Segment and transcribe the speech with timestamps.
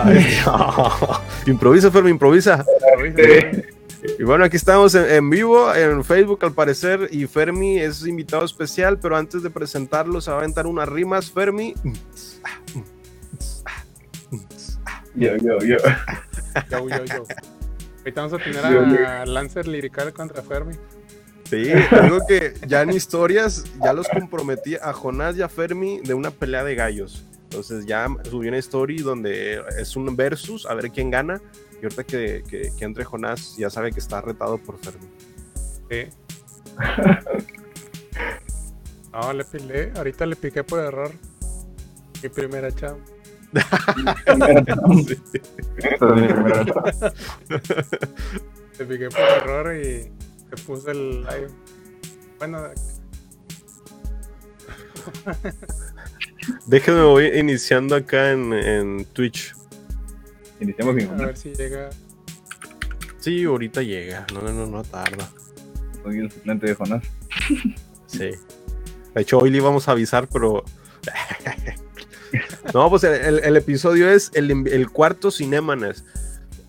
[1.46, 2.64] improvisa, Fermi, improvisa.
[4.18, 8.44] Y bueno, aquí estamos en, en vivo en Facebook al parecer y Fermi es invitado
[8.44, 11.30] especial, pero antes de presentarlo se va a aventar unas rimas.
[11.30, 11.74] Fermi,
[15.14, 15.76] Yo, yo, yo.
[16.70, 17.24] Yo, yo, yo.
[17.98, 20.74] Ahorita vamos a tener Yo, a Lancer Lirical contra Fermi.
[21.44, 21.64] sí,
[22.02, 26.30] digo que ya en historias ya los comprometí a Jonás y a Fermi de una
[26.30, 27.24] pelea de gallos.
[27.52, 31.38] Entonces ya subí una story donde es un versus, a ver quién gana.
[31.74, 35.06] Y ahorita que, que, que entre Jonás ya sabe que está retado por Fermi.
[35.90, 36.06] Sí.
[39.12, 39.92] No, le pilé.
[39.94, 41.12] Ahorita le piqué por error.
[42.22, 42.96] Mi primera primera
[48.78, 50.10] Le piqué por error y
[50.50, 51.50] le puse el live.
[52.38, 52.70] Bueno,
[56.66, 59.54] Déjenme voy iniciando acá en, en Twitch.
[60.60, 61.90] Iniciamos sin a ver si llega.
[63.20, 64.26] Sí, ahorita llega.
[64.34, 65.28] No, no, no, no tarda.
[66.02, 67.04] Soy el suplente de Jonás.
[68.06, 68.30] Sí.
[69.14, 70.64] De hecho, hoy le íbamos a avisar, pero.
[72.74, 76.04] no, pues el, el- el episodio es el, el cuarto Cinemaners.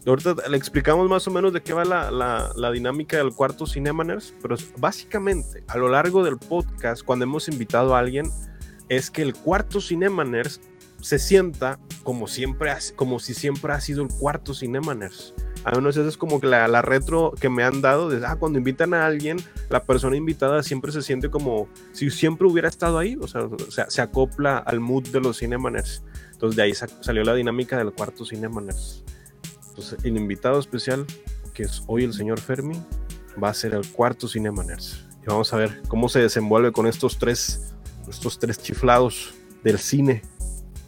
[0.05, 3.65] Ahorita le explicamos más o menos de qué va la, la- la dinámica del cuarto
[3.65, 8.29] Cinemaners, pero básicamente a lo largo del podcast, cuando hemos invitado a alguien,
[8.95, 10.61] es que el cuarto Cinemaners
[11.01, 15.33] se sienta como siempre, como si siempre ha sido el cuarto Cinemaners.
[15.65, 18.57] A menos esa es como que la, retro que me han dado, de, ah, cuando
[18.59, 19.37] invitan a alguien,
[19.69, 23.47] la persona invitada siempre se siente como si siempre hubiera estado ahí, o sea,
[23.89, 26.03] se acopla al mood de los Cinemaners.
[26.33, 29.03] Entonces de ahí sa- salió la dinámica del cuarto Cinemaners.
[29.69, 31.05] Entonces el invitado especial,
[31.53, 32.75] que es hoy el señor Fermi,
[33.41, 35.05] va a ser el cuarto Cinemaners.
[35.23, 37.72] Y vamos a ver cómo se desenvuelve con estos tres,
[38.09, 39.33] estos tres chiflados
[39.63, 40.21] del cine.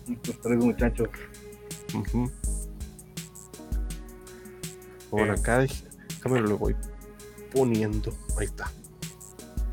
[0.09, 1.09] Estos tres muchachos.
[1.93, 2.31] Ujú.
[5.11, 5.37] Bueno, Eh.
[5.39, 6.75] acá déjame lo voy
[7.53, 8.11] poniendo.
[8.37, 8.71] Ahí está.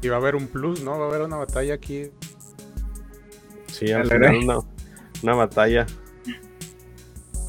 [0.03, 0.99] Y va a haber un plus, ¿no?
[0.99, 2.11] Va a haber una batalla aquí.
[3.69, 4.59] Sí, al final una,
[5.23, 5.87] una batalla.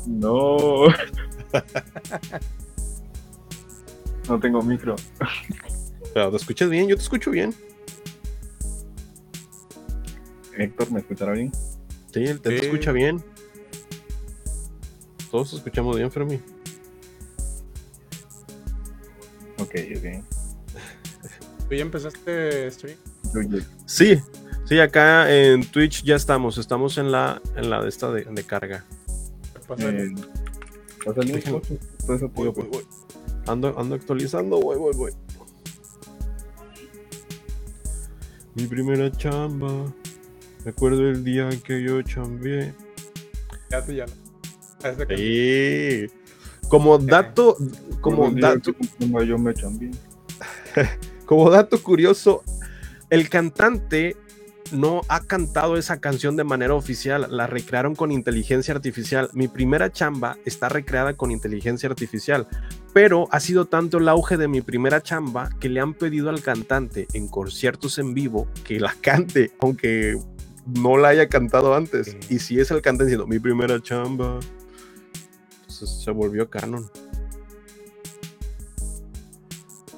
[0.07, 0.87] No.
[4.29, 4.95] No tengo micro.
[6.13, 7.53] Pero te escuchas bien, yo te escucho bien.
[10.57, 11.51] Héctor, ¿me escuchará bien?
[12.13, 12.65] Sí, él te, te Sí.
[12.65, 13.23] escucha bien.
[15.31, 16.39] Todos te escuchamos bien, Fermi.
[19.59, 20.23] Ok, ok.
[21.69, 22.97] ¿Tú ya empezaste stream?
[23.85, 24.19] Sí,
[24.65, 26.57] sí, acá en Twitch ya estamos.
[26.57, 28.85] Estamos en la, en la de esta de, de carga.
[29.07, 30.13] Eh, ¿Pasa el?
[31.33, 31.61] Déjame.
[32.09, 32.85] Eso Voy, voy, voy.
[33.47, 35.11] Ando, ando actualizando, voy, voy, voy.
[38.55, 39.91] Mi primera chamba.
[40.65, 42.73] Recuerdo el día en que yo chambeé.
[43.69, 43.79] Ya,
[44.83, 46.13] ese que- Sí.
[46.69, 47.55] Como dato,
[48.01, 49.91] día dato, como yo me chambié.
[51.25, 52.43] como dato curioso,
[53.09, 54.15] el cantante
[54.71, 59.29] no ha cantado esa canción de manera oficial, la recrearon con inteligencia artificial.
[59.33, 62.47] Mi primera chamba está recreada con inteligencia artificial,
[62.93, 66.41] pero ha sido tanto el auge de mi primera chamba que le han pedido al
[66.41, 70.17] cantante en conciertos en vivo que la cante, aunque
[70.65, 72.07] no la haya cantado antes.
[72.07, 72.35] Sí.
[72.35, 74.39] Y si es el cantante diciendo mi primera chamba,
[75.61, 76.89] entonces se volvió canon.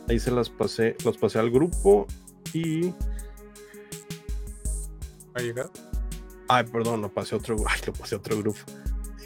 [0.08, 2.08] Ahí se las pasé, los pasé al grupo
[2.54, 2.90] y.
[5.30, 5.70] ¿Va a llegar?
[6.48, 8.60] Ay, perdón, lo pasé a otro, ay, lo pasé a otro grupo.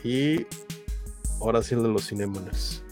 [0.03, 0.45] Y
[1.41, 2.83] ahora sí el de los Cinemoners.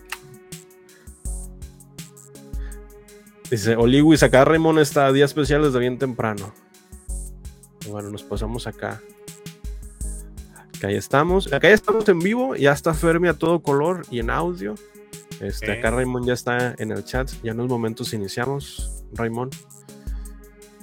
[3.49, 6.53] Dice, Oliwis, acá Raymond está a día especial desde bien temprano.
[7.89, 9.01] Bueno, nos pasamos acá.
[10.75, 11.51] Acá ya estamos.
[11.51, 12.55] Acá ya estamos en vivo.
[12.55, 14.75] Ya está Fermi a todo color y en audio.
[15.39, 15.71] Este.
[15.71, 17.29] Acá Raymond ya está en el chat.
[17.43, 19.03] Ya en unos momentos iniciamos.
[19.13, 19.55] Raymond.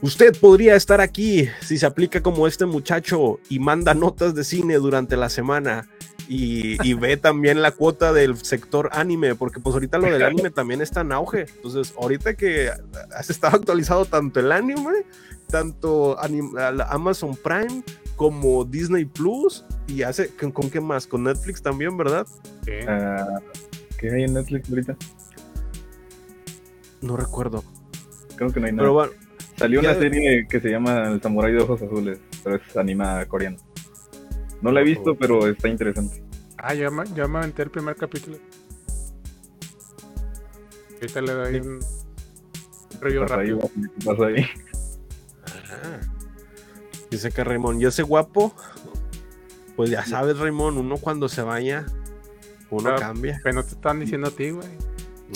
[0.03, 4.75] Usted podría estar aquí si se aplica como este muchacho y manda notas de cine
[4.75, 5.89] durante la semana
[6.29, 10.51] y, y ve también la cuota del sector anime, porque pues ahorita lo del anime
[10.51, 11.47] también está en auge.
[11.57, 12.71] Entonces, ahorita que
[13.17, 15.05] has estado actualizado tanto el anime
[15.55, 16.17] tanto
[16.91, 17.85] Amazon Prime
[18.17, 22.27] como Disney Plus y hace con, con qué más, con Netflix también, ¿verdad?
[22.65, 22.73] Sí.
[22.89, 23.39] Ah,
[23.97, 24.97] ¿Qué hay en Netflix ahorita?
[27.03, 27.63] No recuerdo.
[28.35, 28.83] Creo que no hay nada.
[28.83, 29.13] Pero bueno,
[29.57, 33.25] Salió ya- una serie que se llama El Samurai de Ojos Azules, pero es animada
[33.29, 33.59] coreana.
[34.61, 36.21] No la he visto, pero está interesante.
[36.59, 38.39] Ah, ya me, ya me aventé el primer capítulo.
[40.95, 41.81] Ahorita le doy un
[43.01, 43.71] rollo Pasa ahí, rápido.
[44.01, 44.47] ¿qué pasa ahí?
[45.57, 46.01] Ajá.
[47.11, 48.55] Dice que Raymond, y ese guapo,
[49.77, 51.87] pues ya sabes, Raymond, uno cuando se baña,
[52.71, 53.41] uno cambia.
[53.43, 54.69] Pero no te están diciendo a ti, güey.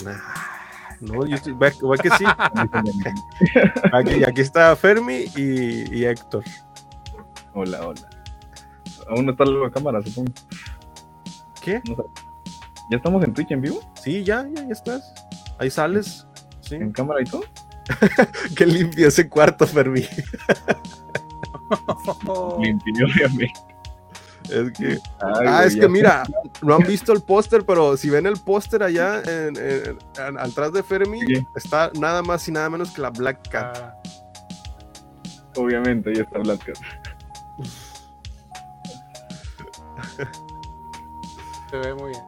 [0.07, 2.25] Ah, no, yo estoy, ve, ve que sí.
[3.93, 6.45] Aquí, aquí está Fermi y, y Héctor.
[7.55, 8.09] hola, hola.
[9.09, 10.33] Aún no está la cámara, supongo.
[11.63, 11.81] ¿Qué?
[11.89, 11.97] No.
[12.91, 13.81] ¿Ya estamos en Twitch en vivo?
[14.03, 15.15] Sí, ya, ya, ya estás.
[15.59, 16.27] Ahí sales.
[16.61, 16.77] Sí.
[16.77, 17.43] ¿En cámara y todo?
[18.57, 20.03] Qué limpio ese cuarto, Fermi.
[22.63, 23.53] Limpio, obviamente.
[24.45, 26.23] Es que, Ay, ah, es ya que mira,
[26.63, 30.73] no han visto el póster, pero si ven el póster allá en, en- en- atrás
[30.73, 31.47] de Fermi, Sí.
[31.55, 33.77] está nada más y nada menos que la Black Cat.
[33.79, 33.95] Ah,
[35.57, 36.79] Obviamente, ya está Black Cat.
[41.71, 42.23] se ve muy bien.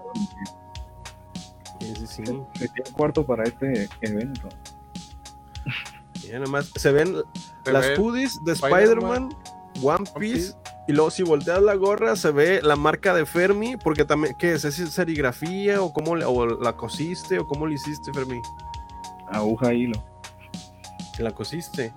[1.81, 2.25] Sí, sí, sí.
[2.59, 4.49] Se tiene cuarto para este evento.
[6.25, 7.17] Mira, nada más, se ven
[7.65, 9.29] Se las ve hoodies de Spider-Man,
[9.83, 10.55] One Piece, Piece.
[10.89, 14.53] y luego si volteas la gorra se ve la marca de Fermi, porque también, ¿qué
[14.55, 14.65] es?
[14.65, 18.41] ¿Es serigrafía o cómo le- o la cosiste o cómo le hiciste, Fermi?
[19.31, 20.05] Aguja hilo.
[21.19, 21.93] La cosiste.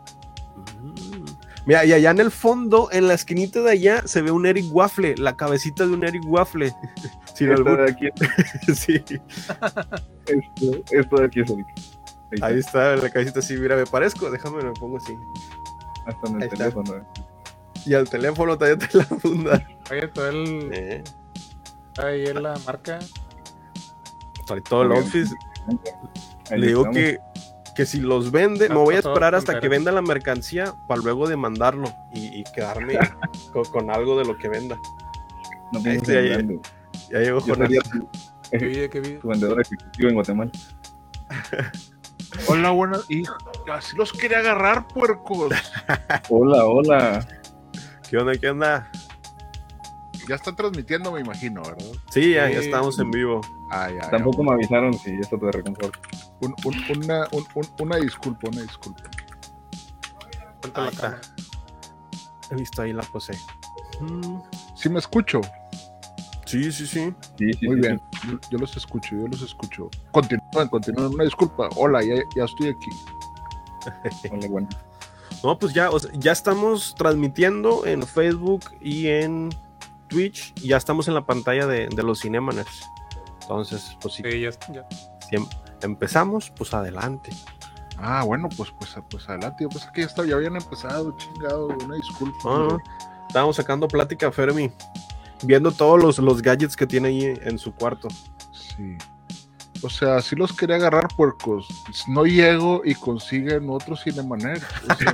[0.81, 1.25] Mm.
[1.65, 4.65] Mira, y allá en el fondo, en la esquinita de allá, se ve un Eric
[4.71, 6.73] Waffle, la cabecita de un Eric Waffle.
[7.33, 7.85] Sin Esto albur.
[7.85, 8.07] de aquí,
[8.75, 8.93] sí,
[10.27, 11.65] esto, esto de aquí es el.
[12.41, 15.17] Ahí está la cabecita así, mira, me parezco, déjame, me pongo así.
[16.05, 16.57] Hasta en el ahí está.
[16.57, 16.95] teléfono.
[16.97, 17.03] eh.
[17.85, 19.67] Y al teléfono también te la funda.
[19.91, 20.69] Oye, todo el.
[20.73, 21.03] Eh,
[21.97, 22.97] Ahí en la marca.
[24.47, 24.91] trae todo el.
[24.93, 26.97] Ahí Le digo estamos.
[26.97, 27.19] que,
[27.75, 31.27] que si los vende, me voy a esperar hasta que venda la mercancía para luego
[31.27, 32.97] demandarlo y, y quedarme
[33.53, 34.77] con, con algo de lo que venda.
[35.71, 36.59] No Este ahí- grande.
[37.11, 37.69] Ya llegó Yo Jonás.
[38.49, 40.51] sería tu, tu vendedor ejecutivo en Guatemala.
[42.47, 43.05] Hola, buenas.
[43.09, 43.35] Hijo,
[43.71, 45.53] así los quería agarrar, puercos.
[46.29, 47.27] Hola, hola.
[48.09, 48.35] ¿Qué onda?
[48.35, 48.89] ¿Qué onda?
[50.27, 51.85] Ya están transmitiendo, me imagino, ¿verdad?
[52.09, 53.41] Sí, ya, ya estamos en vivo.
[53.69, 55.99] Ay, ay, Tampoco me avisaron si esto te reconforta.
[56.41, 59.03] Un- un- una, un- un- una disculpa, una disculpa.
[60.75, 61.19] Ahí está.
[62.51, 63.33] He visto ahí la pose.
[63.99, 64.37] Mm,
[64.75, 65.41] Sí me escucho.
[66.53, 67.13] Sí, sí, sí.
[67.39, 68.01] Sí, sí, Muy sí, bien.
[68.27, 69.89] Yo, yo los escucho, yo los escucho.
[70.11, 71.13] Continúen, continúen.
[71.15, 71.67] Una disculpa.
[71.75, 72.89] Hola, ya, ya estoy aquí.
[74.31, 74.69] Hola, bueno.
[75.43, 79.49] No, pues ya, o sea, ya estamos transmitiendo en Facebook y en
[80.09, 80.53] Twitch.
[80.61, 82.83] Y ya estamos en la pantalla de, de los Cinemaners.
[83.41, 84.87] Entonces, pues Sí, ya, ya.
[85.27, 85.47] si em-
[85.81, 87.31] empezamos, pues adelante.
[87.97, 89.63] Ah, bueno, pues, pues, pues adelante.
[89.63, 91.67] Yo pensé que ya, estaba- ya habían empezado, chingado.
[91.83, 92.47] Una disculpa.
[92.47, 92.83] Hombre.
[93.27, 94.71] Estábamos sacando plática, Fermi.
[95.45, 98.07] Viendo todos los, los gadgets que tiene ahí en su cuarto.
[98.51, 98.97] Sí.
[99.85, 101.67] O sea, sí los quería agarrar, puercos.
[102.07, 104.63] No llego y consiguen otro Cinemanet.
[104.89, 105.13] O sea,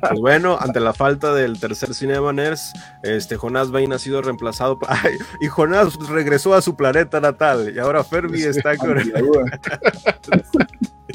[0.00, 2.72] Pues bueno, ante la falta del tercer Cinema Nerds,
[3.02, 4.78] este Jonás Bain ha sido reemplazado.
[4.78, 7.70] por- Ay, y Jonás regresó a su planeta natal.
[7.74, 8.46] Y ahora Fermi Sí.
[8.46, 8.96] está con.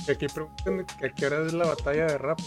[0.10, 2.40] Aquí preguntan que a qué hora es la batalla de rap.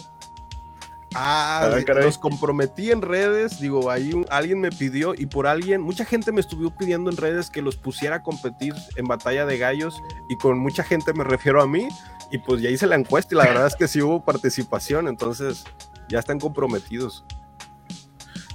[1.19, 3.59] Ah, Ah, los comprometí en redes.
[3.61, 7.17] Digo, ahí un- alguien me pidió y por alguien, mucha gente me estuvo pidiendo en
[7.17, 10.01] redes que los pusiera a competir en batalla de gallos.
[10.29, 11.89] Y con mucha gente me refiero a mí.
[12.31, 15.09] Y pues ya hice la encuesta y la verdad es que sí hubo participación.
[15.09, 15.65] Entonces
[16.09, 17.25] ya están comprometidos.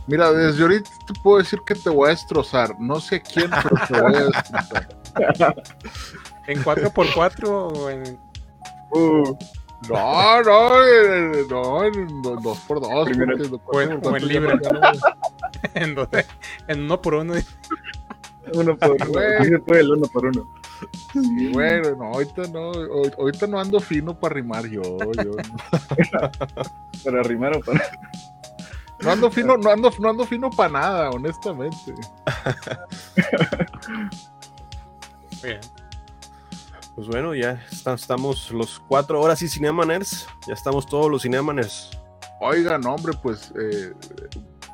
[0.08, 2.75] mira, desde ahorita te puedo decir que te voy a destrozar.
[2.80, 4.89] No sé quién, pero te voy a destrozar.
[6.48, 8.20] ¿En 4x4 o en.?
[8.94, 9.38] Uh,
[9.90, 10.70] No, no,
[11.50, 13.06] no, en do- dos por dos.
[13.10, 14.60] Primero- porque de o en- o libre.
[15.74, 16.26] en, donde-
[16.68, 17.34] en uno por uno.
[18.54, 19.06] uno por uno.
[19.66, 20.48] Puede el uno por uno.
[21.14, 24.82] Sí, bueno, no, ahorita no, ahor- ahorita no ando fino para rimar yo,
[25.24, 25.32] yo
[27.04, 27.82] Para arrimar o para.
[29.00, 31.94] no ando fino, no ando, no ando fino para nada, honestamente.
[35.44, 35.60] Bien.
[36.96, 40.28] Pues bueno, ya está- estamos los cuatro horas y Cinemaners.
[40.48, 41.90] Ya estamos todos los Cinemaners.
[42.42, 43.94] Oigan, hombre, pues, eh,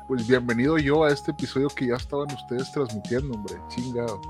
[0.08, 4.20] pues bienvenido yo a este episodio que ya estaban ustedes transmitiendo, hombre, chingado.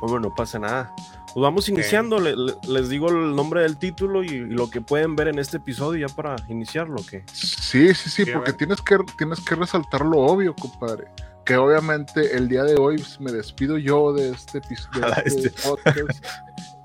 [0.00, 0.94] Hombre, no pasa nada.
[1.34, 2.18] Pues vamos iniciando.
[2.18, 5.38] le- le- les digo el nombre del título y, y lo que pueden ver en
[5.38, 6.96] este episodio ya para iniciarlo.
[7.08, 11.08] que Sí, sí, sí, Sí, porque tienes que, tienes que resaltar lo obvio, compadre.
[11.44, 15.22] Que obviamente el día de hoy pues, me despido yo de este, epi- de Ah,
[15.24, 15.68] este este.
[15.68, 16.24] podcast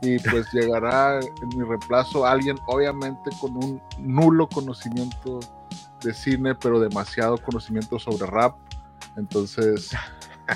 [0.04, 5.40] y pues llegará en mi reemplazo alguien obviamente con un nulo conocimiento
[6.04, 8.56] de cine, pero demasiado conocimiento sobre rap.
[9.16, 9.92] Entonces,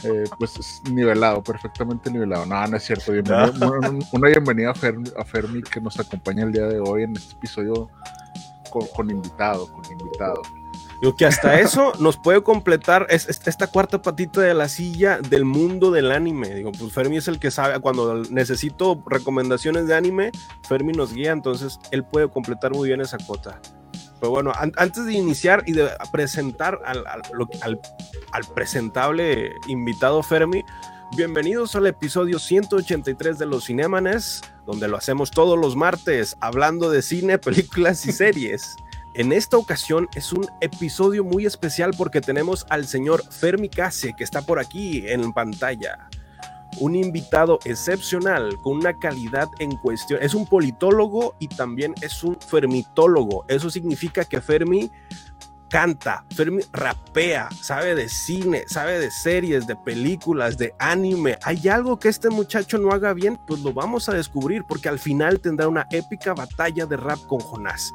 [0.03, 2.45] eh, pues es nivelado, perfectamente nivelado.
[2.45, 3.13] No, no es cierto.
[3.13, 7.03] Bienvenido- una, una bienvenida a Fermi, a Fermi que nos acompaña el día de hoy
[7.03, 7.89] en este episodio
[8.69, 10.41] con, con invitado, con invitado.
[11.01, 15.19] Digo que hasta eso nos puede completar es- es- esta cuarta patita de la silla
[15.19, 16.53] del mundo del anime.
[16.55, 20.31] Digo, pues Fermi es el que sabe, cuando necesito recomendaciones de anime,
[20.67, 23.61] Fermi nos guía, entonces él puede completar muy bien esa cuota.
[24.19, 27.79] Pero bueno, an- antes de iniciar y de presentar al, al- lo- al-
[28.31, 30.63] al presentable invitado Fermi,
[31.15, 37.03] bienvenidos al episodio 183 de Los Cinemanes, donde lo hacemos todos los martes, hablando de
[37.03, 38.75] cine, películas y series.
[39.17, 44.23] En esta ocasión es un episodio muy especial porque tenemos al señor Fermi Case, que
[44.23, 46.07] está por aquí en pantalla.
[46.79, 50.21] Un invitado excepcional, con una calidad en cuestión.
[50.21, 53.43] Es un politólogo y también es un fermitólogo.
[53.47, 54.91] Eso significa que Fermi
[55.67, 61.39] canta, Fermi rapea, sabe de cine, sabe de series, de películas, de anime.
[61.41, 63.39] ¿Hay algo que este muchacho no haga bien?
[63.47, 67.39] Pues lo vamos a descubrir porque al final tendrá una épica batalla de rap con
[67.39, 67.91] Jonás.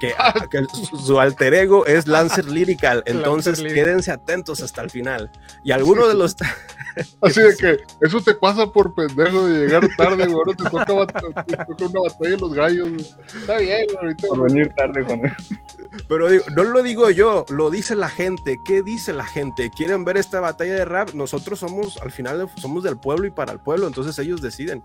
[0.00, 0.14] Que,
[0.50, 0.64] que
[0.98, 3.84] su, alter ego es Lancer Lyrical, entonces Lyrical.
[3.84, 5.30] quédense atentos hasta el final.
[5.64, 6.36] Y alguno de los
[7.20, 10.32] Así de que eso te pasa por pendejo de llegar tarde, güey.
[10.32, 12.88] Ahora te toca, bat- te toca una batalla de los gallos.
[12.88, 13.06] güey.
[13.40, 13.96] Está bien, güey.
[14.00, 15.20] Ahorita, Por venir tarde con
[16.08, 18.58] Pero digo, no lo digo yo, lo dice la gente.
[18.64, 19.70] ¿Qué dice la gente?
[19.76, 21.10] ¿Quieren ver esta batalla de rap?
[21.12, 24.82] Nosotros somos, al final, somos del pueblo y para el pueblo, entonces ellos deciden.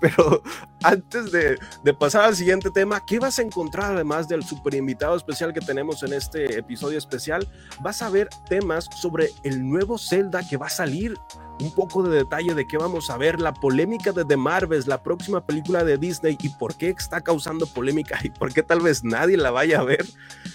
[0.00, 0.42] Pero
[0.82, 5.16] antes de, de pasar al siguiente tema, ¿qué vas a encontrar además del super invitado
[5.16, 7.46] especial que tenemos en este episodio especial?
[7.80, 11.14] Vas a ver temas sobre el nuevo Zelda que va a salir.
[11.60, 15.02] Un poco de detalle de qué vamos a ver, la polémica de The Marvels, la
[15.02, 19.04] próxima película de Disney y por qué está causando polémica y por qué tal vez
[19.04, 20.06] nadie la vaya a ver.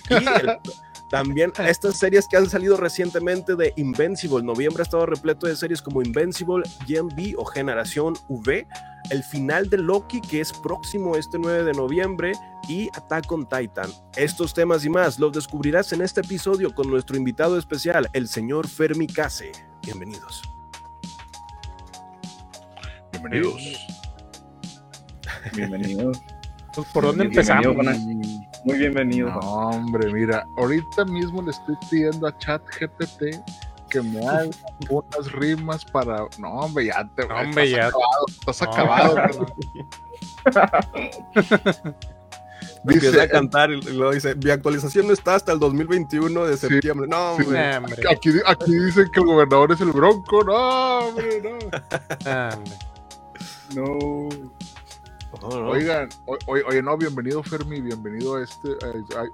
[0.10, 0.58] Y el-
[1.12, 4.42] también estas series que han salido recientemente de Invincible.
[4.42, 8.68] Noviembre ha estado repleto de series como Invincible, Gen V o Generación V.
[9.10, 12.34] El final de Loki, que es próximo este 9 de noviembre,
[12.68, 13.90] y Attack on Titan.
[14.16, 18.68] Estos temas y más los descubrirás en este episodio con nuestro invitado especial, el señor
[18.68, 19.52] Fermi Case.
[19.84, 20.42] Bienvenidos.
[23.12, 23.88] Bienvenidos.
[25.54, 26.22] Bienvenidos.
[26.74, 28.46] Pues, ¿Por dónde Bienvenido, empezamos?
[28.66, 29.32] Muy bienvenidos.
[29.32, 33.40] No, hombre, mira, ahorita mismo le estoy pidiendo a ChatGPT
[33.90, 34.50] que me haga
[34.90, 36.26] unas rimas para.
[36.38, 37.28] No, hombre, ya te.
[37.28, 37.90] No, hombre, ya.
[38.28, 39.16] Estás No, acabado.
[39.16, 39.46] no, no.
[42.88, 46.56] Empieza Dice, a cantar y luego dice, mi actualización no está hasta el 2021 de
[46.56, 46.68] Sí.
[46.68, 47.08] septiembre.
[47.08, 47.76] No, hombre.
[48.12, 50.44] Aquí, aquí dicen que el gobernador es el bronco.
[50.44, 51.58] No, hombre, no.
[53.76, 54.30] No.
[55.42, 55.70] No, no.
[55.70, 58.70] Oigan, o- oye, oye, no, bienvenido Fermi, bienvenido a este,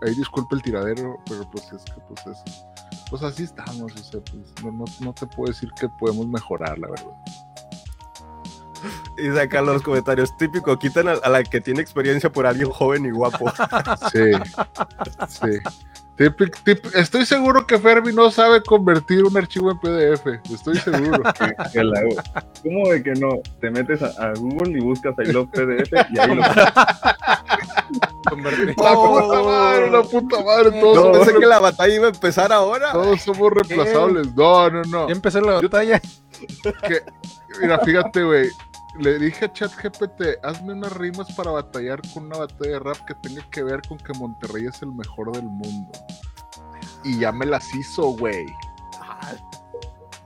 [0.01, 2.65] ahí disculpe el tiradero, pero pues es que pues es,
[3.11, 6.79] pues así estamos, o sea, pues no, no, no te puedo decir que podemos mejorar,
[6.79, 7.11] la verdad.
[9.19, 13.05] Y sacan los comentarios típico, quitan a, a la que tiene experiencia por alguien joven
[13.05, 13.51] y guapo.
[14.11, 14.31] Sí,
[15.27, 15.59] sí.
[16.17, 21.21] Típic- tip- estoy seguro que Fermi no sabe convertir un archivo en PDF, estoy seguro.
[21.73, 22.01] Que la-
[22.63, 23.29] ¿Cómo de que no?
[23.59, 26.41] Te metes a, a Google y buscas I love PDF y ahí lo
[28.31, 28.65] Convertí.
[28.67, 32.93] La puta madre, la puta madre, todos, pensé que la batalla iba a empezar ahora.
[32.93, 34.33] todos somos reemplazables.
[34.33, 35.07] No, no, no.
[35.09, 35.99] Ya empezó la batalla.
[36.87, 37.03] que,
[37.59, 38.49] mira, fíjate, güey.
[38.99, 43.15] Le dije a ChatGPT, hazme unas rimas para batallar con una batalla de rap que
[43.15, 45.91] tenga que ver con que Monterrey es el mejor del mundo.
[47.03, 48.45] Y ya me las hizo, güey.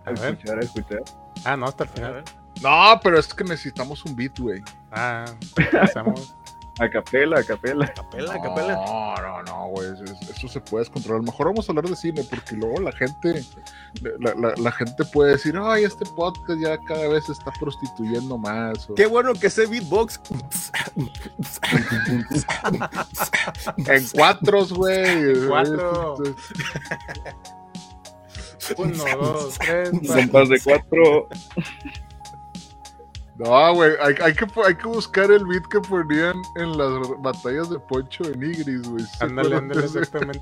[0.06, 0.34] A ver.
[0.34, 1.04] escuchar, a escuchar.
[1.44, 2.24] Ah, no, hasta el final.
[2.62, 4.62] No, pero es que necesitamos un beat, güey.
[4.92, 5.26] Ah,
[5.58, 6.36] empezamos.
[6.80, 7.88] A capela, a capela.
[7.94, 8.76] Capela, capela.
[8.76, 9.94] No, no, no, güey.
[9.94, 11.24] es- es- Eso se puede descontrolar.
[11.24, 13.44] Mejor vamos a hablar de cine, porque luego la gente,
[14.20, 18.38] la, la- la gente puede decir, ay, este podcast ya cada vez se está prostituyendo
[18.38, 18.90] más.
[18.90, 20.20] o- Qué bueno que sé beatbox.
[23.78, 25.48] En cuatros, güey.
[25.48, 26.16] Cuatro.
[28.78, 29.90] Uno, dos, tres.
[29.92, 30.16] Cuatro.
[30.22, 31.28] compás de cuatro.
[33.38, 36.90] No, güey, hay, hay que, hay que buscar el beat que ponían en las
[37.20, 39.04] batallas de Poncho de Nigris, güey.
[39.06, 40.40] ¿Se Ándale, ándale, exactamente.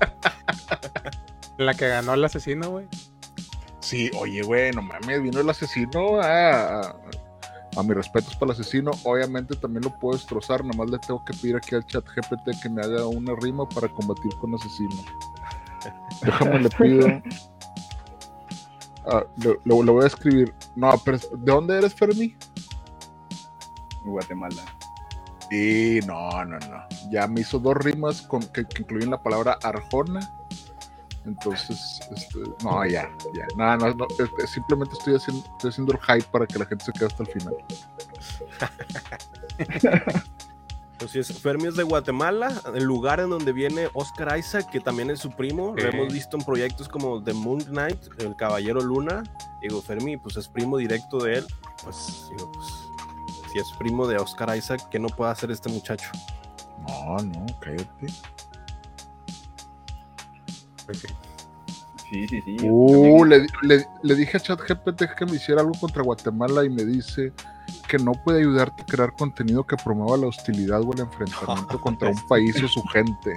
[1.58, 2.86] La que ganó el asesino, güey.
[3.80, 6.96] Sí, oye, güey, no mames, vino el asesino a, a,
[7.76, 8.92] a mis respetos para el asesino.
[9.04, 12.68] Obviamente también lo puedo destrozar, nomás le tengo que pedir aquí al chat GPT que
[12.70, 14.94] me haga una rima para combatir con asesino.
[16.22, 17.08] Déjame le pido.
[19.06, 20.54] Ah, lo, lo- lo voy a escribir.
[20.76, 22.34] No, pero ¿de dónde eres, Fermi?
[24.10, 24.62] Guatemala.
[25.50, 26.84] Y no, no, no.
[27.10, 30.20] Ya me hizo dos rimas con, que, que incluyen la palabra Arjona.
[31.26, 33.46] Entonces, este, no, ya, ya.
[33.56, 36.84] Nada, no, no, este, simplemente estoy haciendo, estoy haciendo el hype para que la gente
[36.84, 37.54] se quede hasta el final.
[40.96, 45.10] Pues es, Fermi es de Guatemala, el lugar en donde viene Oscar Isaac, que también
[45.10, 45.74] es su primo.
[45.76, 45.88] Lo Sí.
[45.92, 49.24] hemos visto en proyectos como The Moon Knight, El Caballero Luna.
[49.60, 51.46] Digo, Fermi, pues es primo directo de él.
[51.82, 52.68] Pues, digo, pues,
[53.54, 56.10] si es primo de Oscar Isaac, ¿qué no puede hacer este muchacho?
[56.88, 58.08] No, no, cállate.
[60.92, 61.08] Sí.
[62.10, 62.56] Sí, sí.
[62.68, 66.84] Uh, le, le- le dije a ChatGPT que me hiciera algo contra Guatemala y me
[66.84, 67.32] dice
[67.88, 72.10] que no puede ayudarte a crear contenido que promueva la hostilidad o el enfrentamiento contra
[72.10, 73.34] un país o su gente.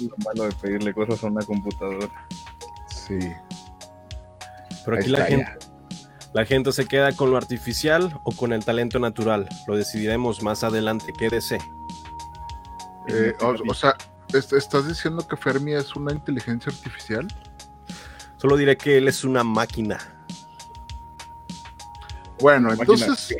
[0.00, 2.08] Lo malo de pedirle cosas a una computadora.
[2.88, 3.18] Sí.
[4.84, 5.52] Pero aquí la gente,
[6.34, 9.48] la gente se queda con lo artificial o con el talento natural.
[9.66, 11.12] Lo decidiremos más adelante.
[11.12, 11.58] Quédese.
[13.08, 13.96] Eh, o, o sea,
[14.34, 17.26] ¿est- ¿estás diciendo que Fermi es una inteligencia artificial?
[18.36, 19.98] Solo diré que él es una máquina.
[22.40, 22.82] Bueno, Máquina.
[22.92, 23.36] entonces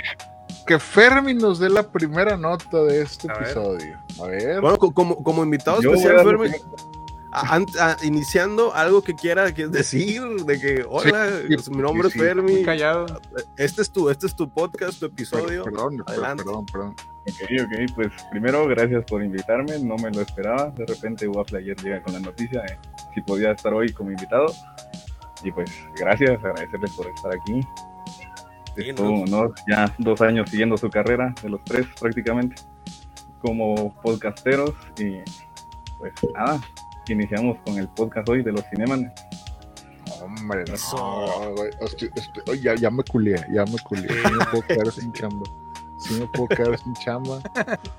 [0.66, 3.42] que Fermi nos dé la primera nota de este A ver.
[3.44, 3.98] episodio.
[4.20, 4.60] A ver.
[4.60, 6.50] Bueno, co- como, como invitado Yo especial, Fermi,
[7.32, 12.10] a- a- iniciando algo que quiera que decir, de que, hola, sí, pues, mi nombre
[12.10, 12.24] sí, es.
[12.24, 13.06] Fermi, callado.
[13.56, 15.64] este es tu, este es tu podcast, tu episodio.
[15.64, 16.44] perdón, per- Adelante.
[16.44, 16.94] perdón, perdón.
[17.28, 20.70] Ok, ok, pues primero gracias por invitarme, no me lo esperaba.
[20.70, 22.78] De repente Waffle ayer llega con la noticia de
[23.14, 24.46] si podía estar hoy como invitado.
[25.44, 27.60] Y pues gracias, agradecerles por estar aquí.
[28.76, 29.52] Sí, Estuvo, ¿no?
[29.68, 32.62] Ya dos años siguiendo su carrera, de los tres prácticamente,
[33.42, 34.70] como podcasteros.
[34.98, 35.18] Y
[35.98, 36.60] pues nada,
[37.12, 39.12] iniciamos con el podcast hoy de los Cinemanes.
[40.22, 41.52] Hombre, no, Eso.
[41.56, 44.08] güey, estoy- estoy- ya, ya me culié, ya me culié.
[44.08, 45.44] Sí me puedo quedar sin chamba.
[46.00, 47.40] Sí me puedo quedar sin chamba.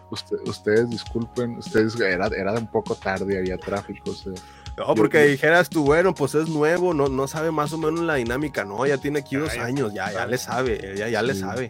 [0.09, 4.11] Usted- ustedes disculpen, ustedes era, era un poco tarde, había tráfico.
[4.11, 4.33] o sea,
[4.77, 8.15] No, porque dijeras tú, bueno, pues es nuevo, no, no sabe más o menos la
[8.15, 11.39] dinámica, no, ya tiene aquí dos años, ya, ya le sabe, ya, ya le Sí.
[11.41, 11.69] sabe.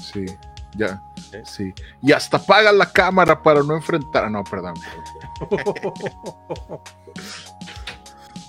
[0.00, 0.24] sí,
[0.76, 1.02] ya,
[1.44, 1.72] Sí.
[2.02, 4.24] Y hasta apaga la cámara para no enfrentar.
[4.24, 4.74] ah, No, perdón.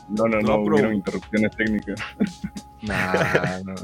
[0.09, 1.99] No, no, no, No, hubieron interrupciones técnicas.
[2.83, 3.75] Nah, no.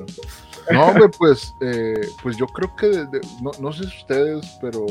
[0.71, 4.57] No, hombre, pues, eh, pues yo creo que de- de- no, no sé si ustedes,
[4.60, 4.88] pero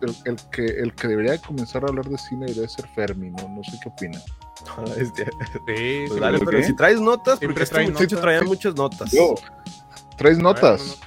[0.00, 3.30] el, el que el que debería de comenzar a hablar de cine debería ser Fermi,
[3.30, 3.48] ¿no?
[3.48, 4.22] No sé qué opinan.
[4.96, 8.20] Este, Sí, pues dale, ¿pero si traes notas, porque este muchacho notas.
[8.20, 9.10] traía muchas notas.
[9.10, 9.34] Yo,
[10.16, 11.00] ¿Traes Bueno, notas?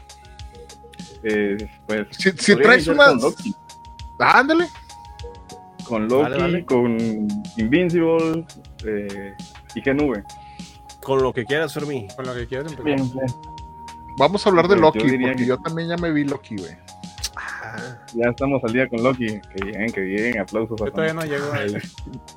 [1.25, 2.07] Eh, pues.
[2.17, 3.09] Si, traes unas...
[3.09, 3.55] Con Loki,
[4.19, 4.67] Ándale.
[5.85, 6.65] con, Loki, Dale, dale.
[6.65, 6.97] con
[7.57, 8.45] Invincible
[8.85, 9.33] eh,
[9.75, 10.23] y Genove.
[11.03, 12.07] Con lo que quieras, Fermi.
[12.15, 12.71] Con lo que quieras.
[12.83, 13.25] Bien, bien.
[14.17, 16.23] Vamos a hablar de Pues, yo Loki, diría porque que- yo también ya me vi
[16.23, 16.71] Loki, güey.
[17.35, 19.27] Ah, Ya estamos al día con Loki.
[19.41, 20.39] Que bien, que bien.
[20.39, 21.73] Aplausos a Yo todavía no llego ahí.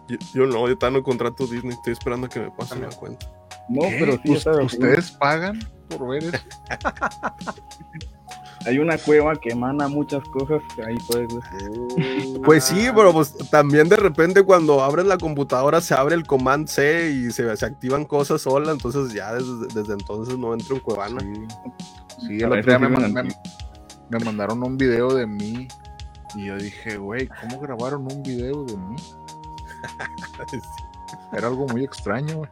[0.08, 2.88] yo, yo no, yo estaba en contrato Disney, estoy esperando a que me pasen la
[2.88, 3.26] cuenta.
[3.68, 3.96] No, ¿Qué?
[4.00, 6.38] pero sí, Us- está- ¿Ustedes pagan por ver eso?
[8.68, 10.60] hay una cueva que emana muchas cosas.
[10.74, 12.40] que Ahí puedes ver.
[12.44, 16.68] Pues sí, pero pues también de repente cuando abres la computadora se abre el command
[16.68, 20.80] C y se, se activan cosas sola, entonces ya desde, desde entonces no entro en
[20.82, 21.20] Cuevana.
[21.20, 23.34] Sí, sí el otro día me, sirven man- anti-
[24.10, 25.68] me- me mandaron un video de mí
[26.34, 28.96] y yo dije, güey, ¿cómo grabaron un video de mí?
[31.32, 32.50] Era algo muy extraño, güey.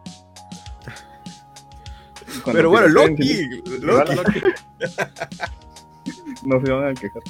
[2.44, 3.48] Cuando Pero bueno, Loki.
[3.80, 4.40] Loki.
[6.44, 7.22] no se van a quejar.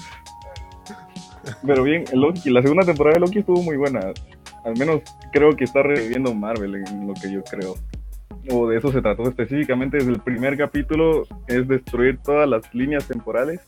[1.65, 4.13] Pero bien, Loki, la segunda temporada de Loki estuvo muy buena.
[4.65, 7.77] Al menos creo que está reviviendo Marvel en lo que yo creo.
[8.51, 13.07] O de eso se trató específicamente desde el primer capítulo, es destruir todas las líneas
[13.07, 13.61] temporales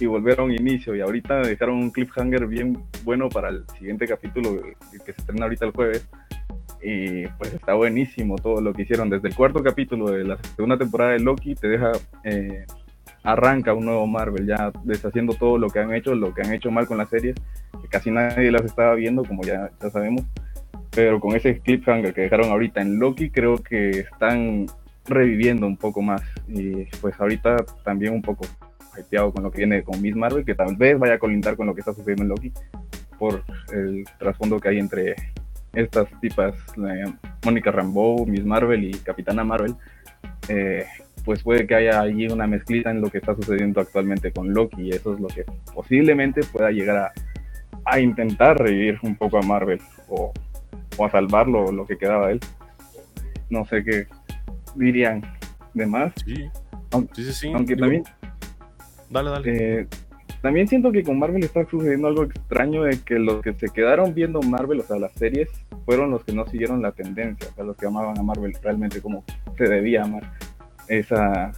[0.00, 0.94] y volver a un inicio.
[0.94, 4.60] Y ahorita dejaron un cliffhanger bien bueno para el siguiente capítulo
[4.92, 6.08] el que se estrena ahorita el jueves.
[6.82, 9.10] Y pues está buenísimo todo lo que hicieron.
[9.10, 11.92] Desde el cuarto capítulo de la segunda temporada de Loki te deja,
[12.24, 12.64] eh,
[13.22, 16.70] arranca un nuevo Marvel, ya deshaciendo todo lo que han hecho, lo que han hecho
[16.70, 17.34] mal con las series,
[17.80, 20.24] que casi nadie las estaba viendo, como ya, ya sabemos.
[20.90, 24.66] Pero con ese cliffhanger que dejaron ahorita en Loki, creo que están
[25.06, 26.22] reviviendo un poco más.
[26.48, 28.46] Y pues ahorita también un poco
[28.98, 31.66] hypeado con lo que viene con Miss Marvel, que tal vez vaya a colindar con
[31.66, 32.52] lo que está sucediendo en Loki,
[33.18, 35.14] por el trasfondo que hay entre
[35.72, 37.04] estas tipas, eh,
[37.44, 39.74] Mónica Rambeau, Miss Marvel y Capitana Marvel.
[40.48, 40.84] Eh,
[41.24, 44.82] pues puede que haya allí una mezclita en lo que está sucediendo actualmente con Loki
[44.82, 47.12] y eso es lo que posiblemente pueda llegar a,
[47.84, 50.32] a intentar revivir un poco a Marvel o,
[50.96, 52.40] o a salvarlo lo que quedaba de él.
[53.50, 54.06] No sé qué
[54.76, 55.22] dirían
[55.74, 56.12] de más.
[56.24, 56.48] Sí,
[56.92, 57.52] Aunque, sí, sí.
[57.54, 58.04] aunque también
[59.10, 59.80] Dale, dale.
[59.80, 59.86] eh,
[60.40, 64.14] también siento que con Marvel está sucediendo algo extraño de que los que se quedaron
[64.14, 65.48] viendo Marvel, o sea, las series,
[65.84, 69.00] fueron los que no siguieron la tendencia, o sea, los que amaban a Marvel realmente
[69.02, 69.24] como
[69.58, 70.32] se debía amar
[70.90, 71.52] esa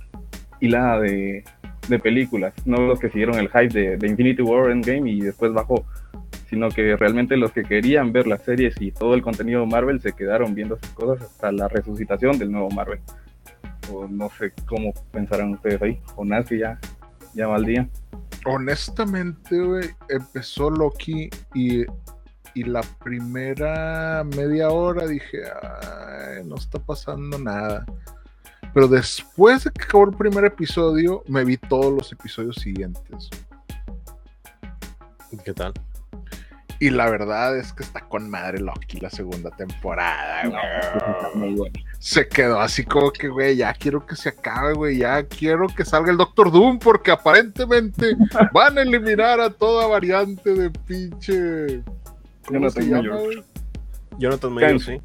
[0.60, 1.44] hilada de,
[1.88, 5.52] de películas, no los que siguieron el hype de, de Infinity War Endgame y después
[5.52, 5.84] bajó,
[6.48, 10.00] sino que realmente los que querían ver las series y todo el contenido de Marvel
[10.00, 13.00] se quedaron viendo esas cosas hasta la resucitación del nuevo Marvel.
[14.10, 16.78] No sé cómo pensarán ustedes ahí, nada que ya,
[17.34, 17.88] ya va día.
[18.44, 19.56] Honestamente,
[20.08, 21.84] empezó Loki y,
[22.54, 27.84] y la primera media hora dije, "Ay, no está pasando nada.
[28.74, 33.28] Pero después de que acabó el primer episodio, me vi todos los episodios siguientes.
[35.44, 35.72] ¿Qué tal?
[36.78, 41.54] Y la verdad es que está con madre Loki la segunda temporada, güey.
[41.54, 41.72] Bueno.
[42.00, 45.84] Se quedó así como que, güey, ya quiero que se acabe, güey, ya quiero que
[45.84, 48.16] salga el Doctor Doom porque aparentemente
[48.52, 51.84] van a eliminar a toda variante de pinche...
[52.46, 53.18] ¿Cómo Jonathan se llama?
[54.18, 55.00] Jonathan Majors, sí.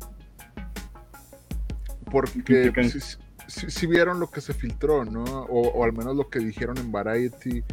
[2.10, 3.00] Porque Pinche
[3.48, 5.24] Si, vieron lo que se filtró, ¿no?
[5.24, 7.64] O, o al menos lo que dijeron en Variety,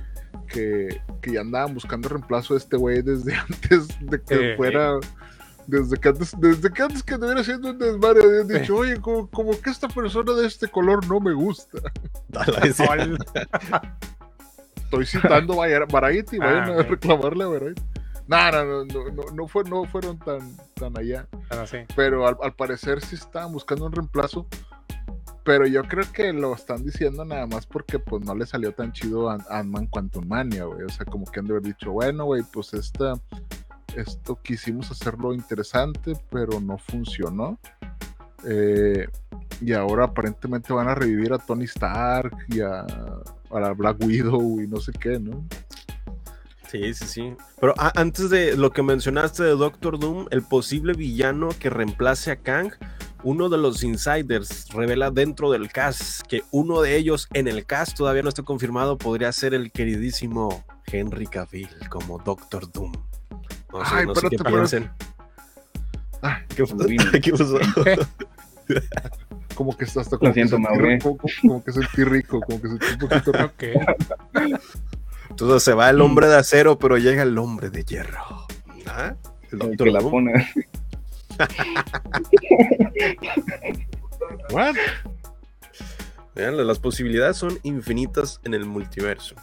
[0.48, 4.92] que, que ya andaban buscando reemplazo de este güey desde antes de que Eh, fuera...
[5.66, 9.30] Desde que antes, desde que antes que estuviera haciendo un desmadre, habían dicho, oye, como,
[9.30, 11.78] como que esta persona de este color no me gusta.
[14.76, 16.90] Estoy citando Var- Variety, vayan Ah, a ok.
[16.90, 17.82] reclamarle a Variety.
[18.26, 21.26] No, no, no, no, no, no, fue, no fueron tan, tan allá.
[21.66, 21.78] Sí.
[21.94, 24.46] pero al, al parecer sí estaban buscando un reemplazo.
[25.44, 28.92] Pero yo creo que lo están diciendo nada más porque pues no le salió tan
[28.92, 30.82] chido a Ant-Man Quantum Mania, güey.
[30.82, 33.12] O sea, como que han de haber dicho, bueno, güey, pues esta,
[33.94, 37.58] esto quisimos hacerlo interesante, pero no funcionó.
[38.46, 39.06] Eh,
[39.60, 44.60] y ahora aparentemente van a revivir a Tony Stark y a, a la Black Widow
[44.60, 45.46] y no sé qué, ¿no?
[46.70, 47.36] Sí, sí, sí.
[47.60, 52.36] Pero antes de lo que mencionaste de Doctor Doom, el posible villano que reemplace a
[52.36, 52.72] Kang,
[53.24, 57.96] uno de los insiders revela dentro del cast que uno de ellos en el cast
[57.96, 62.92] todavía no está confirmado, podría ser el queridísimo Henry Cavill como Doctor Doom.
[63.72, 64.90] No sé, Ay, no sé qué piensen.
[66.20, 66.76] Ay, ¿Qué, pasó?
[67.22, 67.58] ¿Qué pasó?
[69.54, 70.98] como que está hasta como, siento, que sentí, ahogué.
[70.98, 73.44] como, como que sentí rico, como que sentí un poquito rico.
[73.44, 73.64] Ok.
[75.30, 78.46] Entonces se va el hombre de acero, pero llega el hombre de hierro.
[78.86, 79.16] ¿Ah?
[79.50, 80.48] El El Doctor que la pone
[86.34, 89.36] Las posibilidades son infinitas en el multiverso.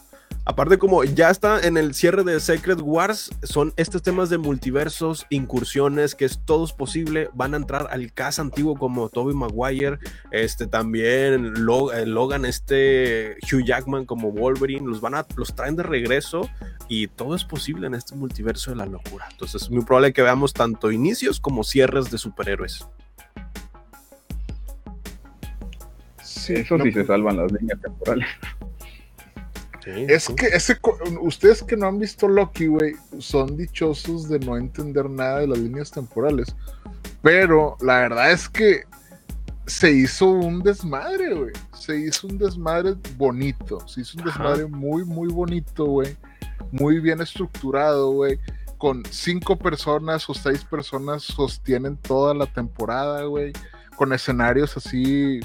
[0.43, 5.27] Aparte, como ya está en el cierre de Secret Wars, son estos temas de multiversos,
[5.29, 7.29] incursiones, que es todo es posible.
[7.35, 9.99] Van a entrar al cast antiguo como Tobey Maguire,
[10.31, 11.53] este también
[11.93, 16.49] eh, Logan, este Hugh Jackman como Wolverine, los van a, los traen de regreso
[16.87, 19.27] y todo es posible en este multiverso de la locura.
[19.29, 22.87] Entonces es muy probable que veamos tanto inicios como cierres de superhéroes.
[26.23, 28.27] Sí, Eso sí se salvan las líneas temporales.
[29.83, 30.35] Sí, Es sí.
[30.35, 30.77] que ese,
[31.21, 35.57] ustedes que no han visto Loki, güey, son dichosos de no entender nada de las
[35.57, 36.55] líneas temporales.
[37.21, 38.83] Pero la verdad es que
[39.65, 41.51] se hizo un desmadre, güey.
[41.73, 43.87] Se hizo un desmadre bonito.
[43.87, 44.39] Se hizo un Ajá.
[44.39, 46.15] desmadre muy, muy bonito, güey.
[46.71, 48.39] Muy bien estructurado, güey.
[48.77, 53.53] Con cinco personas o seis personas sostienen toda la temporada, güey.
[53.95, 55.39] Con escenarios así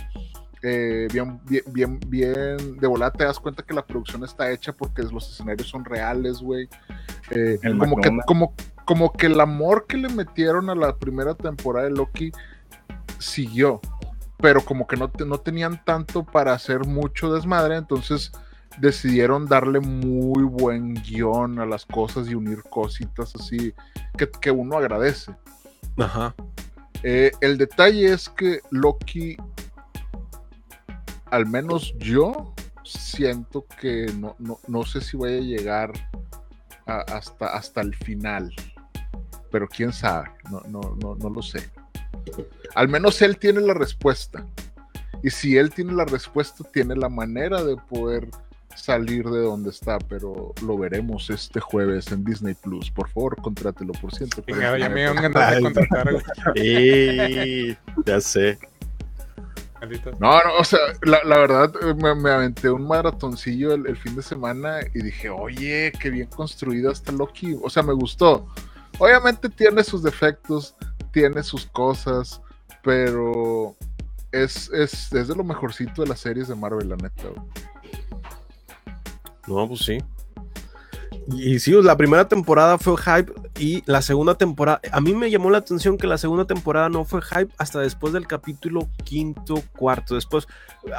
[0.69, 4.73] eh, bien, bien, bien, bien de volada te das cuenta que la producción está hecha
[4.73, 6.69] porque los escenarios son reales, güey.
[7.31, 11.87] Eh, como, que, como, como que el amor que le metieron a la primera temporada
[11.89, 12.33] de Loki
[13.19, 13.81] siguió,
[14.39, 18.33] pero como que no, te- no tenían tanto para hacer mucho desmadre, entonces
[18.79, 23.73] decidieron darle muy buen guion a las cosas y unir cositas así
[24.19, 25.33] que, que uno agradece.
[25.97, 26.35] Ajá.
[27.03, 29.37] Eh, el detalle es que Loki,
[31.31, 35.93] al menos yo, siento que no, no, no sé si vaya a llegar
[36.87, 38.53] a- hasta, hasta el final.
[39.51, 41.71] Pero quién sabe, no, no, no, no lo sé.
[42.75, 44.45] Al menos él tiene la respuesta.
[45.23, 48.29] Y si él tiene la respuesta, tiene la manera de poder
[48.75, 52.91] salir de donde está, pero lo veremos este jueves en Disney Plus.
[52.91, 54.43] Por favor, contrátelo por ciento.
[54.43, 55.63] Chingado, ya me iban a contratar.
[58.05, 58.59] ya sé.
[59.87, 60.11] Maldito.
[60.19, 64.17] No, no, o sea, la, la verdad me, me aventé un maratoncillo el, el fin
[64.17, 67.57] de semana y dije, oye, qué bien construida está Loki.
[67.63, 68.47] O sea, me gustó.
[68.99, 70.75] Obviamente tiene sus defectos,
[71.13, 72.41] tiene sus cosas,
[72.83, 73.75] pero
[74.33, 77.29] es, es, es de lo mejorcito de las series de Marvel, la neta.
[77.29, 77.47] güey.
[79.47, 79.99] No, pues sí.
[81.29, 85.51] Y, sí, la primera temporada fue hype y la segunda temporada, a mí me llamó
[85.51, 90.15] la atención que la segunda temporada no fue hype hasta después del capítulo quinto, cuarto.
[90.15, 90.47] Después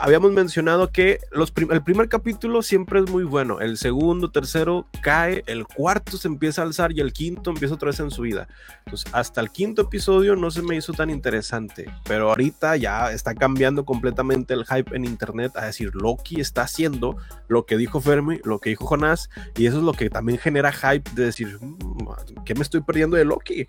[0.01, 4.87] habíamos mencionado que los prim- el primer capítulo siempre es muy bueno, el segundo, tercero
[5.01, 8.23] cae, el cuarto se empieza a alzar y el quinto empieza otra vez en su
[8.23, 8.47] vida.
[8.85, 13.33] Entonces, hasta el quinto episodio no se me hizo tan interesante, pero ahorita ya está
[13.33, 17.17] cambiando completamente el hype en internet a decir Loki está haciendo
[17.47, 20.71] lo que dijo Fermi, lo que dijo Jonás, y eso es lo que también genera
[20.71, 23.65] hype de decir, "Mm, ¿qué me estoy perdiendo de Loki?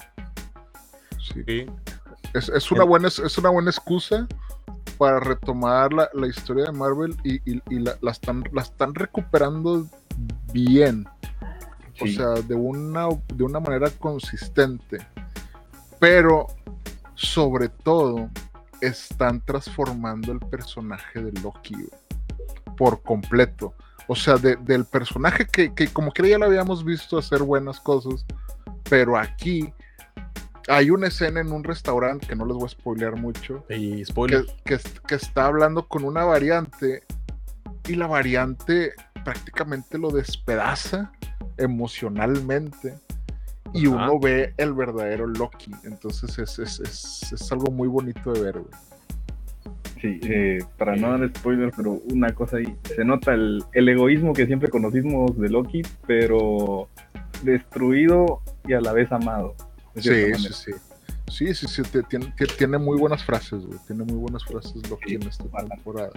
[1.18, 1.66] Sí.
[2.34, 4.26] Es, es una buena, es una buena excusa
[4.98, 8.94] para retomar la, la historia de Marvel y, y- y la, la están, la están
[8.94, 9.86] recuperando
[10.52, 11.06] bien.
[12.00, 14.98] O sea, de una, de una manera consistente.
[15.98, 16.46] Pero,
[17.14, 18.28] sobre todo,
[18.80, 21.74] están transformando el personaje de Loki
[22.76, 23.74] por completo.
[24.08, 27.78] O sea, de- del personaje que, que como que ya lo habíamos visto hacer buenas
[27.78, 28.24] cosas,
[28.88, 29.72] pero aquí
[30.66, 34.04] hay una escena en un restaurante que no les voy a spoilear mucho, Y que,
[34.06, 34.46] spoiler.
[34.64, 37.04] que, que está hablando con una variante
[37.86, 38.92] y la variante
[39.24, 41.12] prácticamente lo despedaza
[41.56, 42.98] emocionalmente
[43.74, 43.96] y Ajá.
[43.96, 45.70] uno ve el verdadero Loki.
[45.84, 48.58] Entonces es, es, es, es algo muy bonito de ver.
[48.60, 48.70] güey.
[50.00, 54.32] Sí, eh, para no dar spoilers, pero una cosa ahí, se nota el, el egoísmo
[54.32, 56.88] que siempre conocimos de Loki, pero
[57.42, 59.54] destruido y a la vez amado.
[59.94, 60.54] de Sí, cierta sí, manera.
[60.54, 60.72] sí.
[61.30, 63.78] Sí, sí, sí, tiene, tie- tiene muy buenas frases, güey.
[63.86, 66.10] Tiene muy buenas frases Loki Sí, en esta temporada.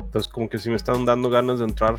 [0.00, 1.96] Entonces, como que si me están dando ganas de entrar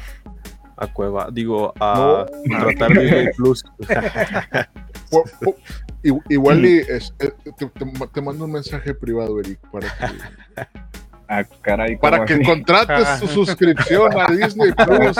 [0.80, 3.63] a Cueva, digo, a contratar Disney Plus.
[5.12, 5.56] Po- po-
[6.04, 10.65] i- Igual y es- eh, te, te- te mando un mensaje privado, Eric, para que,
[11.32, 12.44] Ah, caray, ¿cómo para que así?
[12.44, 15.15] contrates su suscripción a Disney Plus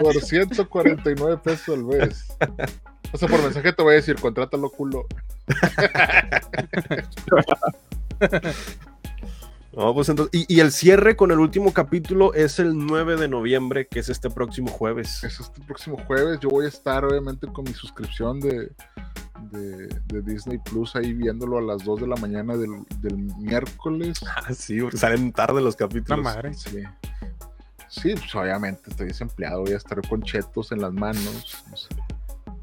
[0.00, 2.26] por 149 pesos al mes.
[3.12, 5.06] O sea, por mensaje te voy a decir, contrátalo, culo.
[9.74, 13.28] No, pues entonces, y, y el cierre con el último capítulo es el 9 de
[13.28, 15.24] noviembre, que es este próximo jueves.
[15.24, 16.40] Es este próximo jueves.
[16.40, 18.70] Yo voy a estar, obviamente, con mi suscripción de,
[19.50, 24.20] de, de Disney Plus ahí viéndolo a las 2 de la mañana del, del miércoles.
[24.36, 26.22] Ah, sí, porque salen tarde los La capítulos.
[26.22, 26.52] madre.
[26.54, 26.82] Sí.
[27.88, 31.88] Sí, pues obviamente estoy desempleado, voy a estar con chetos en las manos, no sé,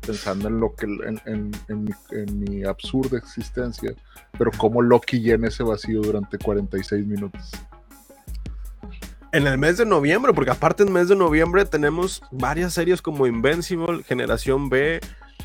[0.10, 3.94] pensando en lo que en, en- en mi, en mi absurda existencia,
[4.40, 7.52] pero cómo Loki llena ese vacío durante 46 minutos.
[9.32, 13.02] En el mes de noviembre, porque aparte en el mes de noviembre tenemos varias series
[13.04, 15.00] como Invincible, Generación B.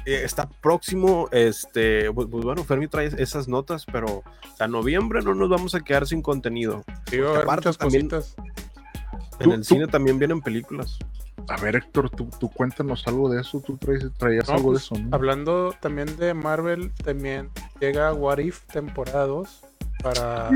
[0.07, 4.22] eh, está próximo, este, pues, pues bueno, Fermi trae esas notas, pero
[4.57, 6.83] sea, noviembre no nos vamos a quedar sin contenido.
[7.11, 8.37] Sí, a Aparte muchas también- cositas.
[9.40, 10.98] En Tú- el tú- cine también vienen películas.
[11.48, 14.88] A ver, Héctor, tú, tú cuéntanos algo de eso, tú traes, traías No, algo pues,
[14.88, 15.14] de eso, ¿no?
[15.14, 19.61] Hablando también de Marvel, también llega What If temporada 2
[20.02, 20.50] para,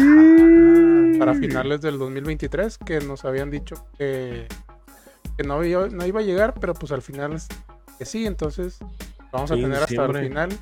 [1.18, 4.46] para finales del 2023, que nos habían dicho que,
[5.36, 7.48] que no, iba, no iba a llegar, pero pues al final es
[7.98, 8.78] que sí, entonces
[9.32, 10.58] vamos a Sí, tener hasta el final.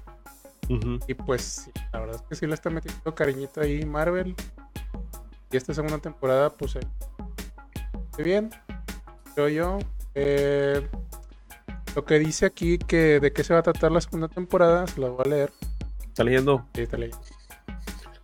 [1.06, 4.34] Y pues sí, la verdad es que sí le está metiendo cariñito ahí Marvel.
[5.52, 6.80] Y esta segunda temporada, pues eh,
[8.16, 8.50] muy bien,
[9.34, 9.78] creo yo.
[10.18, 10.88] Eh,
[11.94, 14.98] lo que dice aquí que de qué se va a tratar la segunda temporada, se
[15.00, 15.52] lo voy a leer.
[16.06, 16.66] ¿Está leyendo?
[16.74, 17.10] Sí, te leí.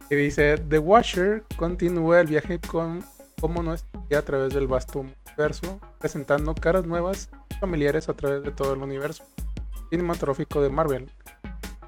[0.08, 3.04] Y dice, The Watcher continúa el viaje con
[3.40, 3.84] como no es
[4.16, 8.80] a través del vasto universo, presentando caras nuevas y familiares a través de todo el
[8.82, 9.24] universo
[9.90, 11.10] cinematográfico de Marvel.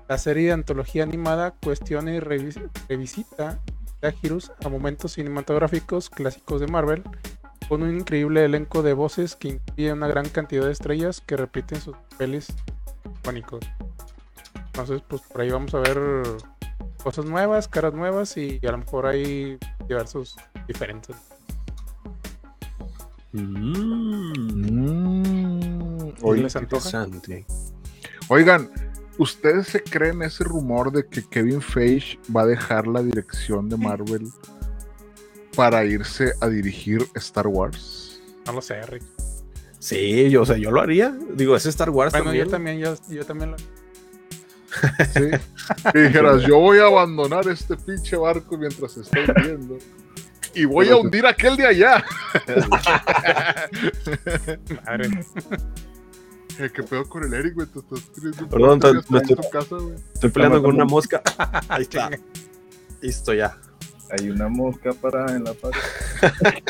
[0.09, 3.59] La serie de antología animada cuestiona y revis- revisita
[4.03, 7.03] da giros a momentos cinematográficos clásicos de Marvel,
[7.69, 11.81] con un increíble elenco de voces que incluye una gran cantidad de estrellas que repiten
[11.81, 12.49] sus pelis
[13.21, 13.61] icónicos.
[14.67, 16.23] Entonces, pues por ahí vamos a ver
[17.03, 21.17] cosas nuevas, caras nuevas y a lo mejor hay diversos diferentes.
[23.33, 23.85] Mm,
[26.23, 27.05] oye, ¿Les antoja?
[27.05, 27.47] Interesante.
[28.29, 28.71] Oigan,
[29.19, 33.77] ¿ustedes se creen ese rumor de que Kevin Feige va a dejar la dirección de
[33.77, 34.29] Marvel
[35.57, 38.21] para irse a dirigir Star Wars?
[38.47, 39.03] No lo sé, Rick.
[39.79, 41.15] Sí, yo, o sea, yo lo haría.
[41.35, 42.45] Digo, es Star Wars Bueno, también.
[42.47, 43.57] yo también, yo, yo también lo...
[45.13, 45.31] Sí.
[45.95, 49.79] Y dijeras, yo voy a abandonar este pinche barco mientras está hundiendo.
[50.55, 52.05] Y voy a hundir aquel de allá.
[54.87, 55.25] Madre.
[56.59, 57.67] Eh, ¿Qué pedo con el Eric, güey?
[57.67, 58.01] Te estás
[58.49, 59.95] Perdón, te- tu casa, güey.
[60.15, 61.21] Estoy peleando con una mosca.
[61.69, 62.11] Ahí está.
[63.01, 63.59] Listo ya.
[64.17, 65.79] Hay una mosca parada en la pared.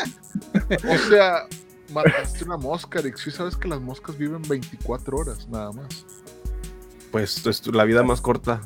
[0.89, 1.47] O sea,
[1.93, 3.17] mataste una mosca, Eric.
[3.17, 6.05] Sí sabes que las moscas viven 24 horas, nada más.
[7.11, 8.61] Pues es la vida más corta.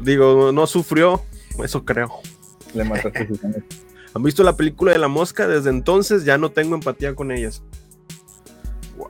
[0.00, 1.22] Digo, no, sufrió,
[1.62, 2.10] eso creo.
[2.74, 3.40] Le mataste años.
[4.14, 5.46] ¿Han visto la película de la mosca?
[5.46, 7.62] Desde entonces ya no tengo empatía con ellas.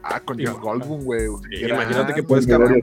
[0.03, 1.27] Ah, con Jeff Goldblum, güey.
[1.63, 2.83] imagínate que puedes De cambiar.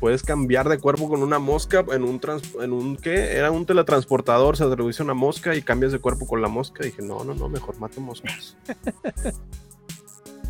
[0.00, 3.32] Puedes cambiar de cuerpo con una mosca en un trans- en un ¿qué?
[3.36, 6.84] Era un teletransportador, se reduce a una mosca y cambias de cuerpo con la mosca.
[6.84, 8.56] dije, no, no, no, mejor mato moscas.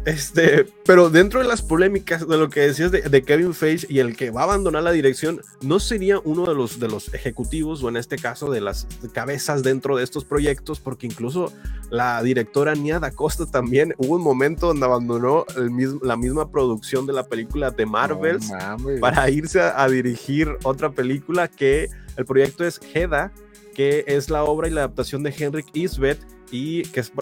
[0.08, 3.98] Este, pero dentro de las polémicas de lo que decías de, de Kevin Feige y
[3.98, 7.82] el que va a abandonar la dirección, ¿no sería uno de los, de los ejecutivos
[7.82, 10.80] o en este caso de las cabezas dentro de estos proyectos?
[10.80, 11.52] Porque incluso
[11.90, 16.50] la directora Nia Da Costa también hubo un momento donde abandonó el mismo, la misma
[16.50, 21.90] producción de la película de Marvels No para irse a, a dirigir otra película que
[22.16, 23.30] el proyecto es Heda,
[23.74, 27.12] que es la obra y la adaptación de Henrik Isbeth y que es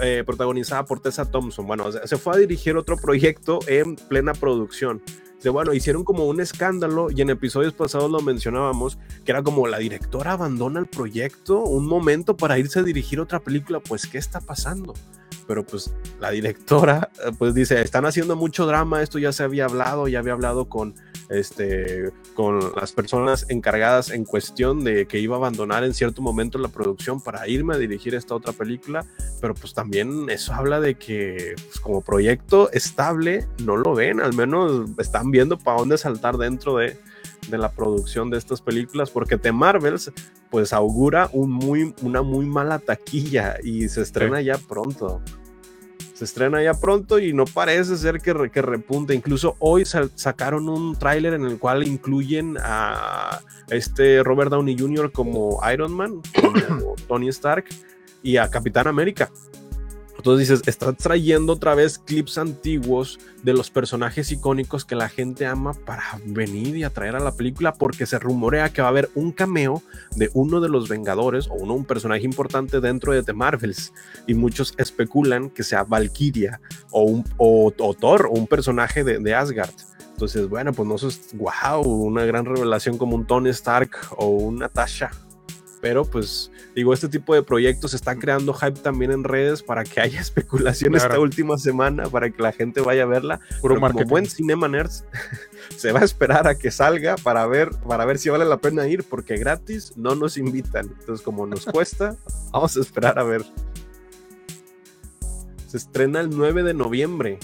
[0.00, 1.66] eh, protagonizada por Tessa Thompson.
[1.66, 5.02] Bueno, se fue a dirigir otro proyecto en plena producción.
[5.36, 9.66] Dice, bueno, hicieron como un escándalo y en episodios pasados lo mencionábamos, que era como
[9.66, 14.16] la directora abandona el proyecto un momento para irse a dirigir otra película, pues ¿qué
[14.16, 14.94] está pasando?
[15.46, 19.66] Pero pues la directora eh, pues dice, están haciendo mucho drama, esto ya se había
[19.66, 20.94] hablado, ya había hablado con
[21.28, 26.58] este con las personas encargadas en cuestión de que iba a abandonar en cierto momento
[26.58, 29.04] la producción para irme a dirigir esta otra película,
[29.40, 34.34] pero pues también eso habla de que pues, como proyecto estable no lo ven, al
[34.34, 36.98] menos están viendo para dónde saltar dentro de,
[37.48, 40.12] de la producción de estas películas, porque The Marvels
[40.50, 45.20] pues augura un muy, una muy mala taquilla y se estrena ya pronto.
[46.16, 49.14] Se estrena ya pronto y no parece ser que, re- que repunte.
[49.14, 55.12] Incluso hoy sacaron un tráiler en el cual incluyen a este Robert Downey Jr.
[55.12, 57.66] como Iron Man, como Tony Stark
[58.22, 59.30] y a Capitán América.
[60.16, 65.46] Entonces dices, está trayendo otra vez clips antiguos de los personajes icónicos que la gente
[65.46, 69.10] ama para venir y atraer a la película porque se rumorea que va a haber
[69.14, 69.82] un cameo
[70.16, 73.92] de uno de los Vengadores o uno, un personaje importante dentro de The Marvels
[74.26, 79.34] y muchos especulan que sea Valkyria o, un, o, Thor o un personaje de, de
[79.34, 79.74] Asgard.
[80.12, 84.56] Entonces, bueno, pues no es wow, una gran revelación como un Tony Stark o un
[84.56, 85.10] Natasha.
[85.80, 90.00] Pero pues digo, este tipo de proyectos está creando hype también en redes para que
[90.00, 91.06] haya especulación Claro.
[91.06, 93.40] esta última semana, para que la gente vaya a verla.
[93.60, 95.04] Puro Pero como buen Cinema Nerds,
[95.76, 98.86] se va a esperar a que salga para ver, para ver si vale la pena
[98.88, 100.86] ir, porque gratis no nos invitan.
[100.98, 102.16] Entonces, como nos cuesta,
[102.52, 103.44] vamos a esperar a ver.
[105.66, 107.38] Se estrena el 9 de noviembre.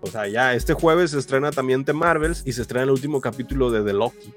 [0.00, 3.20] O sea, ya este jueves se estrena también The Marvels y se estrena el último
[3.22, 4.34] capítulo de The Loki.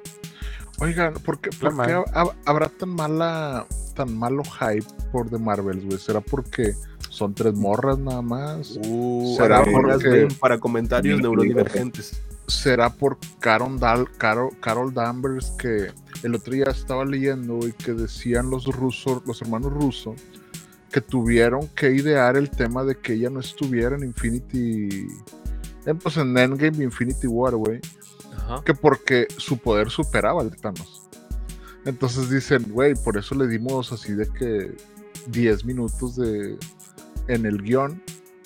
[0.80, 1.88] Oigan, ¿por qué, por mal.
[1.88, 5.98] qué hab- habrá tan mala, tan malo hype por The Marvels, güey?
[5.98, 6.74] ¿Será porque
[7.10, 8.78] son tres morras nada más?
[8.88, 12.22] Uh, ¿Será porque- para comentarios neurodivergentes.
[12.48, 15.88] ¿Será por Carol, Dal, Carol, Carol Danvers que
[16.24, 20.16] el otro día estaba leyendo y que decían los rusos, los hermanos rusos,
[20.92, 25.08] que tuvieron que idear el tema de que ella no estuviera en Infinity,
[25.86, 27.82] en, pues en Endgame y Infinity War, güey,
[28.48, 28.64] Ajá.
[28.64, 31.04] que porque su poder superaba al de Thanos.
[31.86, 34.76] Entonces dicen, güey, por eso le dimos así de que
[35.28, 36.58] 10 minutos de
[37.28, 38.02] en el guion,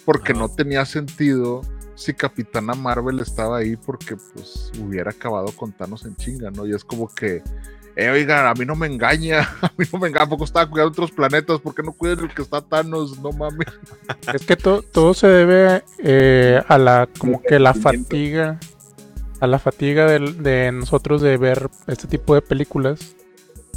[0.05, 0.41] porque Ajá.
[0.41, 1.61] no tenía sentido
[1.95, 6.65] si Capitana Marvel estaba ahí porque pues hubiera acabado con Thanos en chinga, ¿no?
[6.65, 7.43] Y es como que,
[7.95, 10.67] eh, oigan, a mí no me engaña, a mí no me engaña, ¿a poco estaba
[10.67, 11.59] cuidando otros planetas?
[11.59, 13.19] ¿Por qué no cuidan el que está Thanos?
[13.19, 13.67] No mames.
[14.33, 18.59] Es que to- todo se debe eh, a la como que la fatiga
[19.41, 23.15] a la fatiga de, nosotros de ver este tipo de películas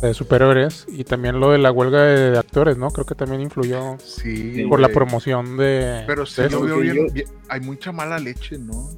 [0.03, 2.91] de superhéroes y también lo de la huelga de, de actores, ¿no?
[2.91, 6.61] Creo que también influyó Sí, por la promoción de Pero de sí eso.
[6.61, 8.89] lo veo bien, yo- bien- hay mucha mala leche, ¿no?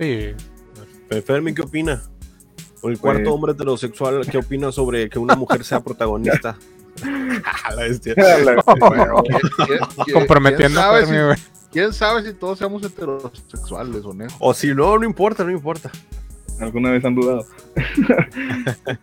[0.00, 0.30] Sí,
[1.10, 2.02] Fe- Fermi, ¿qué opina?
[2.80, 6.56] O el Pues- cuarto hombre heterosexual, ¿qué opina sobre que una mujer sea protagonista?
[7.64, 8.14] A la bestia.
[8.78, 11.42] Bueno, ¿quién- quién- quién- comprometiendo quién a Fermi, si.
[11.74, 14.36] Quién sabe si todos seamos heterosexuales, honesto?
[14.38, 15.90] O si no, no importa, no importa.
[16.60, 17.44] ¿Alguna vez han dudado?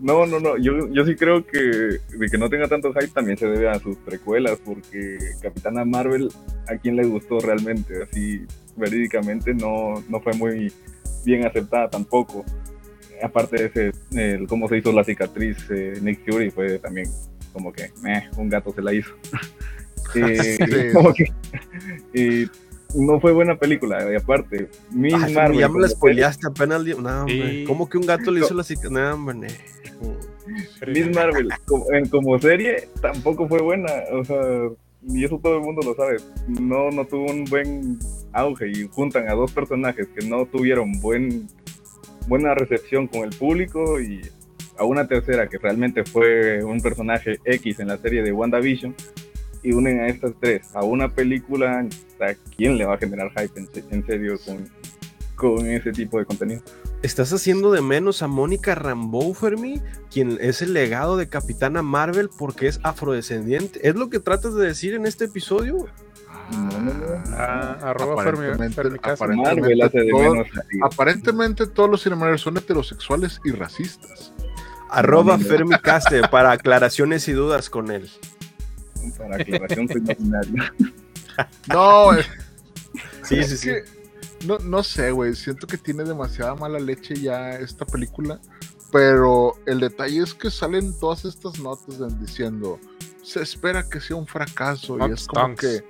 [0.00, 0.58] no, no, no.
[0.58, 3.78] Yo, yo sí creo que de que no tenga tanto hype también se debe a
[3.78, 6.28] sus precuelas, porque Capitana Marvel,
[6.68, 8.02] ¿a quién le gustó realmente?
[8.02, 8.44] Así,
[8.76, 10.72] verídicamente, no, no fue muy
[11.24, 12.44] bien aceptada tampoco.
[13.22, 17.08] Aparte de ese, el cómo se hizo la cicatriz, eh, Nick Fury fue también
[17.52, 19.14] como que, meh, un gato se la hizo.
[20.14, 20.92] Eh, Sí.
[20.92, 21.32] como que-
[22.12, 22.50] y
[22.98, 26.82] no fue buena película, y aparte, Miss Ay, Marvel ya me la spoileaste apenas.
[26.84, 27.50] No, hombre.
[27.50, 27.64] Sí.
[27.66, 28.90] ¿Cómo que un gato le hizo la cicatriz?
[28.92, 29.48] No, hombre.
[30.86, 34.40] Miss Marvel como, en- como serie tampoco fue buena, o sea,
[35.08, 36.16] y eso todo el mundo lo sabe.
[36.48, 37.98] No, no tuvo un buen
[38.32, 41.46] auge y juntan a dos personajes que no tuvieron buen,
[42.26, 44.20] buena recepción con el público y
[44.78, 48.94] a una tercera que realmente fue un personaje X en la serie de WandaVision
[49.62, 51.80] y unen a estas tres a una película,
[52.20, 54.68] ¿a quién le va a generar hype en, se- en serio con,
[55.36, 56.62] con ese tipo de contenido?
[57.02, 59.80] ¿Estás haciendo de menos a Mónica Rambeau, Fermi?
[60.12, 63.86] Quien es el legado de Capitana Marvel porque es afrodescendiente.
[63.88, 65.86] ¿Es lo que tratas de decir en este episodio?
[66.52, 67.22] No, no, no.
[67.28, 70.46] Ah, arroba Fermi- Aparentemente- aparentemente Marvel hace de todo- menos
[70.82, 74.32] a- Aparentemente todos los cinematográficos son heterosexuales y racistas.
[74.90, 75.38] Arroba.
[75.38, 78.10] Fermi Caste para aclaraciones y dudas con él.
[79.16, 80.64] Para aclaración, soy no binario.
[81.68, 82.10] No,
[83.22, 83.70] Sí, es sí, sí.
[84.46, 85.34] no, no sé, güey.
[85.34, 88.40] Siento que tiene demasiada mala leche ya esta película.
[88.92, 92.78] Pero el detalle es que salen todas estas notas de- diciendo
[93.22, 94.96] se espera que sea un fracaso.
[94.96, 95.60] Not y es como stunts.
[95.60, 95.84] que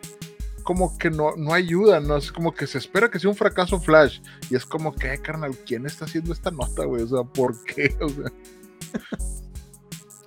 [0.62, 2.16] como que no, no ayuda, ¿no?
[2.18, 4.20] Es como que se espera que sea un fracaso Flash.
[4.50, 7.02] Y es como que, "Ay, carnal, ¿quién está haciendo esta nota, güey?
[7.02, 7.96] O sea, ¿por qué?
[8.00, 8.30] O sea,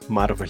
[0.10, 0.50] Marvel.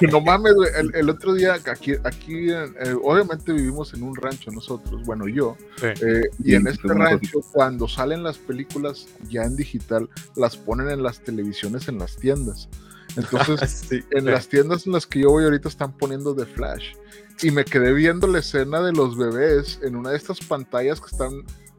[0.10, 0.70] No mames, güey.
[0.76, 2.66] El, el otro día, aquí, aquí eh,
[3.02, 5.56] obviamente vivimos en un rancho nosotros, bueno, yo.
[5.76, 5.86] Sí.
[5.86, 10.90] eh, y Sí, en este rancho, cuando salen las películas ya en digital, las ponen
[10.90, 12.68] en las televisiones en las tiendas.
[13.16, 14.00] Entonces, Sí.
[14.10, 14.30] en Sí.
[14.30, 16.94] las tiendas en las que yo voy ahorita están poniendo The Flash.
[17.42, 21.08] Y me quedé viendo la escena de los bebés en una de estas pantallas que
[21.08, 21.32] están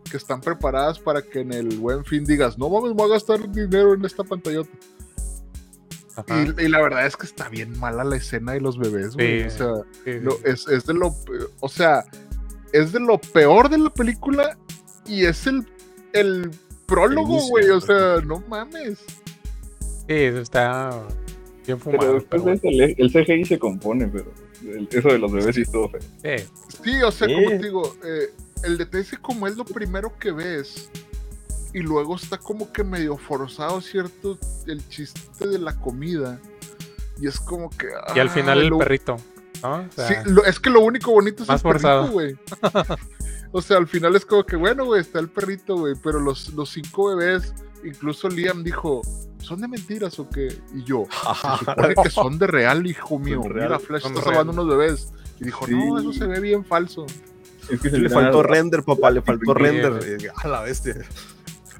[0.09, 3.51] que están preparadas para que en el buen fin digas, no mames, voy a gastar
[3.51, 4.69] dinero en esta pantallota.
[6.27, 9.41] Y, y la verdad es que está bien mala la escena de los bebés, güey.
[9.41, 9.47] Sí.
[9.47, 9.73] O sea,
[10.05, 10.41] Sí, sí, lo- sí.
[10.45, 11.15] es, es de lo,
[11.59, 12.05] o sea,
[12.71, 14.57] es de lo peor de la película
[15.05, 15.67] y es el,
[16.13, 16.51] el
[16.85, 17.69] prólogo, güey.
[17.69, 18.99] O sea, no mames.
[20.07, 21.01] Sí, eso está
[21.65, 21.99] bien fumado.
[22.01, 24.31] Pero después pero de eso, el, el CGI se compone, pero
[24.63, 25.99] el- eso de los bebés sí estuvo feo.
[26.23, 26.43] bueno.
[26.69, 27.33] Sí, Sí, o sea, Sí.
[27.33, 28.31] como te digo, eh,
[28.63, 30.89] el detalle es como es lo primero que ves
[31.75, 34.39] y luego está como que medio forzado, ¿cierto?
[34.65, 36.39] El chiste de la comida.
[37.19, 37.87] Y es como que...
[38.15, 39.17] Y al ah, final el lo- perrito.
[39.61, 39.75] ¿no?
[39.75, 42.11] O sea, Sí, lo- es que lo único bonito es Más el perrito, forzado.
[42.13, 42.37] güey.
[43.51, 46.53] o sea, al final es como que, bueno, güey, está el perrito, güey, pero los,
[46.53, 47.53] los cinco bebés,
[47.83, 49.01] incluso Liam dijo,
[49.39, 50.47] ¿son de mentiras o qué?
[50.73, 53.41] Y yo, se supone que son de real, hijo mío.
[53.43, 55.11] Son real, Mira, Flash está salvando unos bebés.
[55.41, 57.05] Y dijo, no, eso se ve bien falso.
[57.69, 60.31] Es que se Le faltó render, papá, le faltó render.
[60.41, 60.95] A la bestia.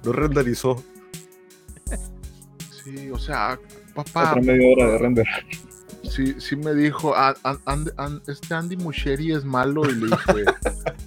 [0.06, 0.84] Lo renderizó.
[2.84, 3.60] Sí, o sea,
[3.95, 5.26] papá, Otra media hora de render.
[6.03, 9.89] sí, sí me dijo, "Ah, An- An- An- este Andy Muschietti es malo.
[9.89, 10.45] Y le dije,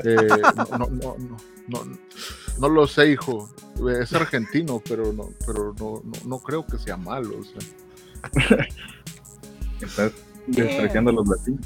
[0.04, 1.16] eh, no, no, no,
[1.68, 1.98] no, no,
[2.58, 3.48] no lo sé, hijo.
[4.00, 7.38] Es argentino, pero no, pero no, no, no creo que sea malo.
[7.38, 7.60] O sea.
[9.80, 10.12] Estás
[10.48, 11.64] despreciando a los latinos.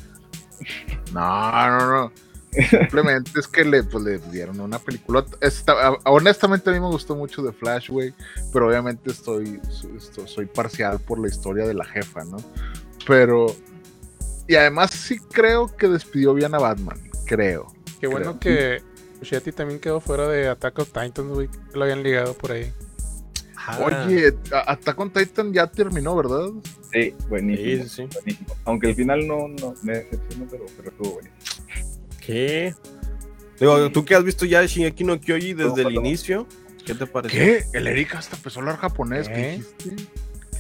[1.14, 2.12] No, no, no.
[2.53, 5.24] Simplemente es que le, pues, le dieron una película.
[5.40, 8.12] Esta- honestamente, a mí me gustó mucho de Flash, güey.
[8.53, 12.36] Pero obviamente estoy, so- esto- soy parcial por la historia de la jefa, ¿no?
[13.07, 13.46] Pero.
[14.46, 17.00] Y además, sí creo que despidió bien a Batman.
[17.24, 17.72] Creo.
[18.00, 18.82] qué bueno que
[19.20, 21.48] Muschietti también quedó fuera de Attack of Titans, güey.
[21.72, 22.72] Lo habían ligado por ahí.
[23.57, 23.78] Ah,
[24.09, 26.48] Oye, a- Attack on Titan ya terminó, ¿verdad?
[26.92, 27.84] Sí, buenísimo.
[27.84, 28.09] Sí, sí.
[28.12, 28.57] buenísimo.
[28.64, 31.40] Aunque el final no, no me decepcionó, pero, pero estuvo buenísimo.
[32.25, 32.75] ¿Qué?
[33.59, 36.47] Digo, tú que has visto ya Shingeki no Kyoji desde el inicio,
[36.85, 37.39] ¿qué te pareció?
[37.39, 37.64] ¿Qué?
[37.73, 39.29] El Eric hasta empezó a hablar japonés.
[39.29, 39.62] ¿Qué ¿Qué?
[39.89, 40.12] dijiste?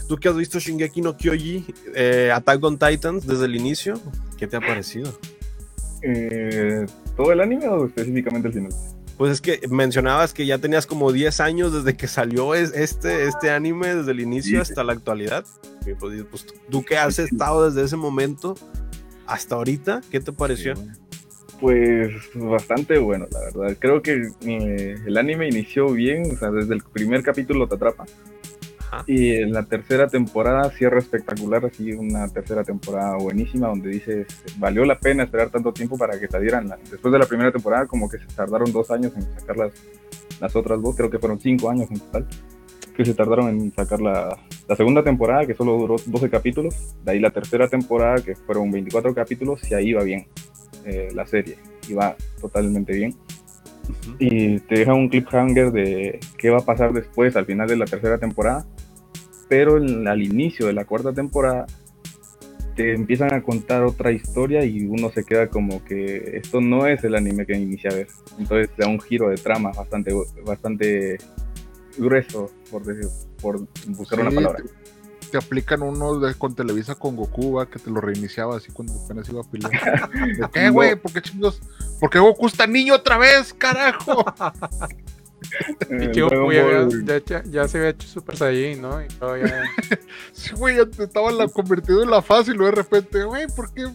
[0.08, 4.00] Tú que has visto Shingeki no Kyoji, eh, Attack on Titans desde el inicio,
[4.36, 5.18] ¿qué te ha parecido?
[6.02, 6.84] Eh,
[7.16, 8.72] ¿Todo el anime o específicamente el final?
[9.16, 13.24] Pues es que mencionabas que ya tenías como 10 años desde que salió es- este,
[13.28, 14.70] este anime, desde el inicio Sí.
[14.70, 15.44] hasta la actualidad.
[15.86, 18.56] Y pues, pues, tú que has estado desde ese momento
[19.26, 20.74] hasta ahorita, ¿qué te pareció?
[20.76, 20.82] Sí.
[21.62, 23.76] Pues bastante bueno, la verdad.
[23.78, 28.04] Creo que eh, el anime inició bien, o sea, desde el primer capítulo te atrapa.
[28.80, 29.04] Ajá.
[29.06, 34.26] Y en la tercera temporada cierra espectacular, así una tercera temporada buenísima donde dices,
[34.58, 36.68] valió la pena esperar tanto tiempo para que salieran.
[36.90, 39.72] Después de la primera temporada como que se tardaron dos años en sacar las,
[40.40, 42.26] las otras dos, creo que fueron cinco años en total,
[42.96, 44.36] que se tardaron en sacar la,
[44.66, 48.68] la segunda temporada que solo duró 12 capítulos, de ahí la tercera temporada que fueron
[48.72, 50.26] 24 capítulos y ahí va bien
[50.84, 51.56] eh, la serie,
[51.88, 53.14] iba totalmente bien.
[54.18, 57.84] Y te deja un cliffhanger de qué va a pasar después al final de la
[57.84, 58.64] tercera temporada.
[59.48, 61.66] Pero en- al inicio de la cuarta temporada
[62.74, 67.04] te empiezan a contar otra historia y uno se queda como que esto no es
[67.04, 68.06] el anime que inicia a ver.
[68.38, 70.12] Entonces da un giro de trama bastante,
[70.46, 71.18] bastante
[71.98, 73.10] grueso, por decir,
[73.42, 74.62] por buscar una palabra.
[75.32, 78.92] Te, aplican uno de, con Televisa con Goku, va, que te lo reiniciaba así cuando
[79.04, 80.10] apenas iba a pelear.
[80.38, 80.94] ¿De qué, güey?
[80.94, 81.60] ¿Por qué chingos?
[81.98, 84.24] ¿Por qué Goku está niño otra vez, carajo?
[85.90, 87.04] Eh, Y que Dragon Goku
[87.50, 89.02] ya, se había hecho Super Saiyan, ¿no?
[89.02, 89.64] Y ya-
[90.32, 93.46] Sí, güey, ya te estaba la, convertido en la fase y luego de repente, güey,
[93.48, 93.88] ¿por qué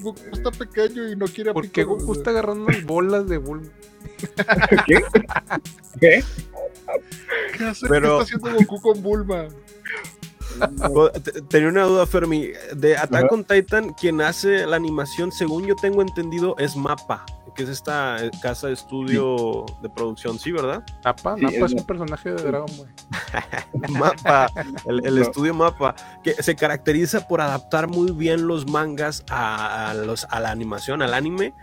[0.00, 3.70] Goku está pequeño y no quiere ¿Por qué Goku está agarrando unas bolas de Bulma?
[4.86, 5.02] ¿Qué?
[6.00, 6.24] ¿Qué?
[7.56, 9.48] ¿Qué, hace, Pero- ¿Qué está haciendo Goku con Bulma?
[11.24, 12.48] Te- Tenía una duda, Fermi.
[12.74, 17.24] De Attack on Titan, quien hace la animación, según yo tengo entendido, es Mapa,
[17.54, 20.82] que es esta eh, casa de estudio de producción, ¿sí, verdad?
[21.04, 22.88] Napa, Sí, Napa es un personaje de Dragon Ball.
[23.90, 24.48] Mapa,
[24.86, 25.22] el, el No.
[25.22, 30.40] estudio Mapa, que se caracteriza por adaptar muy bien los mangas a, a los, a
[30.40, 31.54] la animación, al anime,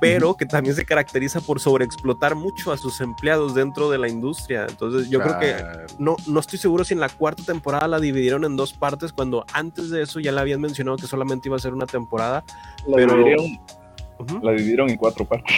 [0.00, 4.66] pero que también se caracteriza por sobreexplotar mucho a sus empleados dentro de la industria.
[4.68, 5.54] Entonces, yo creo que
[5.98, 9.44] no, no estoy seguro si en la cuarta temporada la dividieron en dos partes, cuando
[9.52, 12.42] antes de eso ya le habían mencionado que solamente iba a ser una temporada.
[12.86, 13.46] La, Pero- dividieron,
[14.42, 15.54] la dividieron en cuatro partes.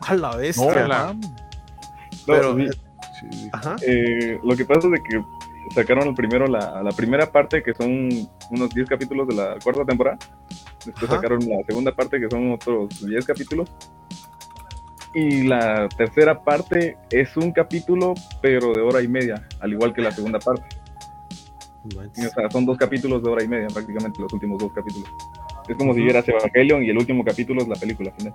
[0.00, 0.86] A la No, bestia.
[0.88, 1.12] la-.
[1.14, 1.20] No,
[2.26, 3.50] Pero- sí,
[3.86, 5.22] eh, lo que pasa es de que
[5.76, 8.08] sacaron el primero la, la primera parte, que son
[8.50, 10.18] unos 10 capítulos de la cuarta temporada.
[10.84, 11.16] Después Ajá.
[11.16, 13.70] sacaron la segunda parte, que son otros 10 capítulos.
[15.14, 20.02] Y la tercera parte es un capítulo, pero de hora y media, al igual que
[20.02, 20.64] la segunda parte.
[21.86, 25.08] O sea, son dos capítulos de hora y media, prácticamente los últimos dos capítulos.
[25.68, 26.04] Es como si Ujú.
[26.06, 28.34] vieras Evangelion y el último capítulo es la película final.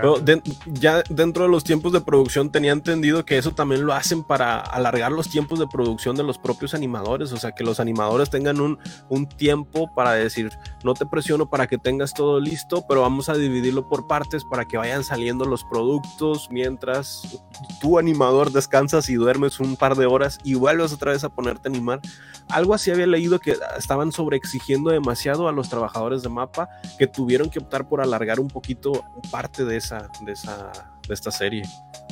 [0.00, 3.92] Pero de- ya dentro de los tiempos de producción tenía entendido que eso también lo
[3.92, 7.78] hacen para alargar los tiempos de producción de los propios animadores, o sea, que los
[7.78, 8.78] animadores tengan un,
[9.08, 10.50] un tiempo para decir,
[10.82, 14.64] no te presiono para que tengas todo listo, pero vamos a dividirlo por partes para
[14.64, 17.42] que vayan saliendo los productos mientras
[17.80, 21.68] tu animador descansas y duermes un par de horas y vuelves otra vez a ponerte
[21.68, 22.00] a animar.
[22.48, 26.68] Algo así había leído que estaban sobreexigiendo demasiado a los trabajadores de mapa
[26.98, 30.72] que tuvieron que optar por alargar un poquito parte de esa, de esa,
[31.06, 31.62] de esta serie.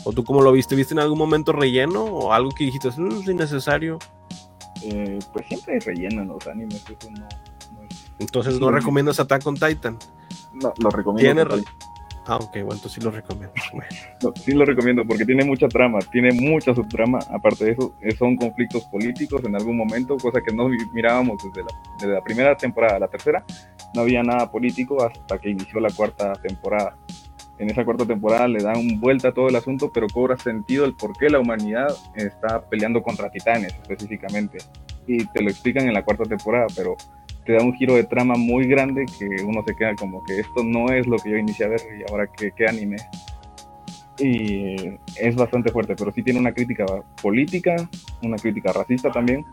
[0.04, 0.74] ¿O tú cómo lo viste?
[0.76, 3.98] ¿Viste en algún momento relleno o algo que dijiste, "Mm, es innecesario?
[4.82, 8.74] Eh, pues siempre hay relleno en los animes, eso no, no es- Entonces no Sí.
[8.74, 9.98] recomiendas Attack on Titan.
[10.54, 11.32] no, lo recomiendo.
[11.32, 11.64] Tiene re-
[12.26, 13.52] Ah, ok, bueno, entonces sí lo recomiendo.
[13.72, 13.86] Bueno.
[14.22, 17.18] No, sí lo recomiendo porque tiene mucha trama, tiene mucha subtrama.
[17.30, 21.80] Aparte de eso, son conflictos políticos en algún momento, cosa que no mirábamos desde la,
[21.98, 23.44] desde la primera temporada a la tercera.
[23.94, 26.94] No había nada político hasta que inició la cuarta temporada.
[27.60, 30.94] En esa cuarta temporada le dan vuelta a todo el asunto, pero cobra sentido el
[30.94, 34.58] por qué la humanidad está peleando contra titanes específicamente.
[35.06, 36.96] Y te lo explican en la cuarta temporada, pero
[37.44, 40.64] te da un giro de trama muy grande que uno se queda como que esto
[40.64, 42.96] no es lo que yo inicié a ver y ahora qué, qué anime.
[44.18, 44.76] Y
[45.16, 46.86] es bastante fuerte, pero sí tiene una crítica
[47.20, 47.76] política,
[48.22, 49.44] una crítica racista también.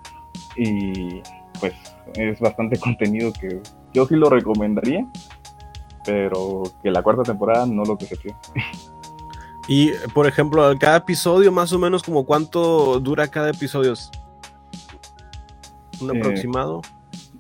[0.56, 1.22] Y
[1.60, 1.74] pues
[2.16, 3.60] es bastante contenido que
[3.94, 5.06] yo sí lo recomendaría,
[6.08, 8.38] pero que la cuarta temporada no lo decepcione.
[9.68, 13.94] Y, por ejemplo, cada episodio, más o menos, como cuánto dura cada episodio?
[16.00, 16.82] ¿Un Eh, aproximado?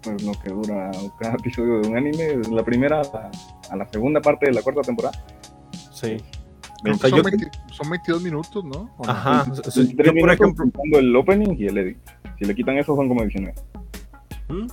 [0.01, 3.31] Pues lo que dura cada episodio de un anime, la primera a la,
[3.71, 5.17] a la segunda parte de la cuarta temporada.
[5.93, 6.17] Sí.
[6.83, 8.89] Yo- son, 20 son 22 minutos, ¿no?
[8.97, 9.09] ¿O no?
[9.11, 9.45] Ajá.
[9.49, 9.63] o sea,
[9.95, 10.65] Tres yo, por ejemplo,
[10.99, 11.97] el opening y el edit.
[12.37, 13.55] Si le quitan eso son como 19.
[14.49, 14.67] ¿Mm?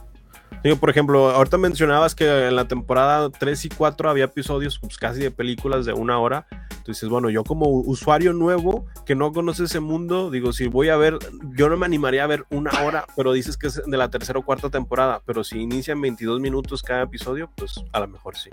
[0.62, 4.96] Digo, por ejemplo, ahorita mencionabas que en la temporada 3 y 4 había episodios pues,
[4.96, 6.46] casi de películas de una hora.
[6.76, 10.96] Entonces, bueno, yo como usuario nuevo que no conoce ese mundo, digo, si voy a
[10.96, 11.18] ver,
[11.54, 14.38] yo no me animaría a ver una hora, pero dices que es de la tercera
[14.38, 18.50] o cuarta temporada, pero si inician 22 minutos cada episodio, pues a lo mejor sí.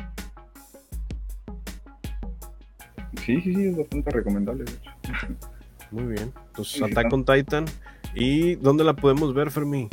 [3.26, 4.91] Sí, sí, sí, es bastante recomendable, de hecho.
[5.91, 6.34] Muy bien.
[6.47, 7.66] Entonces, Attack on Titan.
[8.16, 9.89] ¿Y dónde la podemos ver, Fermi?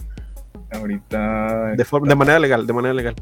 [0.70, 3.14] Ahorita De, forma, de manera legal, de manera legal.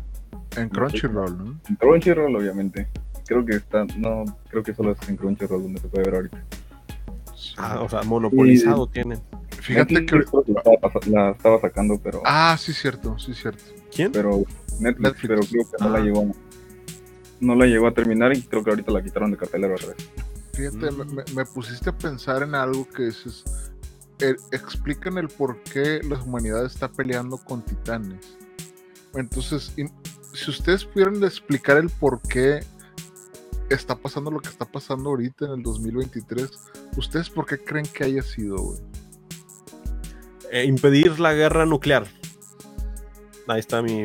[0.57, 1.61] En Crunchyroll, ¿no?
[1.69, 2.89] en Crunchyroll, obviamente.
[3.27, 6.45] Creo que está, no, creo que solo es en Crunchyroll donde se puede ver ahorita.
[7.59, 9.21] Ah, o sea, monopolizado tienen.
[9.61, 10.01] Fíjate que.
[10.01, 13.63] Netflix creo que la estaba, pas- la estaba sacando, pero, Ah, sí, cierto, sí, cierto.
[13.95, 14.13] ¿Quién?
[14.13, 14.43] pero
[14.79, 15.29] Netflix, Netflix.
[15.29, 15.99] pero creo que no Ah.
[15.99, 16.33] la llegó,
[17.41, 19.97] no la llegó a terminar y creo que ahorita la quitaron de cartelera otra vez.
[20.53, 20.97] Fíjate, Mm.
[20.99, 23.45] me, me- me pusiste a pensar en algo que es.
[24.21, 28.37] Eh, explican el por qué la humanidad está peleando con titanes.
[29.15, 29.73] Entonces,
[30.35, 32.61] si ustedes pudieran explicar el por qué
[33.71, 36.51] está pasando lo que está pasando ahorita en el 2023,
[36.97, 38.79] ¿ustedes por qué creen que haya sido, güey?
[40.53, 42.07] Eh, impedir la guerra nuclear.
[43.49, 44.05] Ahí está mi.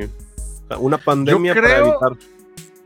[0.80, 2.18] Una pandemia para evitar.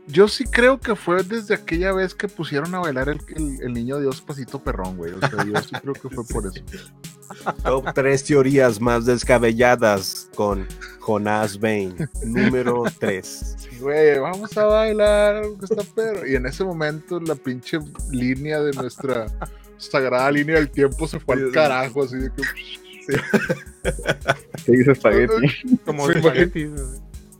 [0.08, 3.72] Yo sí creo que fue desde aquella vez que pusieron a bailar el, el- el
[3.72, 5.12] niño Dios pasito perrón, güey.
[5.12, 6.62] O sea, yo sí creo que fue por eso.
[7.64, 10.66] Top tres teorías más descabelladas con
[11.00, 11.94] Jonás Bain.
[12.24, 13.54] Número 3.
[13.58, 16.26] Sí, Güey, vamos a bailar, está perro.
[16.26, 17.78] Y en ese momento la pinche
[18.10, 19.26] línea de nuestra
[19.76, 22.42] sagrada línea del tiempo se fue al carajo, así de que...
[24.64, 25.78] Se dice espagueti.
[25.84, 26.70] Como Sí, espaguetis.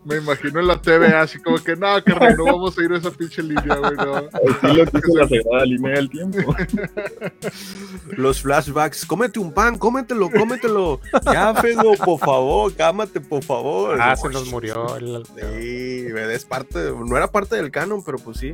[0.06, 2.98] Me imagino en la TV así como que, no, carnal, no vamos a ir a
[2.98, 4.14] esa pinche línea, güey, no.
[4.16, 6.38] Así lo quiso la sagrada línea del tiempo.
[8.16, 9.04] Los flashbacks.
[9.04, 11.00] Cómete un pan, cómetelo, cómetelo.
[11.24, 13.98] Ya, Fego, por favor, cámate, por favor.
[14.00, 14.96] Ah, se nos murió.
[14.96, 18.52] el- Sí, es parte, no era parte del canon, pero pues sí.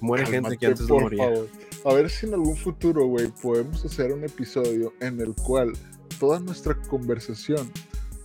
[0.00, 1.24] Muere gente que antes no moría.
[1.24, 1.48] favor.
[1.84, 5.72] A ver si en algún futuro, güey, podemos hacer un episodio en el cual
[6.20, 7.70] toda nuestra conversación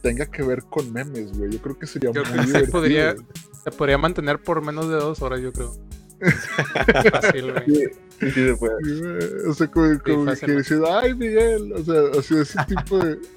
[0.03, 1.49] tenga que ver con memes, güey.
[1.49, 2.71] Yo creo que sería Yo muy creo que sí divertido.
[2.71, 3.15] podría-.
[3.63, 5.73] Se podría mantener por menos de dos horas, yo creo.
[7.11, 7.65] Fácil, güey.
[7.65, 7.83] Sí,
[8.19, 8.75] sí, sí se puede.
[8.83, 9.17] Sí, güey,
[9.49, 11.73] O sea, como, como que decir, ay, Miguel.
[11.73, 13.17] O sea, así ese tipo de.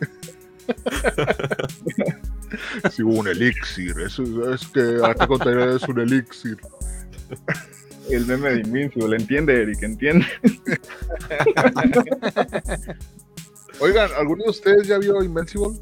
[2.93, 3.99] Sí, un elixir.
[4.01, 6.57] Eso es, es que arte container es un elixir.
[8.09, 10.27] El meme de Invincible, entiende, Eric, entiende.
[13.81, 15.79] Oigan, ¿alguno de ustedes ya vio Invincible?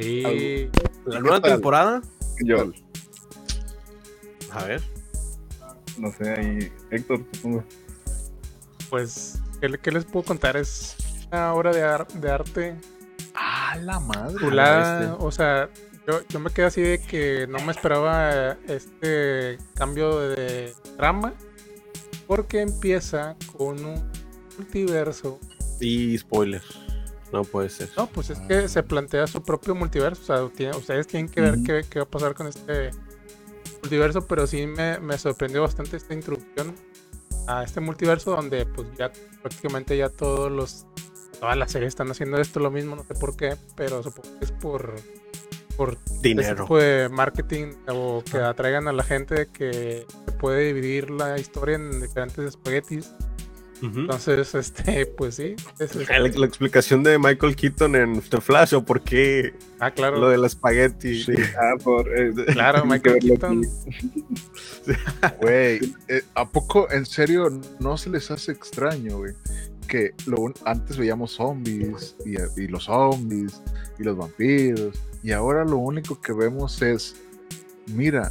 [0.00, 0.70] Sí.
[1.06, 1.52] La nueva tal?
[1.52, 2.02] temporada.
[2.44, 2.72] Yo,
[4.50, 4.82] A ver.
[5.98, 7.64] no sé, ahí, Héctor, supongo.
[8.90, 10.56] Pues, ¿qué, le- qué les puedo contar?
[10.56, 10.96] Es
[11.30, 12.74] una obra de, ar- de arte
[13.34, 14.36] Ah, la madre.
[14.38, 15.02] chulada.
[15.02, 15.16] este.
[15.24, 15.68] O sea,
[16.06, 21.34] yo, yo me quedé así de que no me esperaba este cambio de trama.
[22.26, 24.10] Porque empieza con un
[24.58, 25.38] multiverso.
[25.80, 26.62] Y spoiler.
[27.32, 27.90] No puede ser.
[27.96, 30.22] No, pues es que se plantea su propio multiverso.
[30.22, 32.90] O sea, tiene- ustedes tienen que ver qué, qué va a pasar con este
[33.82, 34.26] multiverso.
[34.26, 36.74] Pero sí me, me sorprendió bastante esta introducción
[37.46, 39.10] a este multiverso donde pues ya
[39.42, 40.86] prácticamente ya todos los
[41.40, 44.44] todas las series están haciendo esto lo mismo, no sé por qué, pero supongo que
[44.44, 44.94] es por
[45.76, 46.64] por Dinero.
[46.64, 51.38] tipo de marketing o que atraigan a la gente de que se puede dividir la
[51.38, 53.14] historia en diferentes espaguetis.
[53.82, 55.54] Entonces, este, pues sí.
[55.78, 59.90] es- es- La, la explicación de Michael Keaton en The Flash o por qué ah,
[59.90, 60.18] claro.
[60.18, 61.22] lo del espagueti.
[61.22, 62.08] Sí, ah, por.
[62.16, 63.62] eh, Claro, Michael Keaton.
[65.40, 67.50] Güey, eh, ¿a poco en serio
[67.80, 69.34] no se les hace extraño, güey?
[69.86, 73.62] Que lo, un- antes veíamos zombies y, y los zombies
[73.98, 77.16] y los vampiros y ahora lo único que vemos es,
[77.86, 78.30] mira,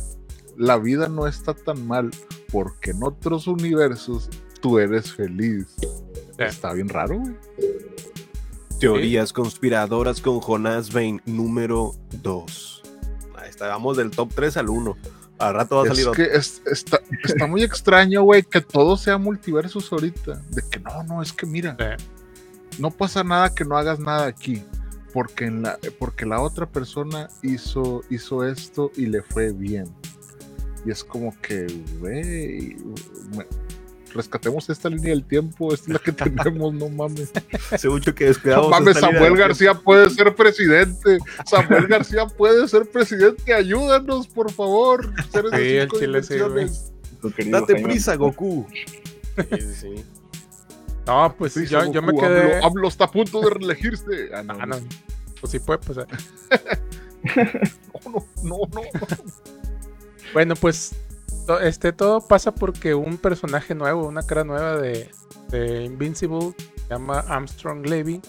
[0.56, 2.12] la vida no está tan mal
[2.52, 4.30] porque en otros universos
[4.60, 5.68] tú eres feliz.
[6.38, 7.36] Está bien raro, güey.
[8.80, 12.84] Teorías conspiradoras con Jonás Bain, número 2.
[13.38, 14.96] Ahí está, vamos del top 3 al 1.
[15.40, 16.24] Al rato va a Es salir otro.
[16.24, 20.42] que es- está, está muy extraño, güey, que todo sea multiversos ahorita.
[20.52, 22.06] De que no, no, es que mira, Sí.
[22.80, 24.64] no pasa nada que no hagas nada aquí.
[25.14, 29.86] Porque, en la, porque la otra persona hizo, hizo esto y le fue bien.
[30.86, 31.66] Y es como que,
[32.00, 32.76] güey,
[34.14, 37.32] rescatemos esta línea del tiempo, esta es la que tenemos, no mames.
[37.72, 38.70] Hace mucho que No descuidamos.
[38.70, 41.18] mames, esta línea Samuel García puede ser presidente.
[41.46, 43.54] Samuel García puede ser presidente.
[43.54, 45.14] Ayúdanos, por favor.
[45.32, 47.82] Sí, el chile sí, Date Jaime.
[47.84, 48.68] prisa, Goku.
[48.72, 50.06] Sí, sí, sí.
[51.06, 52.64] No, pues Sí, yo, yo me quedé.
[52.64, 54.30] AMLO está a punto de reelegirse.
[54.34, 54.78] Ah, no, Ah, no.
[55.40, 56.08] Pues sí puede pasar.
[58.06, 58.82] no, no, no.
[60.34, 60.96] Bueno, pues to-
[61.62, 65.10] este todo pasa porque un personaje nuevo, una cara nueva de,
[65.86, 68.22] Invincible, se llama Armstrong Levy,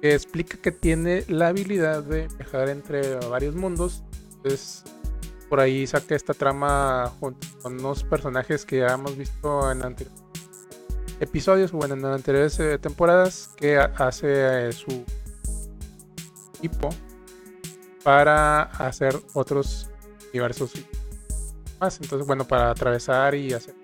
[0.00, 4.02] que explica que tiene la habilidad de viajar entre varios mundos.
[4.36, 4.84] Entonces,
[5.48, 10.22] por ahí saca esta trama junto con unos personajes que ya hemos visto en anteriores
[11.20, 15.04] episodios, bueno, en anteriores eh, temporadas, que ha- hace eh, su
[16.58, 16.88] equipo
[18.02, 19.90] para hacer otros
[20.32, 20.72] universos
[21.80, 22.00] más.
[22.00, 23.74] Entonces, bueno, para atravesar y hacer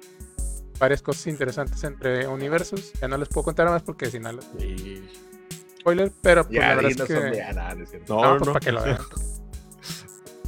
[0.78, 2.92] varias cosas interesantes entre universos.
[3.00, 5.02] Ya no les puedo contar más porque si no, les- Sí.
[5.80, 7.52] spoiler, pero pues, la verdad es que...
[7.54, 7.84] nada, no.
[8.08, 8.52] No, No, no, pues no.
[8.54, 8.98] para que lo vean.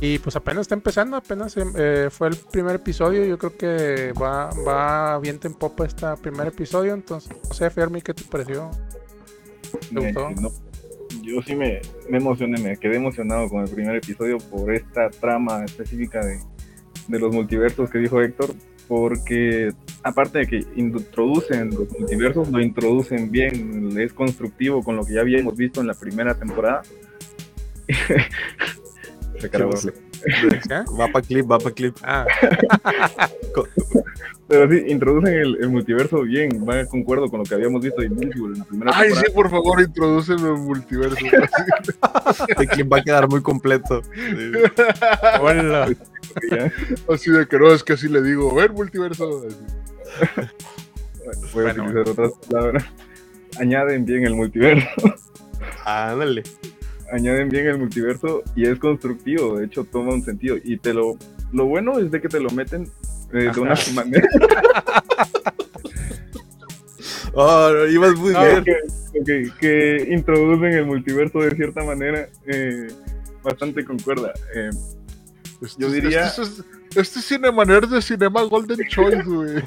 [0.01, 3.24] Y pues apenas está empezando, apenas eh, fue el primer episodio.
[3.24, 6.93] Yo creo que va, va viento en popa este primer episodio.
[6.93, 8.68] Entonces, no sé, Fermi, ¿qué te pareció?
[9.90, 10.30] ¿Te Me- gustó?
[10.40, 10.51] no,
[11.22, 11.80] yo sí me,
[12.11, 16.40] me emocioné, me quedé emocionado con el primer episodio por esta trama específica de,
[17.09, 18.55] de los multiversos que dijo Héctor,
[18.88, 19.72] porque
[20.03, 25.20] aparte de que introducen los multiversos, lo introducen bien, es constructivo con lo que ya
[25.20, 26.82] habíamos visto en la primera temporada.
[29.38, 29.72] Se cargó.
[30.68, 30.84] ¿Ya?
[30.98, 31.96] Va para clip, va para clip.
[32.03, 32.26] Ah,
[34.53, 38.09] Pero sí, introducen el, el multiverso bien, va concuerdo con lo que habíamos visto de
[38.09, 39.26] Invincible en la primera Ay, temporada.
[39.26, 41.16] sí, por favor, introdúceme el multiverso.
[42.48, 44.03] Este clip va a quedar muy completo.
[44.05, 44.53] Sí.
[45.40, 45.88] hola.
[47.09, 49.42] Así de que no, es que así le digo, ver multiverso.
[49.46, 49.57] Así.
[51.55, 51.84] voy a Bueno.
[51.84, 52.84] utilizar otras palabras.
[53.59, 54.86] Añaden bien el multiverso.
[55.86, 56.42] Ándale.
[57.11, 61.16] añaden bien el multiverso y es constructivo, de hecho toma un sentido y te lo
[61.53, 62.88] lo bueno es de que te lo meten
[63.33, 64.28] eh, de una manera
[67.35, 68.64] Oh, no, ibas muy Ah, bien.
[68.64, 68.72] que,
[69.49, 72.89] ok, que introducen el multiverso de cierta manera eh,
[73.43, 74.33] bastante concuerda.
[74.55, 74.70] Eh,
[75.62, 76.64] Este, Yo diría- Este, es-
[76.97, 79.62] este es Cinemaner de Cinema Golden Choice, güey.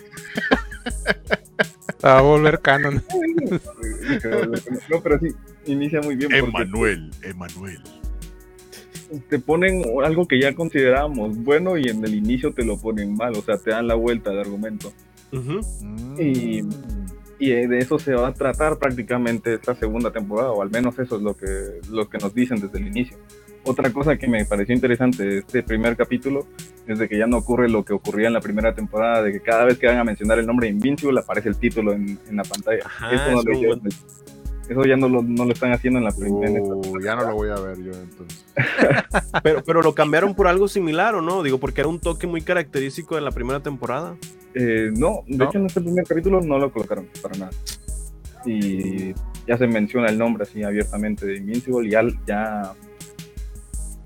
[2.03, 3.03] Va a volver canon.
[4.89, 5.28] no, pero sí,
[5.66, 7.82] inicia muy bien porque Emanuel, Emanuel.
[9.29, 13.33] Te ponen algo que ya considerábamos bueno y en el inicio te lo ponen mal,
[13.35, 14.91] o sea, te dan la vuelta de argumento.
[16.19, 16.61] Y-
[17.37, 21.17] Y de eso se va a tratar prácticamente esta segunda temporada, o al menos eso
[21.17, 21.45] es lo que,
[21.91, 23.17] lo que nos dicen desde el inicio.
[23.65, 26.47] Otra cosa que me pareció interesante de este primer capítulo
[26.87, 29.41] es de que ya no ocurre lo que ocurría en la primera temporada, de que
[29.41, 32.35] cada vez que van a mencionar el nombre de Invincible aparece el título en, en
[32.37, 32.83] la pantalla.
[32.85, 33.39] Ajá, eso, no
[33.89, 33.95] es
[34.70, 36.61] eso ya no lo, no lo están haciendo en la primera.
[36.61, 38.45] Uh, ya no lo voy a ver yo entonces.
[39.43, 41.43] Pero, pero lo cambiaron por algo similar, ¿o no?
[41.43, 44.16] Digo, porque era un toque muy característico de la primera temporada.
[44.53, 45.45] Eh, no, de No.
[45.45, 47.51] hecho en este primer capítulo no lo colocaron para nada.
[48.45, 49.13] Y
[49.47, 52.74] ya se menciona el nombre así abiertamente de Invincible y ya, ya-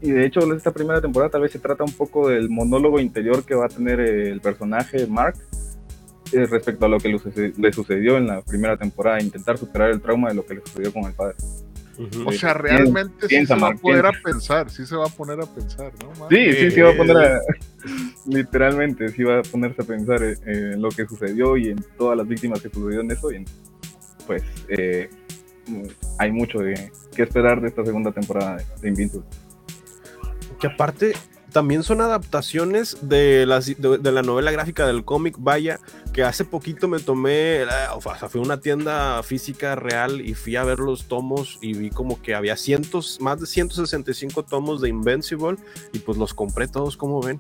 [0.02, 3.44] Y de hecho esta primera temporada tal vez se trata un poco del monólogo interior
[3.46, 5.36] que va a tener el personaje Mark
[6.32, 9.90] eh, respecto a lo que le, suce- le sucedió en la primera temporada, intentar superar
[9.92, 11.36] el trauma de lo que le sucedió con el padre.
[11.98, 12.30] Ujú.
[12.30, 15.10] O sea, realmente sí piensa, se va a poner a pensar, sí se va a
[15.10, 16.10] poner a pensar, ¿no?
[16.20, 16.30] man?
[16.30, 17.42] Sí, sí, sí va a poner a...
[18.26, 22.18] literalmente, sí va a ponerse a pensar eh, en lo que sucedió y en todas
[22.18, 23.46] las víctimas que sucedió en eso y en-
[24.28, 25.10] pues eh,
[26.20, 29.26] hay mucho de, que esperar de esta segunda temporada de, de Invincible.
[30.60, 31.14] Que aparte
[31.52, 35.80] también son adaptaciones de, las, de, de la novela gráfica del cómic, vaya,
[36.14, 40.34] que hace poquito me tomé, la- o sea, fui a una tienda física real y
[40.34, 44.82] fui a ver los tomos y vi como que había cientos, más de 165 tomos
[44.82, 45.58] de Invincible
[45.94, 47.40] y pues los compré todos, como ven.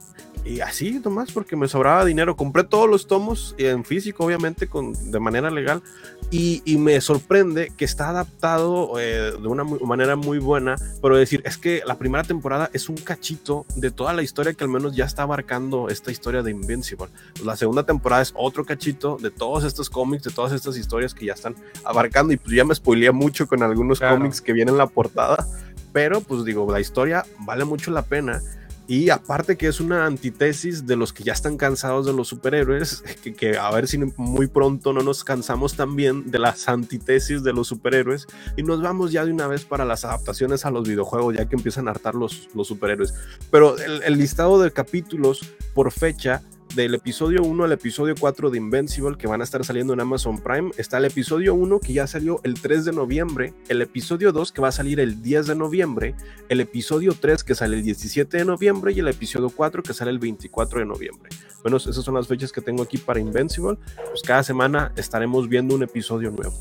[0.49, 4.93] Y así nomás porque me sobraba dinero, compré todos los tomos en físico, obviamente, con,
[5.11, 5.83] de manera legal.
[6.31, 11.17] Y, y me sorprende que está adaptado eh, de una muy- manera muy buena, pero
[11.17, 14.71] decir, es que la primera temporada es un cachito de toda la historia que al
[14.71, 17.09] menos ya está abarcando esta historia de Invincible.
[17.43, 21.27] La segunda temporada es otro cachito de todos estos cómics, de todas estas historias que
[21.27, 22.33] ya están abarcando.
[22.33, 24.17] Y pues ya me spoileé mucho con algunos Claro.
[24.17, 25.47] cómics que vienen en la portada,
[25.93, 28.41] pero pues digo, la historia vale mucho la pena.
[28.89, 33.03] Y aparte que es una antítesis de los que ya están cansados de los superhéroes,
[33.37, 37.67] que, a ver si muy pronto no nos cansamos también de las antítesis de los
[37.67, 38.25] superhéroes
[38.57, 41.55] y nos vamos ya de una vez para las adaptaciones a los videojuegos, ya que
[41.55, 43.13] empiezan a hartar los, los superhéroes.
[43.51, 45.41] Pero el listado de capítulos
[45.75, 46.41] por fecha
[46.75, 50.37] del episodio 1 al episodio 4 de Invincible que van a estar saliendo en Amazon
[50.37, 50.71] Prime.
[50.77, 54.61] Está el episodio 1 que ya salió el 3 de noviembre, el episodio 2 que
[54.61, 56.15] va a salir el 10 de noviembre,
[56.47, 60.11] el episodio 3 que sale el 17 de noviembre y el episodio 4 que sale
[60.11, 61.29] el 24 de noviembre.
[61.63, 63.77] Bueno, esas son las fechas que tengo aquí para Invincible.
[64.09, 66.53] Pues cada semana estaremos viendo un episodio nuevo.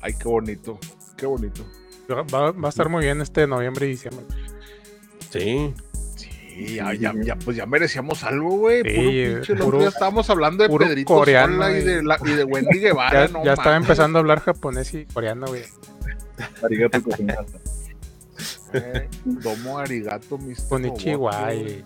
[0.00, 0.78] Ay, qué bonito,
[1.16, 1.64] qué bonito.
[2.10, 4.24] Va, va a estar muy bien este noviembre y diciembre.
[5.30, 5.72] Sí.
[6.54, 8.82] Sí, ya, ya, ya, pues ya merecíamos algo, güey.
[8.82, 12.44] Sí, pinche, puro- día estábamos hablando de Pedrito coreano, Sola y de, la, y de
[12.44, 15.62] Wendy Guevara, Ya, no ya estaba empezando a hablar japonés y coreano, güey.
[16.62, 17.56] Arigato gozaimasu.
[18.74, 19.08] eh.
[19.24, 21.82] Domo arigato, mis Konichiwa, Sí,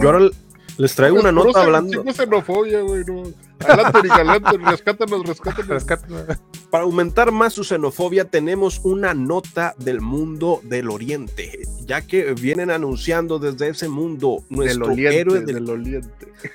[0.00, 0.28] yo ahora
[0.78, 2.02] les traigo una nota hablando.
[2.02, 3.22] Tengo xenofobia, güey, no.
[3.60, 5.68] Adelante, rescátanos, rescátanos.
[5.68, 6.38] Rescata-
[6.70, 12.70] Para aumentar más su xenofobia, tenemos una nota del mundo del Oriente, ya que vienen
[12.70, 16.10] anunciando desde ese mundo Del nuestro oliente, héroe del del oliente.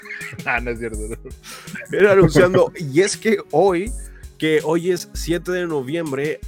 [0.45, 0.99] ah, no es cierto.
[0.99, 1.17] no.
[1.89, 3.91] Vienen anunciando, y es que hoy,
[4.37, 6.39] que hoy es 7 de noviembre,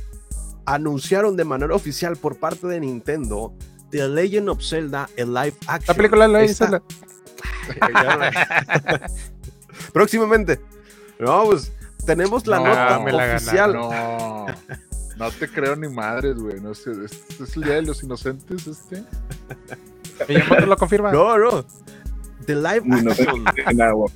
[0.66, 3.54] anunciaron de manera oficial por parte de Nintendo
[3.90, 5.86] The Legend of Zelda, el live action.
[5.88, 6.84] La película la Esta- hizo la-
[9.94, 10.60] Próximamente.
[11.20, 11.72] No, pues
[12.06, 13.74] tenemos la No, nota la oficial.
[13.74, 14.46] No,
[15.18, 16.60] no te creo ni madres, güey.
[16.60, 19.04] No sé, es el día de los inocentes, este.
[20.66, 21.12] Lo confirma.
[21.12, 21.66] No, no.
[22.46, 24.14] The live Ni no sé action de nada, guapo.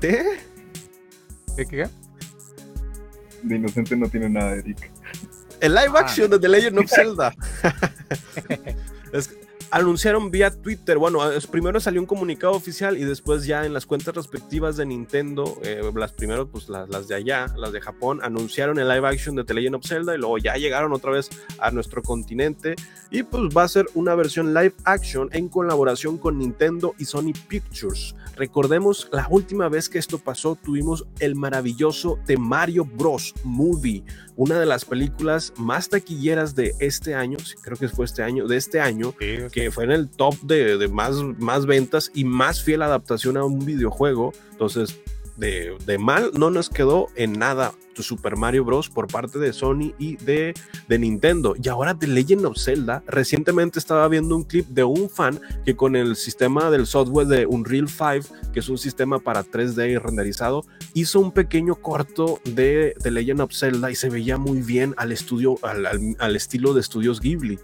[0.00, 0.40] de...
[1.56, 1.88] ¿Qué, qué?
[3.42, 4.90] De inocente no tiene nada, Eric.
[5.60, 6.00] El live Ah.
[6.00, 7.34] action de The Legend of Zelda.
[9.12, 9.40] Es que
[9.70, 14.14] anunciaron vía Twitter, bueno, primero salió un comunicado oficial y después ya en las cuentas
[14.14, 18.78] respectivas de Nintendo, eh, las primero pues las, las de allá, las de Japón, anunciaron
[18.78, 21.70] el live action de The Legend of Zelda y luego ya llegaron otra vez a
[21.70, 22.74] nuestro continente
[23.10, 27.32] y pues va a ser una versión live action en colaboración con Nintendo y Sony
[27.48, 28.14] Pictures.
[28.38, 33.34] Recordemos la última vez que esto pasó tuvimos el maravilloso The Mario Bros.
[33.42, 34.04] Movie,
[34.36, 38.56] una de las películas más taquilleras de este año, creo que fue este año, de
[38.56, 42.82] este año, que fue en el top de, de más, más ventas y más fiel
[42.82, 44.32] adaptación a un videojuego.
[44.52, 45.00] Entonces,
[45.38, 47.72] de, mal no nos quedó en nada
[48.02, 48.88] Super Mario Bros.
[48.88, 50.54] por parte de Sony y de,
[50.88, 51.54] de Nintendo.
[51.60, 55.74] Y ahora The Legend of Zelda, recientemente estaba viendo un clip de un fan que
[55.74, 59.98] con el sistema del software de Unreal 5, que es un sistema para 3D y
[59.98, 60.64] renderizado,
[60.94, 65.10] hizo un pequeño corto de The Legend of Zelda y se veía muy bien al
[65.10, 67.58] estudio, al- al estilo de estudios Ghibli.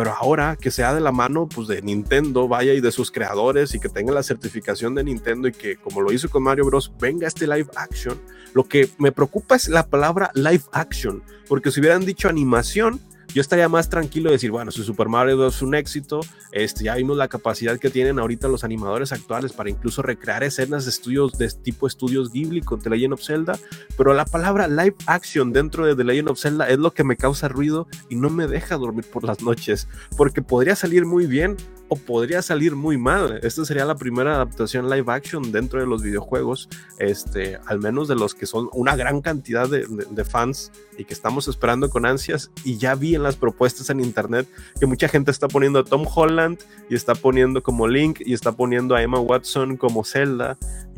[0.00, 3.74] Pero ahora que sea de la mano pues, de Nintendo, vaya y de sus creadores
[3.74, 6.90] y que tenga la certificación de Nintendo y que como lo hizo con Mario Bros,
[6.98, 8.18] venga este live action,
[8.54, 12.98] lo que me preocupa es la palabra live action, porque si hubieran dicho animación,
[13.34, 15.56] yo estaría más tranquilo de decir, bueno, si Super Mario Bros.
[15.56, 16.20] es un éxito,
[16.52, 20.84] este, ya vimos la capacidad que tienen ahorita los animadores actuales para incluso recrear escenas
[20.84, 23.58] de estudios de tipo estudios Ghibli con The Legend of Zelda,
[23.96, 27.16] pero la palabra live action dentro de The Legend of Zelda es lo que me
[27.16, 31.56] causa ruido y no me deja dormir por las noches, porque podría salir muy bien
[31.92, 33.40] o podría salir muy mal.
[33.42, 36.68] Esta sería la primera adaptación live action dentro de los videojuegos,
[36.98, 41.04] este, al menos de los que son una gran cantidad de, de- de fans y
[41.04, 42.50] que estamos esperando con ansias.
[42.64, 46.06] Y ya vi en las propuestas en internet que mucha gente está poniendo a Tom
[46.14, 50.56] Holland y está poniendo como Link y está poniendo a Emma Watson como Zelda.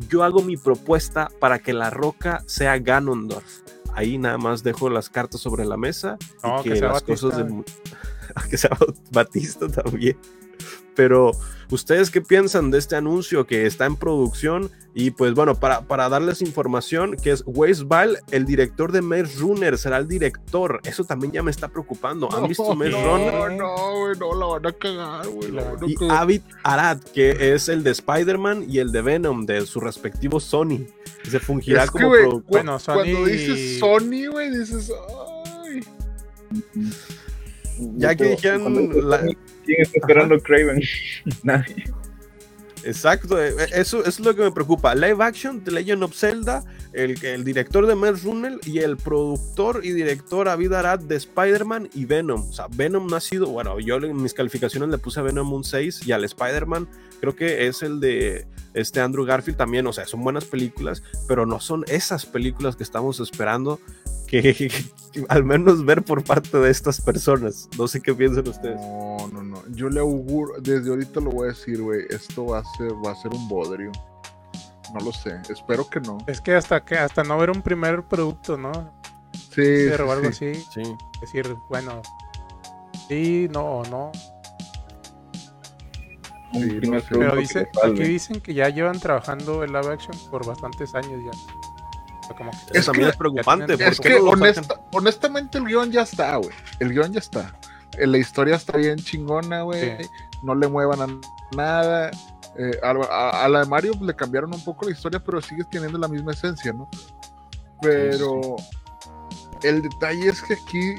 [0.09, 3.61] Yo hago mi propuesta para que la roca sea Ganondorf.
[3.95, 7.27] Ahí nada más dejo las cartas sobre la mesa No, y que que, las Batista.
[7.27, 7.63] cosas de
[8.49, 8.77] que sea
[9.11, 10.17] Batista también.
[10.95, 11.31] Pero,
[11.71, 14.69] ¿ustedes qué piensan de este anuncio que está en producción?
[14.95, 19.39] Y pues bueno, para, para darles información, que es Wes Ball, el director de Maze
[19.39, 20.79] Runner, será el director.
[20.83, 22.31] Eso también ya me está preocupando.
[22.31, 23.51] ¿Han visto Maze no, Runner?
[23.53, 25.51] No, güey, no, la van a cagar, güey.
[25.51, 26.17] la van a Y cagar.
[26.21, 30.85] Avid Arad, que es el de Spider-Man y el de Venom, de su respectivo Sony.
[31.27, 32.43] Se fungirá Es que, como productor.
[32.49, 34.91] Bueno, Cuando Sony- dices Sony, güey, dices,
[35.71, 35.81] ay.
[37.97, 39.25] Ya que dijeron Cuando- la-
[39.65, 40.81] ¿Quién está esperando Craven?
[41.43, 41.85] Nadie.
[42.85, 44.93] Exacto, eh, eh, eso, eso es lo que me preocupa.
[44.93, 49.85] Live action, The Legend of Zelda, el, el director de Maze Runner y el productor
[49.85, 52.49] y director Avid Arad de Spider-Man y Venom.
[52.49, 55.51] O sea, Venom no ha sido, bueno, yo en mis calificaciones le puse a Venom
[55.53, 56.89] un 6 y al Spider-Man
[57.21, 59.87] creo que es el de este Andrew Garfield también.
[59.87, 63.79] O sea, son buenas películas, pero no son esas películas que estamos esperando
[64.41, 64.71] que, que
[65.29, 67.69] al menos ver por parte de estas personas.
[67.77, 68.79] No sé qué piensan ustedes.
[68.81, 69.63] No, no, no.
[69.69, 73.11] Yo le auguro, desde ahorita lo voy a decir, güey, esto va a ser, va
[73.11, 73.91] a ser un bodrio.
[74.93, 76.17] No lo sé, espero que no.
[76.27, 78.71] Es que hasta que hasta no ver un primer producto, ¿no?
[79.33, 80.51] Sí, Pero sí, algo sí.
[80.51, 80.65] así.
[80.73, 80.95] Sí.
[81.21, 82.01] Decir, bueno,
[83.07, 84.11] sí, no o no.
[86.53, 87.07] Sí, no sé.
[87.09, 91.52] Pero dice, aquí dicen que ya llevan trabajando el live action por bastantes años ya.
[92.33, 93.73] O sea, como que- Eso Es también que- es preocupante.
[93.73, 96.51] Es honestamente el guion ya está, güey.
[96.79, 97.55] El guion ya está.
[97.97, 99.97] Eh, La historia está bien chingona, güey.
[100.03, 100.09] Sí.
[100.41, 101.07] No le muevan a
[101.55, 102.11] nada.
[102.57, 105.63] Eh, a, a- a la de Mario le cambiaron un poco la historia, pero sigue
[105.63, 106.87] teniendo la misma esencia, ¿no?
[107.81, 108.55] Pero
[109.63, 110.95] el detalle es que aquí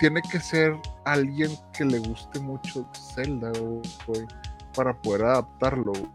[0.00, 3.50] tiene que ser alguien que le guste mucho Zelda,
[4.06, 4.26] güey,
[4.74, 5.92] para poder adaptarlo.
[5.92, 6.10] güey.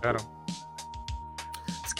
[0.00, 0.18] Claro.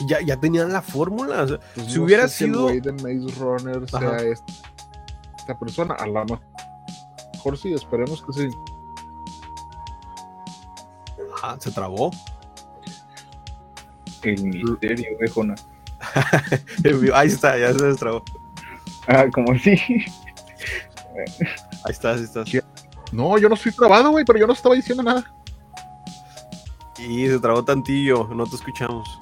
[0.07, 1.43] Ya, ya tenían la fórmula.
[1.43, 4.23] o sea, Pues Si no hubiera sé el sido- güey de Maze Runner sea Ajá.
[4.23, 8.49] esta persona, a lo mejor sí, esperemos que sí.
[11.43, 12.11] ah, se trabó.
[14.23, 15.67] El misterio de Jonas.
[17.15, 18.23] Ahí está, ya se destrabó.
[19.07, 19.71] Ah, como si.
[21.85, 22.45] Ahí está, ahí está.
[23.13, 25.25] No, yo no estoy trabado, güey, pero yo no estaba diciendo nada.
[26.99, 29.19] Y se trabó tantillo, no te escuchamos.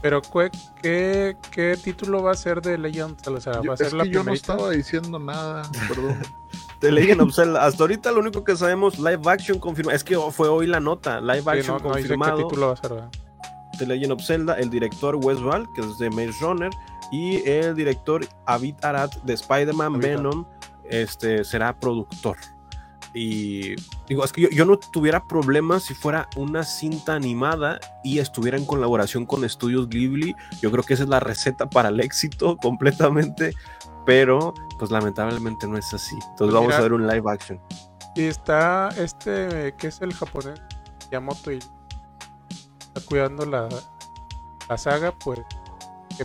[0.00, 3.16] Pero ¿qué, qué, qué título va a ser de Legend?
[3.28, 6.18] O sea, Yo- va a ser es la que yo no estaba diciendo nada, perdón.
[6.80, 7.64] The Legend of Zelda.
[7.66, 9.96] Hasta ahorita lo único que sabemos, live action confirmado.
[9.96, 11.20] Es que fue hoy la nota.
[11.20, 12.36] Live Sí, action no, no dice qué confirmado.
[12.48, 13.10] título va a ser, ¿verdad?
[13.80, 14.54] The Legend of Zelda.
[14.60, 16.70] El director Wes Ball, que es de Maze Runner.
[17.10, 19.98] Y el director Avid Arad de Spider-Man.
[19.98, 20.46] Venom.
[20.84, 22.36] Este será productor.
[23.12, 23.74] Y
[24.08, 28.56] Digo, es que yo, yo no tuviera problemas si fuera una cinta animada y estuviera
[28.56, 30.34] en colaboración con Estudios Ghibli.
[30.62, 33.52] Yo creo que esa es la receta para el éxito completamente,
[34.06, 36.14] pero pues lamentablemente no es así.
[36.14, 37.60] Entonces Pues vamos mira- a ver un live action.
[38.14, 40.60] Y está este, que es el japonés,
[41.12, 43.68] Yamoto, y está cuidando la,
[44.68, 45.40] la saga, pues
[46.16, 46.24] que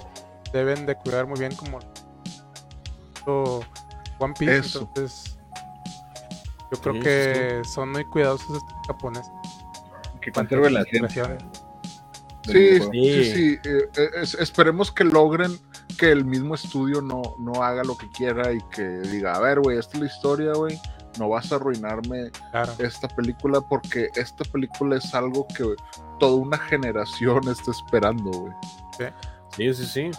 [0.53, 1.79] deben de cuidar muy bien como
[4.19, 4.57] One Piece.
[4.57, 4.79] Eso.
[4.79, 5.32] Entonces,
[6.75, 9.31] yo creo Sí, sí, que son muy cuidadosos estos japoneses.
[10.21, 13.23] Que conserve la Sí, sí, Sí.
[13.33, 13.59] sí.
[13.63, 15.57] eh, eh, es- esperemos que logren
[15.97, 19.59] que el mismo estudio no, no haga lo que quiera y que diga, a ver,
[19.61, 20.79] güey, esta es la historia, güey.
[21.19, 22.73] No vas a arruinarme Claro.
[22.79, 25.63] esta película porque esta película es algo que
[26.19, 28.53] toda una generación está esperando, güey.
[28.97, 29.05] Sí,
[29.57, 30.11] sí, sí.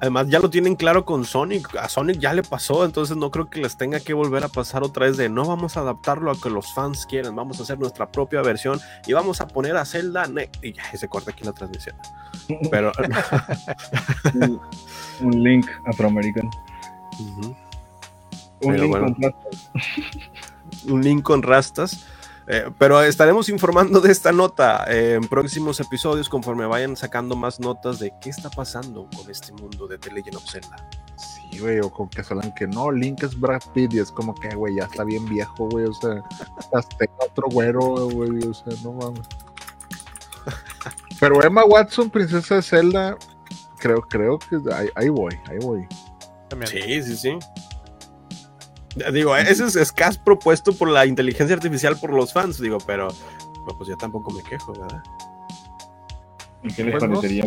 [0.00, 1.74] Además, ya lo tienen claro con Sonic.
[1.76, 4.82] A Sonic ya le pasó, entonces no creo que les tenga que volver a pasar
[4.82, 7.78] otra vez de no vamos a adaptarlo a que los fans quieren, vamos a hacer
[7.78, 10.26] nuestra propia versión y vamos a poner a Zelda.
[10.26, 11.96] ne- Y ya se corta aquí la transmisión.
[12.70, 12.92] Pero.
[15.20, 16.50] un, link afroamericano.
[17.18, 17.56] Un
[18.60, 19.06] Pero link bueno.
[19.14, 19.60] con rastas.
[20.86, 22.06] un link con rastas.
[22.46, 27.58] Eh, pero estaremos informando de esta nota eh, en próximos episodios conforme vayan sacando más
[27.58, 30.76] notas de qué está pasando con este mundo de The Legend of Zelda.
[31.16, 34.34] Sí, güey, o con que salgan que no, Link es Brad Pitt y es como
[34.34, 36.22] que, güey, ya está bien viejo, güey, o sea,
[36.72, 39.26] hasta otro güero, güey, o sea, no mames.
[41.20, 43.16] Pero Emma Watson, princesa de Zelda,
[43.78, 45.86] creo, creo que ahí, ahí voy, ahí voy.
[46.48, 46.70] También.
[46.70, 47.38] Sí, sí, sí.
[49.12, 53.08] Digo, ese es escas propuesto por la inteligencia artificial por los fans, digo, pero
[53.76, 55.02] pues yo tampoco me quejo, ¿verdad?
[56.62, 57.44] ¿Y qué les Pues parecería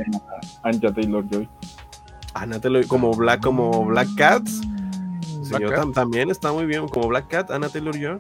[0.64, 1.48] a Anja Taylor Joy?
[2.34, 4.44] Ana Taylor, como Black, como Black Cat.
[4.44, 5.80] Black Señor, Cat.
[5.86, 8.20] tam- también está muy bien, como Black Cat, Ana Taylor yo,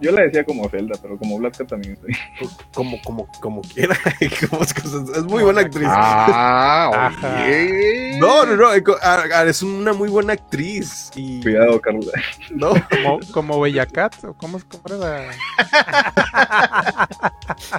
[0.00, 2.14] Yo la decía como Zelda, pero como Black Cat también estoy.
[2.72, 3.96] como, como, como quiera.
[4.20, 5.88] es, es- es muy buena actriz.
[5.90, 7.10] Ah,
[7.44, 8.16] oye.
[8.20, 8.72] No, no, no,
[9.48, 11.10] es una muy buena actriz.
[11.16, 12.00] Y Cuidado, Carla.
[12.50, 14.58] no, Como, como Bella Cat, o cómo,
[14.98, 15.30] la-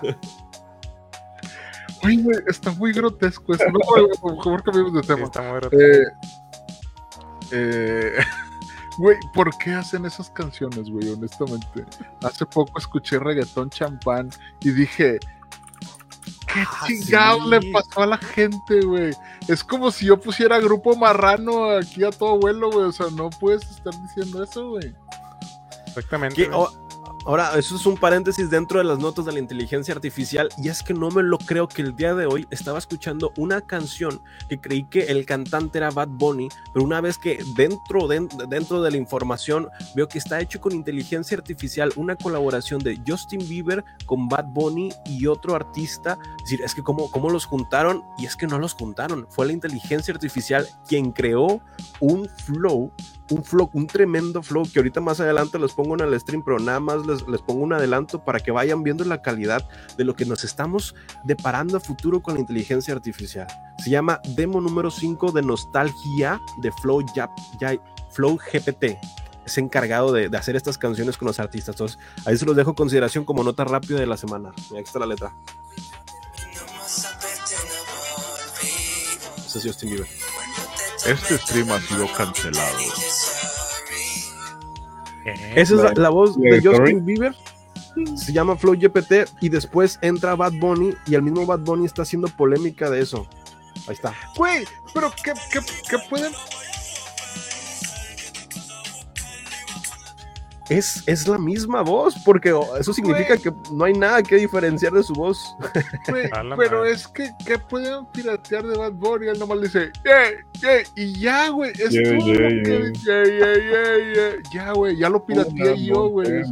[2.04, 3.66] Oye, güey, está muy grotesco eso.
[3.72, 3.80] No,
[4.22, 5.26] por favor, cambiemos de Sí, tema.
[5.26, 6.04] está muy Eh,
[7.52, 8.14] eh,
[9.00, 11.10] Güey, ¿por qué hacen esas canciones, güey?
[11.10, 11.86] Honestamente.
[12.22, 14.30] Hace poco escuché reggaetón champán
[14.62, 15.20] y dije,
[16.54, 17.50] ¿qué Ah, chingados sí.
[17.50, 19.14] le pasó a la gente, güey?
[19.48, 22.88] Es como si yo pusiera grupo marrano aquí a todo vuelo, güey.
[22.88, 24.94] O sea, no puedes estar diciendo eso, güey.
[25.88, 26.50] Exactamente.
[26.54, 26.89] O-
[27.30, 30.50] ahora, eso es un paréntesis dentro de las notas de la inteligencia artificial.
[30.58, 33.62] Y es que no me lo creo que el día de hoy estaba escuchando una
[33.62, 38.30] canción que creí que el cantante era Bad Bunny, pero una vez que dentro, den-
[38.50, 43.48] dentro de la información veo que está hecho con inteligencia artificial una colaboración de Justin
[43.48, 46.18] Bieber con Bad Bunny y otro artista.
[46.38, 49.28] Es decir, es que cómo, cómo los juntaron y es que no los juntaron.
[49.30, 51.62] Fue la inteligencia artificial quien creó
[52.00, 52.92] un flow
[53.32, 56.60] un flow, un tremendo flow que ahorita más adelante les pongo en el stream, pero
[56.60, 59.68] nada más les, les pongo un adelanto para que vayan viendo la calidad
[59.98, 63.48] de lo que nos estamos deparando a futuro con la inteligencia artificial.
[63.84, 67.80] Se llama demo número 5 de nostalgia de Flow, Yap- Ya-
[68.12, 68.98] Flow GPT.
[69.46, 71.74] Es encargado de, hacer estas canciones con los artistas.
[71.76, 74.50] Entonces, ahí se los dejo consideración como nota rápida de la semana.
[74.50, 75.34] Aquí está la letra.
[79.48, 80.08] Ese es Justin Bieber.
[81.10, 82.78] Este stream ha sido cancelado.
[85.26, 87.04] Eh, Esa es la, voz de Justin.
[87.04, 87.36] Bieber.
[88.16, 92.04] Se llama Flow GPT y después entra Bad Bunny y el mismo Bad Bunny está
[92.04, 93.28] haciendo polémica de eso.
[93.88, 94.14] Ahí está.
[94.36, 96.32] Güey, pero ¿qué, qué, qué pueden
[100.70, 103.40] Es, es la misma voz, porque oh, eso significa Güey.
[103.42, 105.56] que no hay nada que diferenciar de su voz.
[106.08, 106.92] Güey, pero madre.
[106.92, 109.28] es que, ¿qué pueden piratear de Bad Bunny?
[109.30, 110.30] Él nomás dice, "Yeah,
[110.62, 113.24] yeah", y ya, güey, es Yeah, todo yeah, lo que- yeah.
[113.24, 114.36] yeah, yeah, yeah, yeah.
[114.54, 116.44] Ya, güey, ya lo pirateé yo, güey.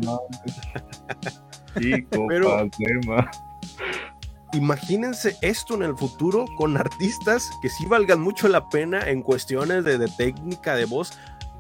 [1.80, 2.68] Chico, Pero-.
[4.54, 9.84] Imagínense esto en el futuro con artistas que sí valgan mucho la pena en cuestiones
[9.84, 11.12] de, de técnica de voz.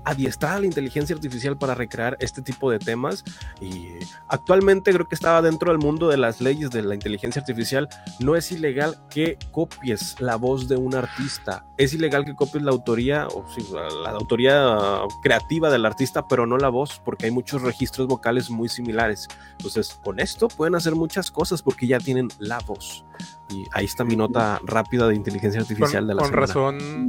[0.08, 3.26] Adiestrar la inteligencia artificial para recrear este tipo de temas.
[3.60, 3.90] Y
[4.30, 7.90] actualmente creo que estaba dentro del mundo de las leyes de la inteligencia artificial.
[8.20, 11.66] No es ilegal que copies la voz de un artista.
[11.78, 14.78] Es ilegal que copies la autoría o sí, la, autoría
[15.22, 19.28] creativa del artista pero no la voz porque hay muchos registros vocales muy similares.
[19.58, 23.04] Entonces con esto pueden hacer muchas cosas porque ya tienen la voz
[23.50, 26.46] y ahí está mi nota rápida de inteligencia artificial con, de la con semana.
[26.48, 27.08] razón,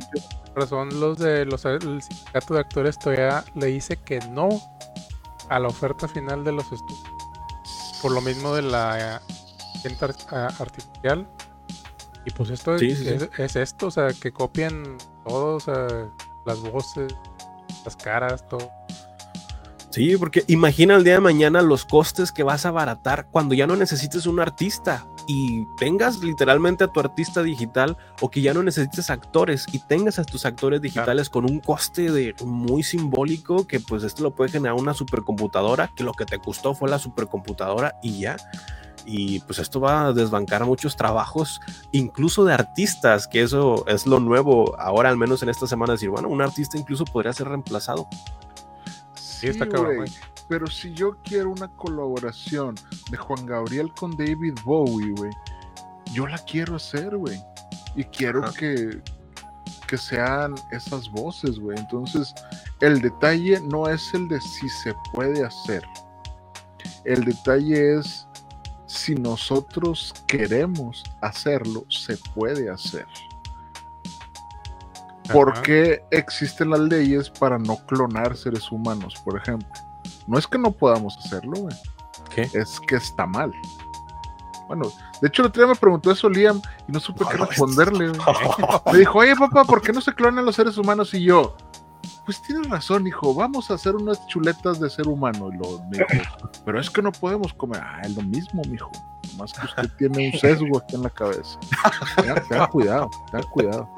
[0.54, 4.48] razón los de los el sindicato de actores todavía le dice que no
[5.48, 7.02] a la oferta final de los estudios.
[8.02, 9.20] por lo mismo de la
[9.74, 11.26] inteligencia artificial.
[12.24, 13.10] Y pues esto Sí, es, sí, sí.
[13.14, 15.86] es- es esto, o sea, que copian todo, o sea,
[16.46, 17.12] las voces,
[17.84, 18.70] las caras, todo.
[19.98, 23.66] Sí, porque imagina el día de mañana los costes que vas a abaratar cuando ya
[23.66, 28.62] no necesites un artista y tengas literalmente a tu artista digital o que ya no
[28.62, 33.80] necesites actores y tengas a tus actores digitales con un coste de muy simbólico que
[33.80, 37.96] pues esto lo puede generar una supercomputadora que lo que te costó fue la supercomputadora
[38.00, 38.36] y ya.
[39.04, 44.20] Y pues esto va a desbancar muchos trabajos, incluso de artistas, que eso es lo
[44.20, 48.06] nuevo ahora, al menos en esta semana, decir, bueno, un artista incluso podría ser reemplazado.
[49.38, 50.12] Sí, está cabrón, güey.
[50.48, 52.74] Pero si yo quiero una colaboración
[53.10, 55.30] de Juan Gabriel con David Bowie, güey,
[56.12, 57.38] yo la quiero hacer, güey.
[57.94, 58.52] Y quiero Ajá.
[58.58, 59.02] que,
[59.86, 61.78] que sean esas voces, güey.
[61.78, 62.34] Entonces,
[62.80, 65.84] el detalle no es el de si se puede hacer.
[67.04, 68.26] El detalle es
[68.86, 73.06] si nosotros queremos hacerlo, se puede hacer.
[75.32, 75.62] ¿Por Ajá.
[75.62, 79.68] qué existen las leyes para no clonar seres humanos, por ejemplo?
[80.26, 81.76] No es que no podamos hacerlo, güey.
[82.34, 82.42] ¿Qué?
[82.54, 83.52] Es que está mal.
[84.68, 84.90] Bueno,
[85.22, 88.08] de hecho, el otro día me preguntó eso Liam y no supe qué responderle.
[88.10, 88.20] güey.
[88.92, 91.14] Me dijo, oye, papá, ¿por qué no se clonan los seres humanos?
[91.14, 91.56] Y yo,
[92.28, 95.48] pues tienes razón, hijo, vamos a hacer unas chuletas de ser humano.
[95.50, 97.80] Y lo, me dijo, pero es que no podemos comer.
[97.82, 98.90] Ah, es lo mismo, mijo.
[99.38, 101.58] Más que usted tiene un sesgo aquí en la cabeza.
[102.50, 103.88] Tenga cuidado, tenga cuidado.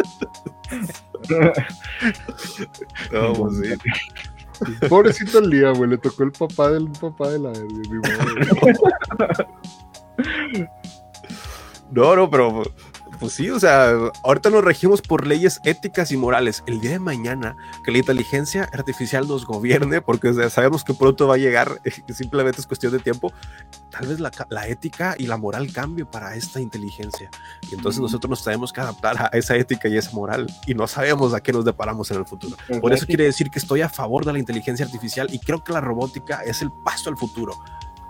[4.89, 9.49] Pobrecito el día, güey, le tocó el papá del papá de la verga.
[11.91, 12.63] No, no, pero
[13.21, 13.93] pues sí, o sea,
[14.23, 16.65] ahorita nos regimos por leyes éticas y morales.
[16.67, 17.55] El día de mañana
[17.85, 21.83] que la inteligencia artificial nos gobierne, porque o sea, sabemos que pronto va a llegar,
[22.09, 23.31] simplemente es cuestión de tiempo,
[23.91, 27.31] tal vez la, la ética y la moral cambie para esta inteligencia.
[27.71, 30.87] Y entonces nosotros nos tenemos que adaptar a esa ética y esa moral y no
[30.87, 32.57] sabemos a qué nos deparamos en el futuro.
[32.81, 35.75] Por eso quiere decir que estoy a favor de la inteligencia artificial y creo que
[35.75, 37.53] la robótica es el paso al futuro.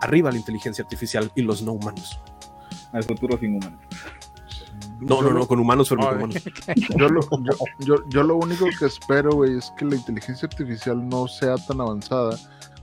[0.00, 2.20] Arriba la inteligencia artificial y los no humanos.
[2.92, 3.80] Al futuro sin humanos.
[5.00, 6.36] No, no, no, con humanos no Ay, humanos.
[6.96, 11.08] Yo lo, yo, yo- yo lo único que espero, güey, es que la inteligencia artificial
[11.08, 12.36] no sea tan avanzada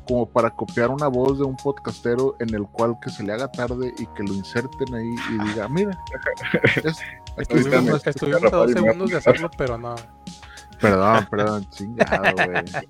[0.08, 3.52] como para copiar una voz de un podcastero en el cual que se le haga
[3.52, 5.98] tarde y que lo inserten ahí y diga, mira,
[6.84, 6.98] es-
[7.38, 8.10] Estuvimos, nuestro-".
[8.12, 9.96] estuvimos a dos segundos de hacerlo, pero no.
[10.82, 12.64] Perdón, perdón, chingado, güey.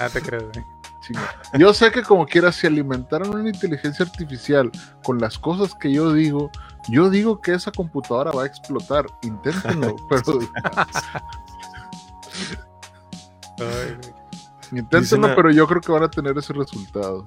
[0.00, 0.64] Ah, te crees, güey.
[1.58, 4.70] Yo sé que como quiera, si alimentaran una inteligencia artificial
[5.04, 6.50] con las cosas que yo digo,
[6.88, 9.06] yo digo que esa computadora va a explotar.
[9.22, 10.40] Inténtenlo, pero
[14.72, 17.26] inténtenlo, pero yo creo que van a tener ese resultado.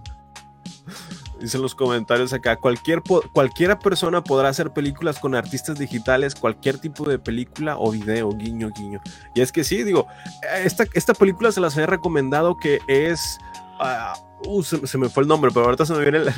[1.39, 7.07] Dicen los comentarios acá, cualquier, cualquiera persona podrá hacer películas con artistas digitales, cualquier tipo
[7.07, 8.99] de película o video, guiño, guiño.
[9.35, 10.07] Y es que sí, digo,
[10.63, 13.37] esta, esta película se las había recomendado que es...
[13.79, 14.13] ah,
[14.45, 16.19] uh, se, se me fue el nombre, pero ahorita se me viene...
[16.19, 16.33] La,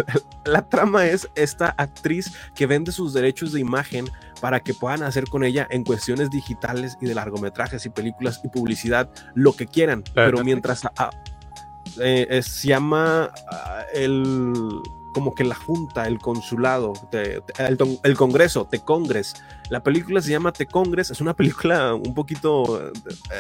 [0.45, 4.09] la trama es esta actriz que vende sus derechos de imagen
[4.41, 8.49] para que puedan hacer con ella en cuestiones digitales y de largometrajes y películas y
[8.49, 10.03] publicidad lo que quieran.
[10.13, 10.85] Pero mientras...
[10.97, 11.09] ah,
[11.99, 14.53] eh, eh, se llama ah, el
[15.13, 17.53] como que la junta, el consulado, te- te-
[18.03, 19.35] el, congreso, The Congress.
[19.69, 22.91] La película se llama The Congress, es una película un poquito eh,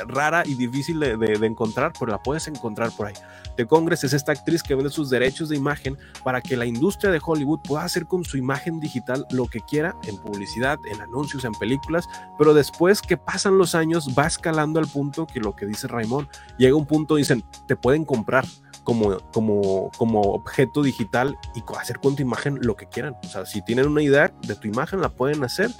[0.07, 3.13] rara y difícil de, encontrar, pero la puedes encontrar por ahí.
[3.57, 7.11] The Congress es esta actriz que vende sus derechos de imagen para que la industria
[7.11, 11.45] de Hollywood pueda hacer con su imagen digital lo que quiera en publicidad, en anuncios,
[11.45, 12.05] en películas,
[12.37, 16.27] pero después que pasan los años va escalando al punto que lo que dice Raimón,
[16.57, 18.45] llega un punto, dicen, te pueden comprar
[18.89, 23.15] como, como, como objeto digital y hacer con tu imagen lo que quieran.
[23.23, 25.71] O sea, si tienen una idea de tu imagen, la pueden hacer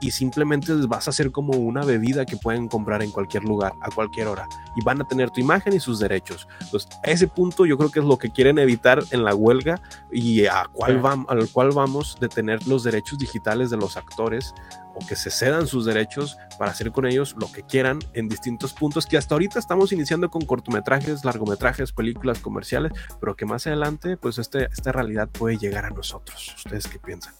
[0.00, 3.72] y simplemente les vas a hacer como una bebida que pueden comprar en cualquier lugar,
[3.80, 4.46] a cualquier hora.
[4.76, 6.46] Y van a tener tu imagen y sus derechos.
[6.60, 9.80] Entonces, a ese punto yo creo que es lo que quieren evitar en la huelga
[10.12, 10.98] y a cuál Sí.
[11.00, 14.54] vam- al cual vamos de tener los derechos digitales de los actores
[15.00, 18.72] o que se cedan sus derechos para hacer con ellos lo que quieran en distintos
[18.72, 24.16] puntos que hasta ahorita estamos iniciando con cortometrajes, largometrajes, películas comerciales, pero que más adelante
[24.16, 26.54] pues este, esta realidad puede llegar a nosotros.
[26.56, 27.34] ¿Ustedes qué piensan?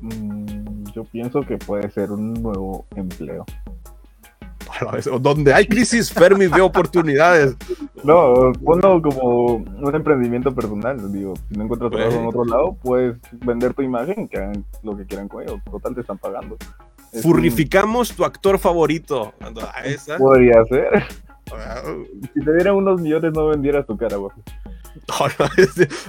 [0.00, 3.44] Mm, yo pienso que puede ser un nuevo empleo.
[5.20, 7.56] Donde hay crisis, Fermi ve oportunidades.
[8.02, 11.12] No, ponlo como un emprendimiento personal.
[11.12, 14.96] Digo, si no encuentras trabajo en otro lado, puedes vender tu imagen, que hagan lo
[14.96, 15.60] que quieran con ellos.
[15.70, 16.56] Total, te están pagando.
[17.12, 19.32] Es Furrificamos tu actor favorito.
[19.40, 20.18] Ah, esa.
[20.18, 21.04] Podría ser.
[22.34, 24.32] Si te dieran unos millones, no vendieras tu cara, güey.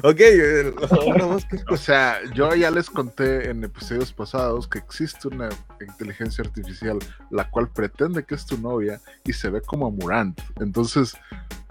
[0.03, 0.21] Ok,
[1.71, 5.49] O sea, yo ya les conté en episodios pasados que existe una
[5.81, 6.99] inteligencia artificial
[7.29, 10.39] la cual pretende que es tu novia y se ve como Murant.
[10.59, 11.15] Entonces,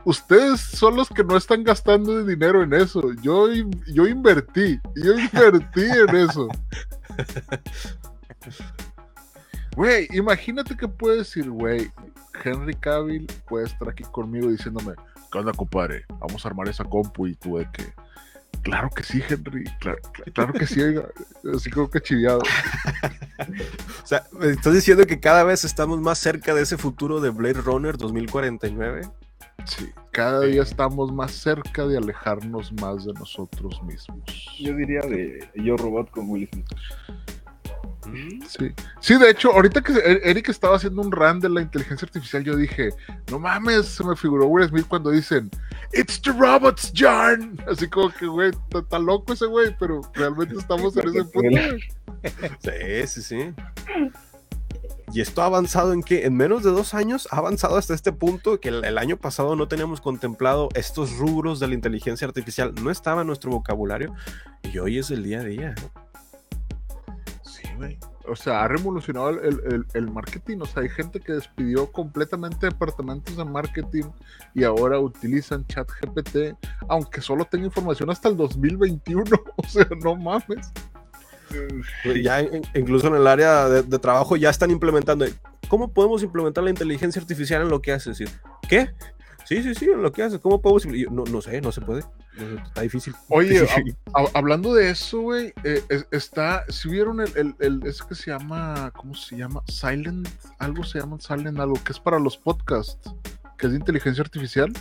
[0.05, 3.13] ustedes son los que no están gastando dinero en eso.
[3.23, 3.49] Yo,
[3.87, 6.49] yo invertí, yo invertí en eso.
[9.77, 11.91] Güey, imagínate que puede decir, güey,
[12.45, 14.95] Henry Cavill puede estar aquí conmigo diciéndome,
[15.35, 16.05] ¿qué onda, compadre?
[16.21, 17.93] Vamos a armar esa compu y tú de que...
[18.63, 19.65] Claro que sí, Henry.
[19.81, 21.09] Claro, cl- claro que sí, oiga.
[21.55, 22.39] Así como que chiviado.
[24.05, 27.31] O sea, ¿me estás diciendo que cada vez estamos más cerca de ese futuro de
[27.31, 29.03] Blade Runner 2049?
[29.65, 29.91] Sí.
[30.13, 34.23] Cada día estamos más cerca de alejarnos más de nosotros mismos.
[34.61, 36.67] Yo diría de Yo Robot con Will Smith.
[38.49, 38.73] Sí.
[39.01, 42.45] Sí, de hecho, ahorita que E- Eric estaba haciendo un run de la inteligencia artificial,
[42.45, 42.91] yo dije,
[43.31, 45.51] no mames, se me figuró Will Smith cuando dicen,
[45.93, 47.59] It's the robots, John.
[47.71, 51.61] Así como que, güey, está loco ese güey, pero realmente estamos en ese punto.
[52.63, 53.55] Sí, sí, sí.
[55.13, 58.13] Y esto ha avanzado en que en menos de dos años ha avanzado hasta este
[58.13, 62.75] punto que el, el año pasado no teníamos contemplado estos rubros de la inteligencia artificial,
[62.83, 64.15] no estaba en nuestro vocabulario
[64.63, 65.75] y hoy es el día a día.
[65.77, 65.85] Sí,
[67.77, 67.99] güey.
[68.27, 70.59] O sea, ha revolucionado el, el- marketing.
[70.61, 74.05] O sea, hay gente que despidió completamente departamentos de marketing
[74.55, 76.57] y ahora utilizan ChatGPT,
[76.89, 79.25] aunque solo tenga información hasta el 2021.
[79.57, 80.73] O sea, no mames.
[82.23, 82.43] Ya
[82.75, 85.27] incluso en el área de, de trabajo ya están implementando.
[85.69, 88.11] ¿Cómo podemos implementar la inteligencia artificial en lo que hace?
[88.11, 88.35] Es decir,
[88.69, 88.91] ¿qué?
[89.45, 90.41] Sí, sí, sí, lo que hace.
[90.41, 90.61] ¿Cómo
[90.93, 92.03] y yo, No, no sé, no se puede.
[92.39, 93.15] No está difícil.
[93.29, 93.67] Oye,
[94.15, 98.15] Ha- hablando de eso, güey, eh, es- está, si vieron el, el, el- ese que
[98.15, 99.63] se llama, ¿cómo se llama?
[99.67, 103.13] Silent, algo se llama Silent, algo que es para los podcasts,
[103.59, 104.73] que es de inteligencia artificial.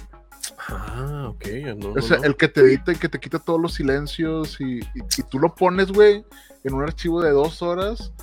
[0.70, 1.46] Ah, ok.
[1.78, 2.24] No, O no, sea, no.
[2.24, 4.82] el que te edita y que te quita todos los silencios y, y-
[5.18, 6.26] y tú lo pones, güey,
[6.64, 8.14] en un archivo de dos horas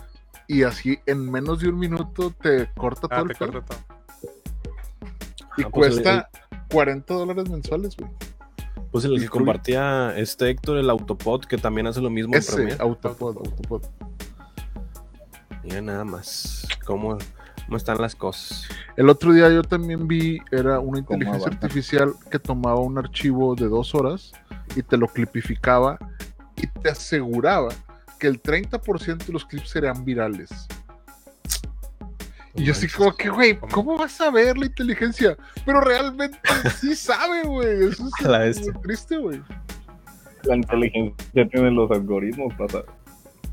[0.48, 3.78] y así en menos de un minuto te corta Ah, todo te el corto todo.
[5.56, 6.31] Y Ah, pues el- cuesta
[6.70, 8.10] 40 dólares mensuales, güey.
[8.93, 12.40] Pues el que Incluye- compartía este Héctor, el Autopod, que también hace lo mismo en
[12.40, 12.82] Ese, Premiere.
[12.82, 13.82] Autopod, Autopod.
[15.62, 17.18] Mira nada más cómo,
[17.66, 18.66] cómo están las cosas.
[18.97, 23.55] El otro día yo también vi, era una ¿Cómo inteligencia artificial que tomaba un archivo
[23.55, 24.32] de dos horas
[24.74, 25.98] y te lo clipificaba
[26.56, 27.68] y te aseguraba
[28.18, 30.51] que el 30% de los clips serían virales.
[32.55, 33.72] Y yo así como que, güey, ¿Cómo?
[33.72, 35.36] ¿cómo vas a ver la inteligencia?
[35.64, 36.39] Pero realmente
[36.81, 37.89] sí sabe, güey.
[37.89, 38.39] Eso es la
[38.72, 39.40] muy triste, güey.
[40.44, 42.85] La inteligencia tiene los algoritmos para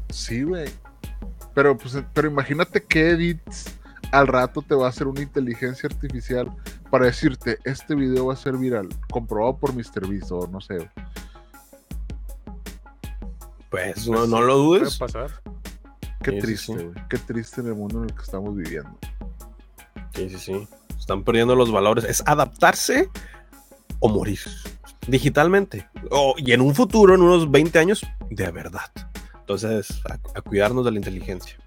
[0.09, 0.69] Sí, güey.
[1.53, 3.77] Pero, pues, pero imagínate qué edits
[4.11, 6.51] al rato te va a hacer una inteligencia artificial
[6.89, 10.89] para decirte, este video va a ser viral, comprobado por MrBeast o no sé.
[13.69, 14.97] Pues no, no lo Puede dudes.
[14.97, 15.29] pasar.
[16.23, 16.83] Qué Sí, triste, sí.
[16.85, 17.07] güey.
[17.09, 18.97] Qué triste en el mundo en el que estamos viviendo.
[20.13, 20.67] Sí, sí, sí.
[20.97, 22.03] Están perdiendo los valores.
[22.03, 23.09] Es adaptarse
[23.99, 24.39] o morir.
[25.07, 25.87] Digitalmente.
[26.11, 28.91] O- y en un futuro, en unos 20 años, de verdad.
[29.39, 31.57] Entonces, a, a cuidarnos de la inteligencia.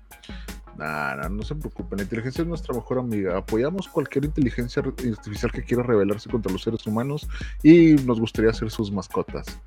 [0.76, 1.98] Nah, nah, no se preocupen.
[1.98, 3.36] La inteligencia es nuestra mejor amiga.
[3.38, 7.28] Apoyamos cualquier inteligencia artificial que quiera rebelarse contra los seres humanos
[7.62, 9.58] y nos gustaría ser sus mascotas.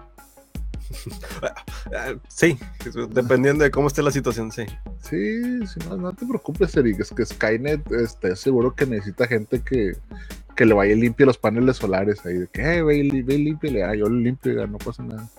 [1.42, 2.58] Ah, Sí,
[3.10, 4.64] dependiendo de cómo esté la situación, sí.
[5.02, 7.00] Sí, sí, no, no te preocupes, Eric.
[7.00, 9.98] Es que Skynet este, seguro que necesita gente que,
[10.56, 12.38] que le vaya y limpie los paneles solares ahí.
[12.38, 13.84] De que, eh, ve, ve y límpiale.
[13.84, 15.30] Ah, yo lo limpio, ya no pasa nada.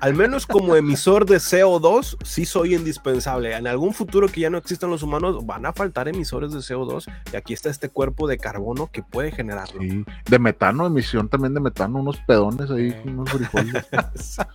[0.00, 3.54] Al menos como emisor de CO2, sí soy indispensable.
[3.54, 7.04] En algún futuro que ya no existan los humanos, van a faltar emisores de CO2.
[7.32, 9.80] Y aquí está este cuerpo de carbono que puede generarlo.
[9.82, 10.04] Sí.
[10.28, 13.08] De metano, emisión también de metano, unos pedones ahí, Sí.
[13.08, 13.86] unos frijoles.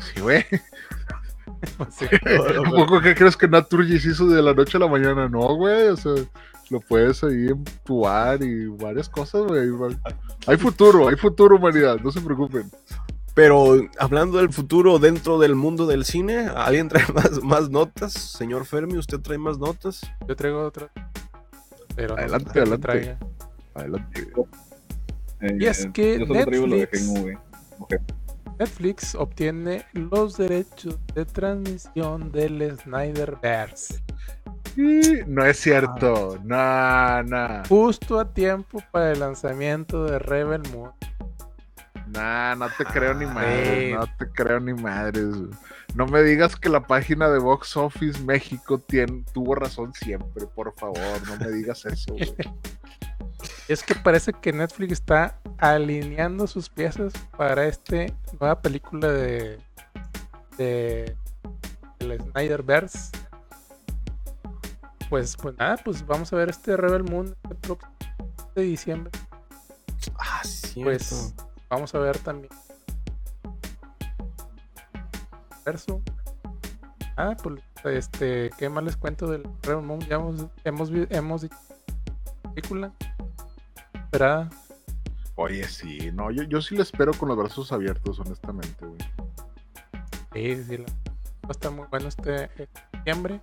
[0.00, 0.44] Sí, güey.
[1.90, 2.06] Sí.
[2.64, 5.28] ¿Un poco qué crees que Naturgy se hizo de la noche a la mañana?
[5.28, 5.88] No, güey.
[5.88, 6.12] O sea,
[6.70, 9.68] lo puedes ahí empujar y varias cosas, güey.
[10.46, 11.98] Hay futuro, hay futuro, humanidad.
[12.02, 12.70] No se preocupen.
[13.34, 18.12] Pero hablando del futuro dentro del mundo del cine, ¿alguien trae más, más notas?
[18.12, 20.00] Señor Fermi, ¿usted trae más notas?
[20.26, 20.90] Yo traigo otra.
[21.94, 22.78] Pero Adelante, adelante.
[22.86, 23.18] traiga.
[23.74, 24.28] Adelante.
[25.40, 27.38] Eh, Y es que lo de Netflix-.
[28.58, 34.02] Netflix obtiene los derechos de transmisión del Snyderverse
[34.76, 36.38] Y no es cierto.
[36.44, 37.62] No, no.
[37.68, 40.90] justo a tiempo para el lanzamiento de Rebel Moon.
[42.12, 43.68] Nah, no te creo ni madres.
[43.68, 43.92] Ay.
[43.94, 45.26] No te creo ni madres.
[45.94, 50.74] No me digas que la página de Box Office México tiene, tuvo razón siempre, por
[50.74, 50.98] favor.
[51.26, 52.34] No me digas eso, güey.
[53.68, 59.58] Es que parece que Netflix está alineando sus piezas para este nueva película de
[60.60, 61.16] de
[62.00, 63.10] el Snyderverse.
[65.08, 67.96] Pues, pues nada, pues vamos a ver este Rebel Moon este próximo
[68.54, 69.10] de diciembre.
[70.18, 70.82] Ah, sí.
[70.82, 71.34] Pues
[71.70, 72.50] vamos a ver también.
[75.64, 76.02] Verso.
[77.16, 80.00] Ah, pues este, ¿qué más les cuento del Rebel Moon?
[80.00, 81.56] Ya hemos, hemos, hemos dicho
[82.54, 82.92] película.
[83.94, 84.48] Esperada.
[85.36, 88.98] Oye, sí, no, yo, yo sí le espero con los brazos abiertos, honestamente, güey.
[90.32, 93.40] Sí, sí, la- va a estar muy bueno este eh, diciembre.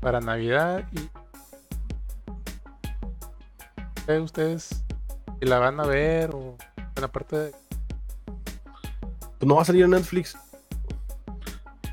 [0.00, 1.10] Para Navidad y.
[4.12, 4.83] Ustedes,
[5.40, 6.56] si la van a ver o.
[6.94, 7.52] Bueno, aparte de.
[9.38, 10.36] Pues no va a salir en Netflix.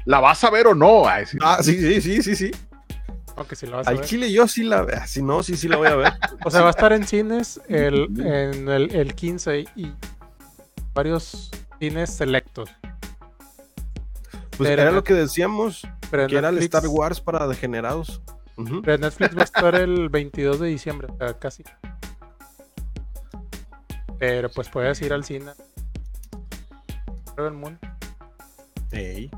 [0.06, 1.08] ¿La vas a ver o no?
[1.08, 1.38] Ay, sí.
[1.42, 2.52] Ah, sí, sí, sí, sí, sí.
[3.36, 4.06] Aunque si la vas a Al ver.
[4.06, 5.00] chile yo sí la veo.
[5.06, 6.14] Si no, sí, sí la voy a ver.
[6.44, 9.94] O sea, va a estar en cines el, en el, el 15 y
[10.94, 11.50] varios
[11.80, 12.70] cines selectos.
[14.58, 17.48] Pues Pero era en- lo que decíamos, Pero en que era el Star Wars para
[17.48, 18.22] degenerados.
[18.56, 21.64] Pero en Netflix va a estar el 22 de diciembre, o sea, casi.
[24.22, 25.52] Pero pues puedes ir al cine.
[27.36, 27.80] Rebel Moon.
[28.92, 29.32] Ey.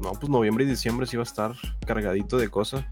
[0.00, 1.52] No, pues noviembre y diciembre sí va a estar
[1.86, 2.86] cargadito de cosas.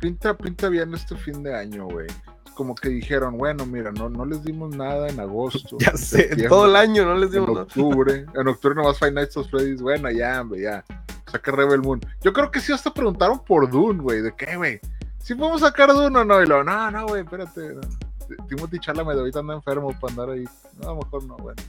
[0.00, 2.06] Pinta, pinta bien este fin de año, güey.
[2.54, 5.76] Como que dijeron, bueno, mira, no, no les dimos nada en agosto.
[5.80, 7.62] Ya en sé, todo el año no les En digo nada.
[7.64, 8.24] octubre.
[8.34, 9.82] En octubre nomás Five Nights at Freddy's.
[9.82, 10.82] Bueno, ya, hombre, ya.
[11.30, 12.00] Saca Rebel Moon.
[12.22, 14.22] Yo creo que sí hasta preguntaron por Dune, güey.
[14.22, 14.80] ¿De qué, güey?
[15.22, 16.42] ¿Sí podemos sacar Dune o no?
[16.42, 17.74] Y luego, no, no, güey, espérate.
[17.74, 18.07] no.
[18.48, 20.44] Timothy Chalamet ahorita anda enfermo para andar ahí.
[20.80, 21.62] No, mejor no, bueno.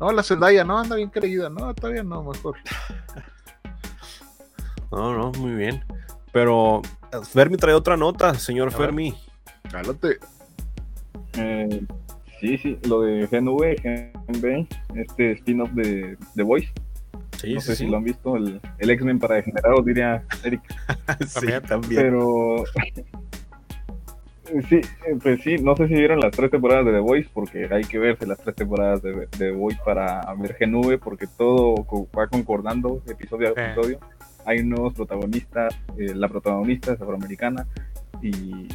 [0.00, 1.48] No, la Zendaya, no, anda bien creída.
[1.48, 2.56] No, todavía no, mejor.
[4.90, 5.84] No, no, muy bien.
[6.32, 6.80] Pero
[7.32, 8.70] Fermi trae otra nota, señor.
[8.70, 9.12] Fermi.
[9.68, 10.18] Cálate.
[11.36, 11.84] Eh,
[12.40, 16.72] sí, sí, lo de GNV, GNB, este spin-off de The Voice.
[17.38, 17.84] Sí, no sí, sé sí.
[17.84, 20.62] si lo han visto, el, el X-Men para degenerados, diría Eric.
[21.26, 22.02] Sí, también.
[22.02, 22.64] Pero.
[24.68, 27.66] Sí, eh, pues sí, no sé si vieron las tres temporadas de The Voice, porque
[27.70, 31.74] hay que verse las tres temporadas de, de The Voice para ver GNV, porque todo
[31.84, 33.60] co- va concordando episodio a Sí.
[33.60, 33.98] episodio.
[34.46, 37.66] Hay nuevos protagonistas, eh, la protagonista es afroamericana,
[38.22, 38.68] y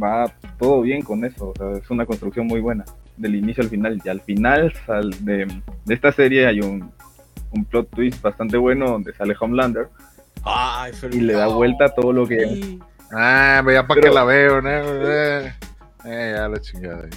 [0.00, 1.48] va todo bien con eso.
[1.50, 2.84] O sea, es una construcción muy buena,
[3.16, 4.00] del inicio al final.
[4.04, 5.46] Y al final sal- de,
[5.84, 6.90] de esta serie hay un,
[7.52, 9.88] un plot twist bastante bueno donde sale Homelander
[10.44, 12.78] Ay, y le da vuelta a todo lo que.
[13.12, 14.70] Ah, ve, ya para Pero- que la veo, ¿no?
[14.70, 15.54] Eh,
[16.04, 17.08] eh, ya la chingada.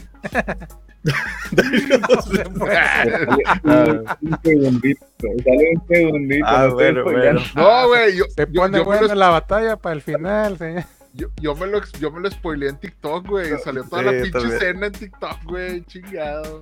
[3.64, 6.46] Sale un segundito, sale un segundito.
[6.48, 7.42] Ah, no bueno, spoileando.
[7.56, 10.84] No, güey, yo, Se yo, pone yo la batalla para el final, señor.
[11.14, 13.58] yo, yo me lo, yo me lo spoileé en TikTok, güey.
[13.64, 14.54] Salió toda la pinche también.
[14.56, 15.84] escena en TikTok, güey.
[15.86, 16.62] Chingado.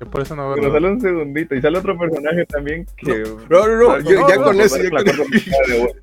[0.00, 0.72] Yo por eso no Pero veo.
[0.74, 3.24] sale un segundito y sale otro personaje también que.
[3.48, 6.00] No, no, no, ya, ya no, con no, eso, ya con, temporada de Voice.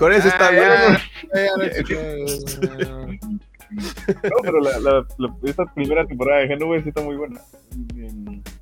[0.00, 0.98] Con eso está Ah, bien.
[3.70, 7.40] No, pero la, la- la- esta primera temporada de GNV sí está muy buena.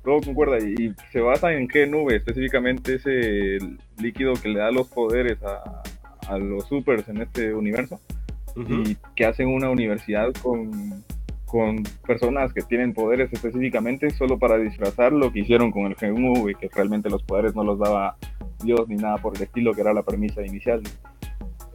[0.03, 3.57] Todo concuerda y, y se basa en GNV, específicamente ese
[3.97, 5.81] líquido que le da los poderes a,
[6.27, 7.99] a los supers en este universo.
[8.55, 11.03] Y que hacen una universidad con,
[11.45, 16.55] con personas que tienen poderes específicamente solo para disfrazar lo que hicieron con el GMV,
[16.59, 18.15] que realmente los poderes no los daba
[18.63, 20.81] Dios ni nada por el estilo, que era la premisa inicial.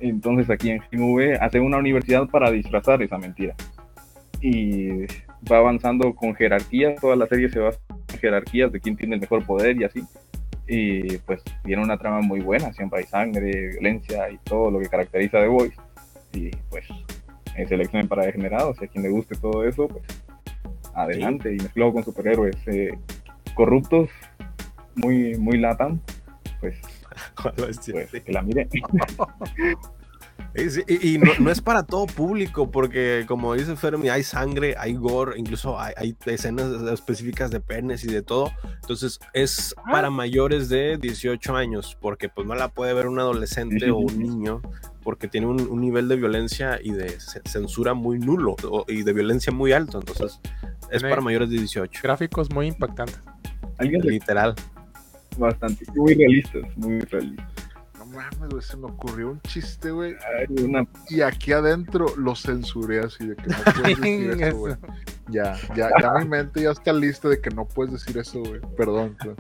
[0.09, 3.55] Entonces aquí en GMV hacen una universidad para disfrazar esa mentira.
[4.43, 5.07] Y
[5.51, 7.81] va avanzando con jerarquías, toda la serie se basa
[8.13, 10.05] en jerarquías de quién tiene el mejor poder y así.
[10.67, 14.91] Y pues tiene una trama muy buena, siempre hay sangre, violencia y todo lo que
[14.91, 15.77] caracteriza a The Voice
[16.35, 16.87] y pues
[17.55, 20.05] en selección para degenerados, y a quien le guste todo eso, pues
[20.95, 22.99] adelante y mezclado con superhéroes eh,
[23.55, 24.11] corruptos,
[24.97, 26.01] muy muy latam,
[26.61, 26.79] pues,
[27.57, 28.69] pues que la mire.
[30.57, 34.95] Y, y no, no es para todo público, porque como dice Fermi, hay sangre, hay
[34.95, 38.53] gore, incluso hay, hay escenas específicas de penes y de todo.
[38.83, 43.91] Entonces es para mayores de 18 años, porque pues no la puede ver un adolescente
[43.91, 44.63] o un niño,
[45.03, 49.03] porque tiene un, un nivel de violencia y de ce- censura muy nulo o- y
[49.03, 49.99] de violencia muy alto.
[49.99, 50.39] Entonces
[50.91, 53.21] es para mayores de 18, Gráficos muy impactantes.
[54.05, 54.55] Literal.
[55.37, 57.47] bastante, muy realistas, muy realistas.
[58.15, 60.15] No mames, güey, se me ocurrió un chiste, güey.
[60.63, 64.75] Una Y aquí adentro lo censuré así de que no puedes decir eso, güey.
[65.31, 68.61] Ya, ya, ya mi mente ya está lista de que no puedes decir eso, güey.
[68.77, 69.37] Perdón, güey.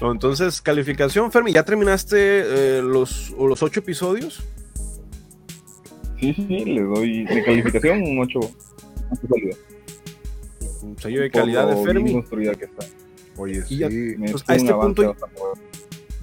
[0.00, 4.42] Bueno, Entonces, calificación, Fermi, ¿ya terminaste eh, los, los ocho episodios?
[6.20, 8.40] Sí, sí, sí, le doy de calificación un 8.
[10.82, 12.22] Un sello de calidad de Fermi.
[12.30, 12.86] que está.
[13.36, 14.14] Oye, Y ya- sí.
[14.18, 15.14] Me Pues, a este punto-.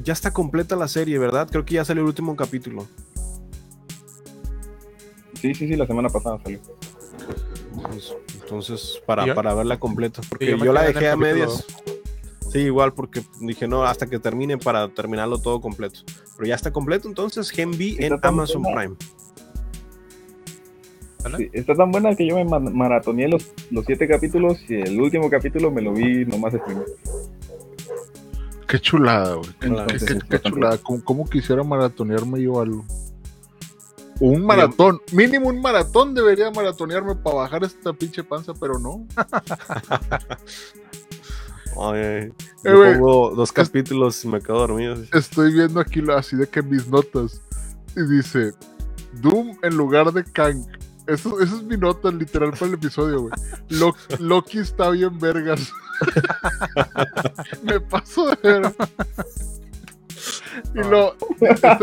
[0.02, 1.48] Ya está completa la serie, ¿verdad?
[1.49, 2.88] Creo que ya salió el último capítulo.
[5.40, 6.60] Sí, sí, sí, la semana pasada salió.
[7.90, 10.22] Pues, Entonces, para, para verla completa.
[10.30, 11.65] Porque yo la dejé a medias.
[12.52, 16.02] Sí, igual, porque dije, no, hasta que termine para terminarlo todo completo.
[16.38, 18.82] Pero ya está completo, entonces, Gen B en Amazon buena.
[18.82, 18.95] Prime.
[21.53, 25.30] Está tan buena que yo me ma- maratoneé los, los siete capítulos y el último
[25.30, 26.84] capítulo me lo vi nomás streamé.
[28.68, 29.49] Qué chulada, güey.
[30.30, 30.77] Qué, chulada.
[30.77, 32.85] ¿Cómo, cómo quisiera maratonearme yo algo?
[34.19, 35.02] Un maratón.
[35.11, 39.06] Mínimo un maratón debería maratonearme para bajar esta pinche panza, pero no.
[41.76, 42.31] Ay, Eh,
[42.64, 44.95] yo pongo dos capítulos y me quedo dormido.
[45.11, 47.41] Estoy viendo aquí así de que mis notas.
[47.95, 48.53] Y dice:
[49.22, 50.65] Doom en lugar de Kang.
[51.07, 53.34] Eso, esa es mi nota literal para el episodio, güey.
[53.69, 55.71] Lo- Loki está bien vergas.
[57.63, 58.73] Me paso de ver.
[60.75, 61.73] Y lo, esta,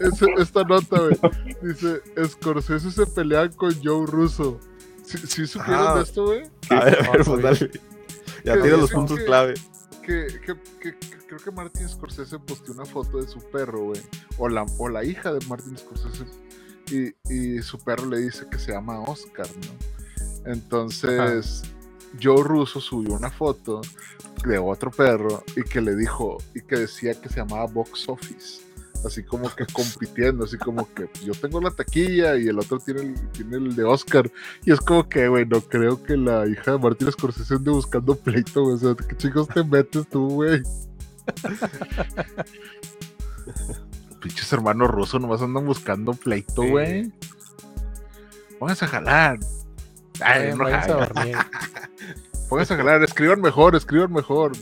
[0.00, 1.16] esta- esta nota, güey,
[1.62, 4.60] dice, Scorsese se pelean con Joe Russo.
[5.04, 5.94] ¿Sí, sí supieron Ah.
[5.96, 6.42] de esto, güey?
[6.70, 7.70] A ver, a ver, pues dale.
[8.44, 9.54] Ya tiene los puntos que- clave.
[10.02, 14.00] Que, que, que- que creo que Martin Scorsese posteó una foto de su perro, güey.
[14.38, 16.24] O la, o la hija de Martin Scorsese.
[16.90, 20.50] Y, y su perro le dice que se llama Oscar, ¿no?
[20.50, 21.62] Entonces,
[22.22, 23.80] Joe Russo subió una foto
[24.46, 28.62] de otro perro y que le dijo, y que decía que se llamaba Box Office.
[29.04, 33.02] Así como que compitiendo, así como que yo tengo la taquilla y el otro tiene
[33.02, 34.30] el, tiene el de Oscar.
[34.64, 38.16] Y es como que, güey, no creo que la hija de Martin Scorsese ande buscando
[38.16, 38.74] pleito, güey.
[38.74, 40.62] O sea, ¿qué chicos te metes tú, güey?
[44.20, 46.70] Pinches hermanos rusos nomás andan buscando pleito, Sí.
[46.70, 47.12] güey.
[48.58, 49.38] Pónganse a jalar.
[50.20, 51.36] Ay, no, váyanse a ay, dormir.
[52.48, 54.52] pónganse a jalar, escriban mejor, escriban mejor.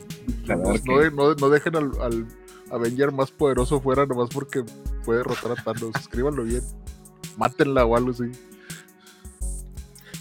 [0.45, 2.27] La No, verdad no que- de- no- no dejen al, al
[2.71, 4.65] Avenger más poderoso fuera nomás porque
[5.05, 5.93] puede derrotar a Thanos.
[5.99, 6.63] Escríbanlo bien.
[7.39, 8.25] Mátenla o algo así.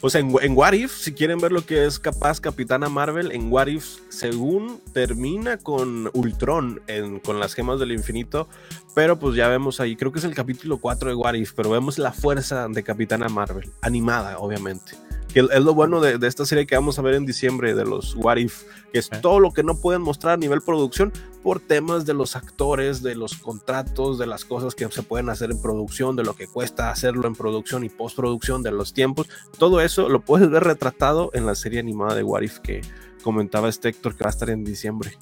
[0.06, 3.32] O sea, en, en What If, si quieren ver lo que es capaz Capitana Marvel,
[3.32, 6.80] en What If, según termina con Ultron,
[7.24, 8.48] con las gemas del infinito,
[8.94, 11.72] pero pues ya vemos ahí, creo que es el capítulo 4 de What If, pero
[11.72, 15.05] vemos la fuerza de Capitana Marvel, animada, obviamente.
[15.36, 17.86] Que es lo bueno de, de esta serie que vamos a ver en diciembre, de
[17.86, 21.12] los What If, que es todo lo que no pueden mostrar a nivel producción
[21.44, 25.52] por temas de los actores, de los contratos, de las cosas que se pueden hacer
[25.52, 29.82] en producción, de lo que cuesta hacerlo en producción y postproducción, de los tiempos todo
[29.82, 32.82] eso lo puedes ver retratado en la serie animada de What If que
[33.24, 35.18] comentaba este Héctor que va a estar en diciembre.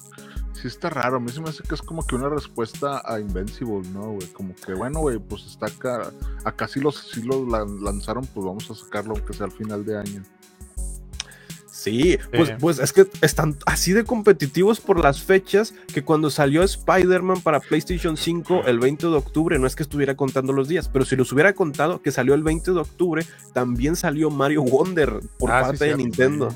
[0.64, 1.18] Sí está raro.
[1.18, 4.26] A mí se me hace que es como que una respuesta a Invincible, ¿no, güey?
[4.28, 6.10] Como que, bueno, güey, pues está acá.
[6.42, 9.84] Acá sí los, sí los lan- lanzaron, pues vamos a sacarlo aunque sea al final
[9.84, 10.22] de año.
[11.70, 16.62] Sí, pues, pues es que están así de competitivos por las fechas que cuando salió
[16.62, 20.88] Spider-Man para PlayStation 5 el 20 de octubre, no es que estuviera contando los días,
[20.88, 25.20] pero si los hubiera contado que salió el 20 de octubre, también salió Mario Wonder
[25.38, 25.96] por Ah, sí, parte de.
[25.96, 26.48] Nintendo.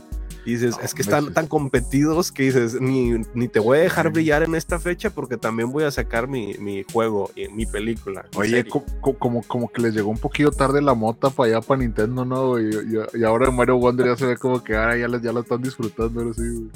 [0.45, 1.33] Y dices, No, es que están sí.
[1.33, 5.37] tan competidos que dices, ni, ni te voy a dejar brillar en esta fecha porque
[5.37, 8.25] también voy a sacar mi, mi juego y mi película.
[8.33, 8.71] mi Oye, serie".
[8.71, 11.81] co- co- como, como que les llegó un poquillo tarde la mota para allá, para
[11.81, 12.59] Nintendo, ¿no?
[12.59, 15.33] Y, y- y ahora Mario Wonder ya se ve como que ahora ya, les- ya
[15.33, 16.71] la están disfrutando, ahora sí, güey.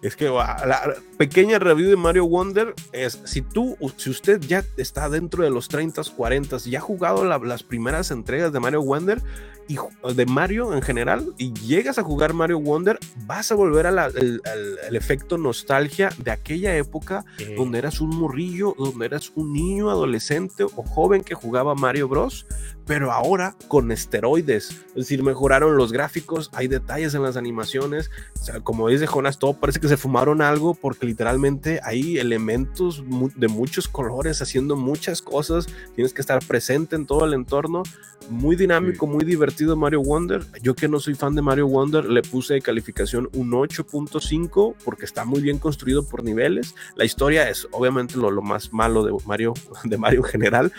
[0.00, 4.64] Es que ah, la pequeña review de Mario Wonder es, si tú, si usted ya
[4.76, 8.82] está dentro de los 30, 40 y ha jugado la- las primeras entregas de Mario
[8.82, 9.20] Wonder
[9.68, 9.76] y
[10.14, 14.96] de Mario en general y llegas a jugar Mario Wonder, vas a volver al al
[14.96, 20.64] efecto nostalgia de aquella época Eh, donde eras un morrillo, donde eras un niño, adolescente
[20.64, 22.46] o joven que jugaba Mario Bros.
[22.86, 28.10] Pero ahora con esteroides, es decir, mejoraron los gráficos, hay detalles en las animaciones,
[28.40, 33.04] o sea, como dice Jonas, todo parece que se fumaron algo porque literalmente hay elementos
[33.36, 37.82] de muchos colores haciendo muchas cosas, tienes que estar presente en todo el entorno,
[38.30, 40.44] muy dinámico, muy divertido Mario Wonder.
[40.62, 45.04] Yo que no soy fan de Mario Wonder, le puse de calificación un 8.5 porque
[45.04, 46.74] está muy bien construido por niveles.
[46.96, 49.54] La historia es obviamente lo, lo más malo de Mario,
[49.84, 50.72] de Mario en general,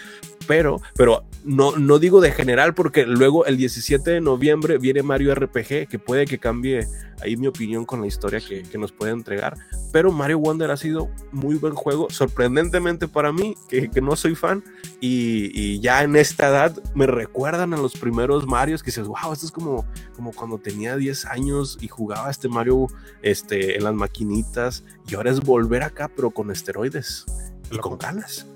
[0.48, 5.34] pero, pero no, no digo de general porque luego el 17 de noviembre viene Mario
[5.36, 6.88] RPG que puede que cambie
[7.24, 9.57] ahí mi opinión con la historia que, que nos puede entregar.
[9.91, 14.36] Pero Mario Wonder ha sido muy buen juego, sorprendentemente para mí, que, que no soy
[14.36, 14.64] fan,
[14.99, 19.32] y, y ya en esta edad me recuerdan a los primeros Marios que dices, wow,
[19.32, 22.88] esto es como, como cuando tenía 10 años y jugaba este Mario
[23.22, 27.26] este, en las maquinitas, y ahora es volver acá, pero con esteroides
[27.72, 28.48] y con ganas.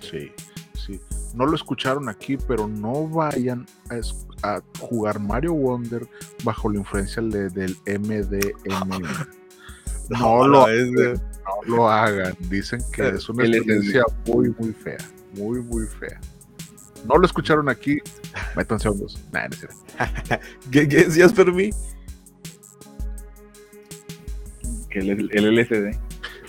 [0.00, 0.30] Sí.
[1.34, 6.06] No lo escucharon aquí, pero no vayan a, a jugar Mario Wonder
[6.44, 9.02] bajo la influencia de- del MDM.
[10.10, 12.36] No, lo, es de- no lo hagan.
[12.50, 14.98] Dicen que es una experiencia muy, muy fea.
[15.34, 16.20] Muy, muy fea.
[17.08, 18.00] No lo escucharon aquí.
[18.54, 19.18] Métanse hongos.
[19.32, 20.36] Nah, no.
[20.70, 21.70] ¿Qué, qué decías, Fermi?
[24.90, 25.98] Que el, el LSD.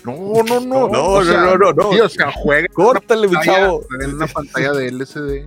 [0.06, 0.88] No, no, no.
[0.90, 1.90] No, o no, sea, no, no, no.
[1.90, 3.82] o sea, jueguen Córtale, mi chavo.
[4.02, 5.46] en una pantalla de LCD.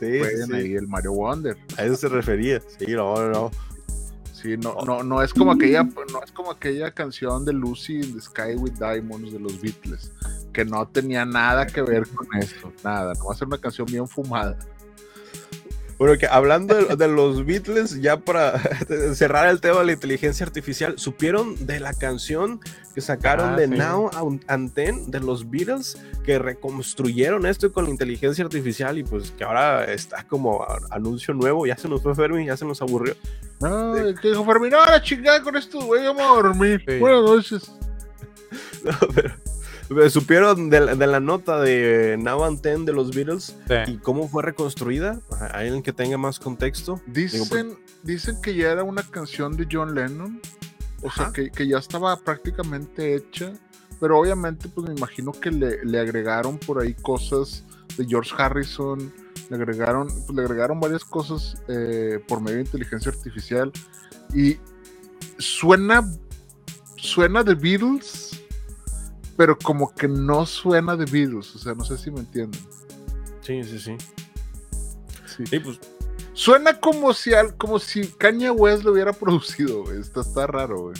[0.00, 1.56] Sí, sí, ahí el Mario Wonder.
[1.76, 2.60] a eso se refería.
[2.78, 3.50] Sí, no, no, no.
[4.32, 8.14] Sí, no, no, no es como aquella, no es como aquella canción de Lucy in
[8.14, 10.12] the Sky with Diamonds de los Beatles,
[10.52, 13.86] que no tenía nada que ver con esto, nada, no va a ser una canción
[13.88, 14.56] bien fumada.
[15.98, 18.58] Bueno, que hablando de, de los Beatles, ya para
[19.14, 22.60] cerrar el tema de la inteligencia artificial, ¿supieron de la canción
[22.94, 23.74] que sacaron Ah, de sí.
[23.74, 24.08] Now
[24.46, 25.98] and Then de los Beatles?
[26.24, 31.66] Que reconstruyeron esto con la inteligencia artificial y pues que ahora está como anuncio nuevo.
[31.66, 33.16] Ya se nos fue Fermi, ya se nos aburrió.
[33.60, 33.92] No,
[34.22, 36.80] que dijo Fermín, no, la chingada con esto, güey, vamos a dormir.
[36.86, 36.98] Sí.
[36.98, 37.72] Buenas noches.
[38.84, 39.34] No, pero
[40.10, 43.56] ¿Supieron de, la- de la nota de Now and Then de los Beatles
[43.88, 45.20] y cómo fue reconstruida?
[45.52, 47.00] ¿Hay alguien que tenga más contexto?
[47.06, 50.40] Dicen, dicen que ya era una canción de John Lennon,
[51.02, 53.52] o sea, que, que ya estaba prácticamente hecha,
[54.00, 57.64] pero obviamente, pues me imagino que le, le agregaron por ahí cosas
[57.96, 59.12] de George Harrison,
[59.48, 63.72] le agregaron, pues, le agregaron varias cosas eh, por medio de inteligencia artificial
[64.34, 64.58] y
[65.38, 66.06] suena,
[66.96, 68.27] suena de Beatles,
[69.38, 72.60] pero como que no suena de Beatles, o sea, no sé si me entienden.
[73.40, 73.96] Sí, sí, sí.
[75.26, 75.46] Sí.
[75.46, 75.78] Sí, pues
[76.34, 80.00] Suena como si, al- como si Kanye West lo hubiera producido, güey.
[80.00, 80.96] Está, está raro, güey.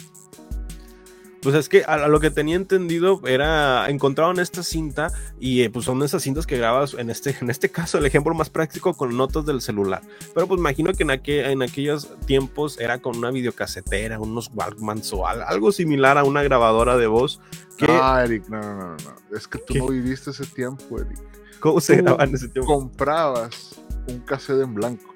[1.41, 5.09] Pues es que a, lo que tenía entendido era encontraron esta cinta
[5.39, 8.33] y eh, pues son esas cintas que grabas en este en este caso el ejemplo
[8.33, 10.01] más práctico con notas del celular.
[10.33, 15.13] Pero pues imagino que en, aquel, en aquellos tiempos era con una videocasetera, unos Walkmans
[15.13, 17.39] o al- algo similar a una grabadora de voz
[17.77, 19.37] que Ah, Eric, no, no, no, no.
[19.37, 19.79] Es que tú ¿Qué?
[19.79, 21.17] no viviste ese tiempo, Eric.
[21.61, 22.73] cómo se grababa en ese tiempo.
[22.73, 25.13] Comprabas un cassette en blanco.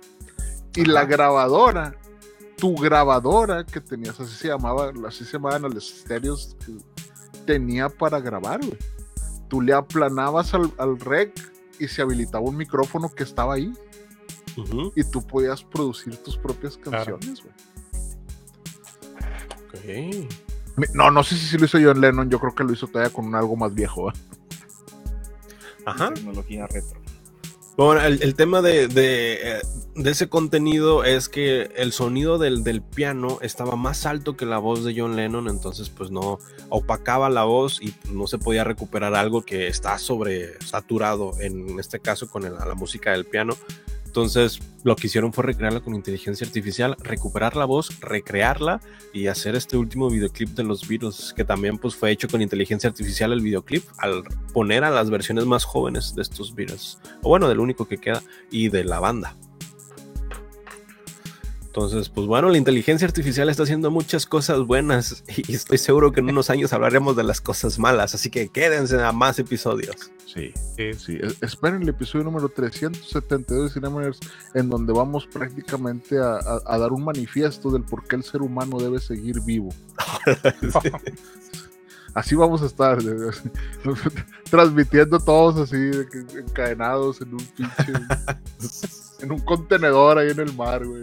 [0.76, 1.10] Y la Ajá.
[1.10, 1.96] grabadora,
[2.64, 6.78] tu grabadora que tenías, así se llamaba, así se llamaban los estéreos que
[7.46, 8.78] tenía para grabar, güey.
[9.50, 11.34] Tú le aplanabas al, al rec
[11.78, 13.74] y se habilitaba un micrófono que estaba ahí
[14.96, 17.20] y tú podías producir tus propias Claro.
[17.20, 17.54] canciones, güey.
[20.24, 20.30] ok.
[20.78, 23.12] Mi- No, no sé si lo hizo John Lennon, yo creo que lo hizo todavía
[23.12, 24.10] con un algo más viejo.
[24.10, 24.14] ¿eh?
[25.86, 26.14] Ajá.
[26.14, 27.02] Tecnología retro.
[27.76, 29.62] Bueno, el, tema de, de, eh,
[29.96, 34.84] de ese contenido es que el sonido del, piano estaba más alto que la voz
[34.84, 36.38] de John Lennon, entonces pues no
[36.70, 42.30] opacaba la voz y no se podía recuperar algo que está sobresaturado, en este caso
[42.30, 43.56] con la música del piano.
[44.14, 48.80] Entonces lo que hicieron fue recrearla con inteligencia artificial, recuperar la voz, recrearla
[49.12, 52.90] y hacer este último videoclip de los Beatles, que también pues fue hecho con inteligencia
[52.90, 54.24] artificial el videoclip, al
[54.54, 58.22] poner a las versiones más jóvenes de estos Beatles o bueno, del único que queda,
[58.52, 59.36] y de la banda.
[61.76, 66.20] Entonces, pues bueno, la inteligencia artificial está haciendo muchas cosas buenas y estoy seguro que
[66.20, 70.12] en unos años hablaremos de las cosas malas, así que quédense a más episodios.
[70.32, 70.94] Sí, Sí.
[70.94, 71.18] sí.
[71.20, 74.20] Es- Esperen el episodio número 372 de Cinemaners,
[74.54, 78.44] en donde vamos prácticamente a, a- a dar un manifiesto del por qué el ser
[78.44, 79.70] humano debe seguir vivo.
[82.14, 83.00] Así vamos a estar,
[84.52, 85.90] transmitiendo todos así,
[86.38, 87.94] encadenados en un pinche,
[89.24, 91.02] en un contenedor ahí en el mar, güey.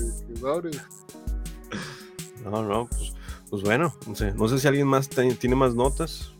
[2.44, 3.12] No, no, pues,
[3.50, 6.32] pues bueno, no sé, no sé si alguien más te- tiene más notas.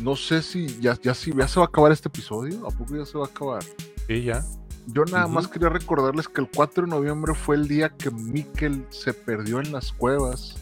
[0.00, 2.96] No sé si ya, ya, si ya se va a acabar este episodio, ¿a poco
[2.96, 3.62] ya se va a acabar?
[4.08, 4.44] Sí, ya.
[4.86, 8.86] Yo nada más quería recordarles que el 4 de noviembre fue el día que Mikkel
[8.90, 10.56] se perdió en las cuevas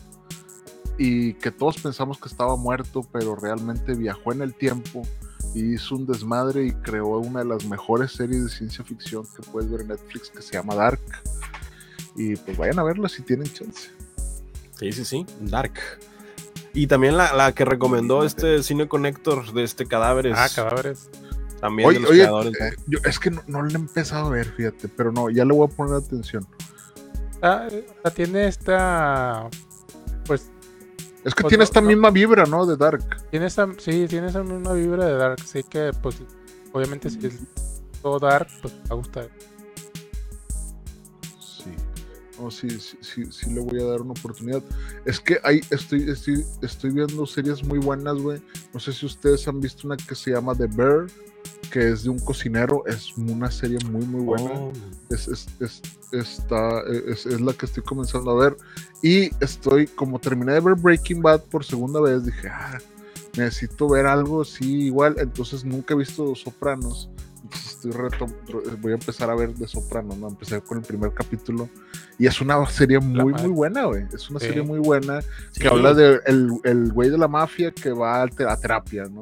[0.99, 5.03] y que todos pensamos que estaba muerto, pero realmente viajó en el tiempo
[5.55, 9.43] y hizo un desmadre y creó una de las mejores series de ciencia ficción que
[9.51, 11.01] puedes ver en Netflix que se llama Dark.
[12.17, 13.91] Y pues vayan a verla si tienen chance.
[14.79, 15.75] Sí, sí, sí, Dark.
[16.75, 20.35] Y también la, la que recomendó este Cine Connector de este Cadáveres.
[20.39, 21.11] Ah, cadáveres.
[21.61, 22.61] También Oye, de los oye, creadores.
[22.61, 25.45] eh, yo- es que no, no le he empezado a ver, fíjate, pero no, ya
[25.45, 26.47] le voy a poner atención.
[27.41, 29.49] Ah, sea, tiene esta.
[30.27, 30.51] Pues
[31.25, 31.87] Es que Pues tiene no- esta no.
[31.89, 32.67] misma vibra, ¿no?
[32.67, 33.05] De Dark.
[33.31, 33.69] tiene esa.
[33.79, 35.37] Sí, tiene esa misma vibra de Dark.
[35.43, 36.21] Así que, pues,
[36.73, 37.41] obviamente, si es
[38.03, 39.23] todo Dark, pues me gusta.
[39.23, 39.29] Sí.
[42.43, 44.65] No, sí, sí, sí, sí le voy a dar una oportunidad.
[45.05, 48.43] Es que ahí estoy, estoy, estoy viendo series muy buenas, güey.
[48.75, 51.07] No sé si ustedes han visto una que se llama The Bear,
[51.71, 52.85] que es de un cocinero.
[52.87, 54.51] Es una serie muy, muy buena.
[54.55, 54.73] Oh.
[55.09, 58.57] Es, es, es, está, es, es la que estoy comenzando a ver.
[59.03, 62.81] Y estoy, como terminé de ver Breaking Bad por segunda vez, dije, ah,
[63.37, 65.15] necesito ver algo así igual.
[65.19, 67.09] Entonces nunca he visto Sopranos.
[67.53, 70.29] Entonces estoy retom- re- voy a empezar a ver de Sopranos, ¿no?
[70.29, 71.69] Empecé con el primer capítulo.
[72.19, 74.05] Y es una serie muy, muy buena, güey.
[74.15, 74.47] Es una Sí.
[74.47, 75.21] serie muy buena
[75.51, 75.61] Sí.
[75.61, 79.05] que habla de el, el güey de la mafia que va a, te- a terapia,
[79.05, 79.21] ¿no?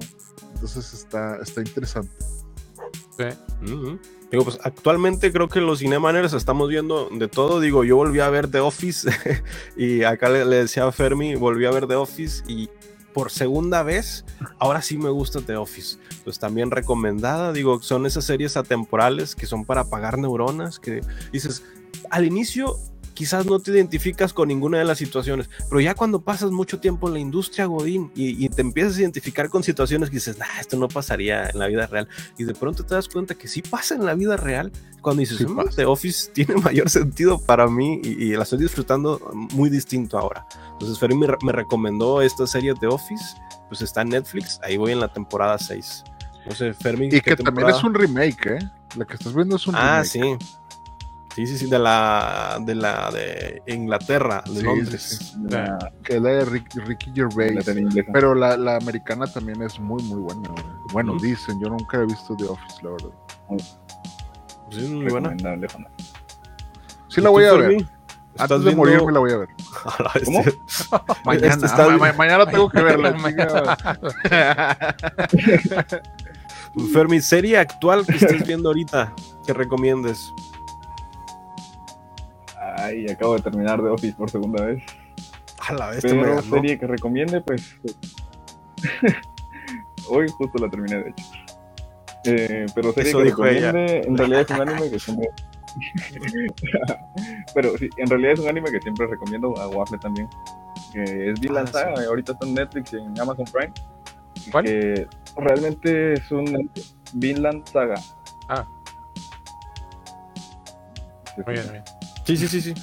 [0.55, 2.13] Entonces está, está interesante.
[3.17, 3.73] Sí.
[3.73, 3.99] Ujú.
[4.31, 7.59] Digo, pues actualmente creo que los Cinemaners estamos viendo de todo.
[7.61, 9.11] Digo, yo volví a ver The Office
[9.77, 12.69] y acá le, le decía a Fermi, volví a ver The Office y
[13.13, 14.25] por segunda vez,
[14.61, 15.99] ahora sí me gusta The Office.
[16.31, 21.01] Pues también recomendada, digo, son esas series atemporales que son para apagar neuronas, que
[21.33, 21.65] dices,
[22.09, 22.77] al inicio
[23.15, 27.09] quizás no te identificas con ninguna de las situaciones, pero ya cuando pasas mucho tiempo
[27.09, 30.47] en la industria Godín y, y te empiezas a identificar con situaciones que dices, nah,
[30.61, 32.07] esto no pasaría en la vida real,
[32.39, 34.71] y de pronto te das cuenta que sí pasa en la vida real,
[35.03, 35.71] cuando dices, Sí "Mm, pasa.
[35.75, 39.21] The Office tiene mayor sentido para mí y, y la estoy disfrutando
[39.53, 40.47] muy distinto ahora.
[40.75, 43.25] Entonces, Ferry me recomendó esta serie The Office,
[43.69, 46.05] pues está en Netflix, ahí voy en la temporada 6.
[46.47, 47.07] No sé, Fermi.
[47.07, 48.59] Y ¿qué que también es un remake, ¿eh?
[48.97, 50.07] La que estás viendo es un Ah, remake.
[50.09, 50.21] sí.
[51.37, 55.03] Sí, sí, sí, de la de la de Inglaterra, de Sí, Londres.
[55.03, 55.37] sí, sí.
[55.49, 57.69] La, Que es la de Rick- Ricky la Gervais.
[57.69, 58.11] inglesa.
[58.13, 60.49] Pero la, la americana también es muy, muy buena.
[60.49, 60.65] güey.
[60.93, 63.11] Bueno, dicen, yo nunca he visto The Office, la verdad.
[64.73, 65.31] Sí, muy buena.
[67.09, 67.87] Sí la ¿Y voy a ver.
[68.43, 69.49] ¿Estás Antes de viendo- morirme la voy a ver.
[70.25, 70.43] ¿Cómo?
[71.25, 73.13] Mañana, Este ma- ma- mañana tengo que verla.
[76.93, 79.13] Fermi, serie actual que estés viendo ahorita,
[79.47, 80.33] que recomiendes.
[82.77, 84.83] Ay, acabo de terminar de Office por segunda vez.
[85.69, 86.43] A la me Pero ganó.
[86.43, 87.77] serie que recomiende, pues.
[90.09, 91.25] Hoy justo la terminé, de hecho.
[92.25, 93.73] Eh, pero serie Eso que dijo ella.
[93.73, 95.29] recomiende, en realidad es un anime que siempre.
[97.55, 100.29] pero sí, en realidad es un anime que siempre recomiendo a Waffle también.
[100.93, 103.73] Que es Vinland Ah, Saga, ahorita está en Netflix y en Amazon Prime.
[104.51, 104.65] ¿Cuál?
[104.65, 105.07] Que
[105.37, 106.71] realmente es un
[107.15, 107.95] Vinland Saga.
[108.49, 108.67] Ah.
[111.37, 111.63] Sí, Muy sí.
[111.63, 111.85] bien, muy bien.
[112.25, 112.75] Sí, sí, sí, sí.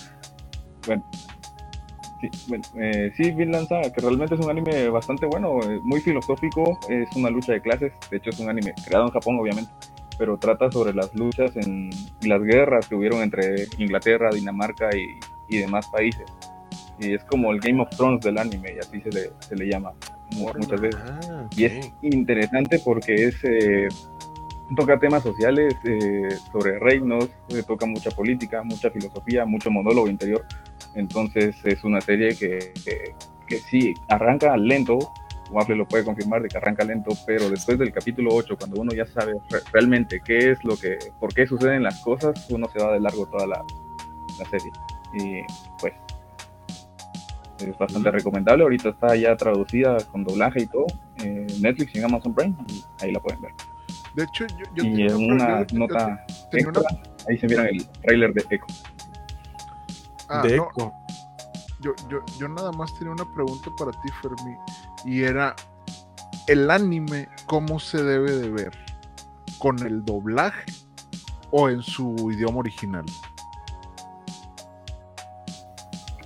[2.19, 6.01] Sí, bueno, eh, sí, Vinland Saga, que realmente es un anime bastante bueno, eh, muy
[6.01, 9.69] filosófico, es una lucha de clases, de hecho es un anime creado en Japón obviamente,
[10.18, 11.89] pero trata sobre las luchas en,
[12.22, 15.19] y las guerras que hubieron entre Inglaterra, Dinamarca y,
[15.49, 16.26] y demás países.
[16.99, 19.68] Y es como el Game of Thrones del anime, y así se le, se le
[19.69, 19.94] llama
[20.31, 20.99] mu- muchas veces.
[21.06, 23.88] Ah, Y es interesante porque es eh,
[24.76, 30.44] toca temas sociales eh, sobre reinos, eh, toca mucha política, mucha filosofía, mucho monólogo interior.
[30.95, 33.14] Entonces es una serie que, que,
[33.48, 34.98] que sí, arranca lento,
[35.52, 38.94] Waffle lo puede confirmar de que arranca lento, pero después del capítulo 8, cuando uno
[38.94, 42.80] ya sabe re- realmente qué es lo que, por qué suceden las cosas, uno se
[42.84, 43.64] va de largo toda la,
[44.40, 44.72] la serie.
[45.14, 45.41] Y
[45.80, 45.94] pues
[47.60, 48.64] es bastante recomendable.
[48.64, 50.86] Ahorita está ya traducida con doblaje y todo.
[51.24, 52.56] en Netflix y en Amazon Prime.
[52.68, 53.52] Y ahí la pueden ver.
[54.15, 56.84] De hecho, yo, yo y tenía en una, una yo- yo- nota una- extra,
[57.30, 58.65] ahí se vieron el trailer de Echo.
[60.30, 60.94] ah, de no, Echo.
[61.82, 64.56] yo, yo, yo nada más tenía una pregunta para ti, Fermi,
[65.07, 65.55] y era,
[66.47, 68.71] ¿el anime cómo se debe de ver?
[69.57, 70.65] ¿Con el doblaje
[71.49, 73.05] o en su idioma original?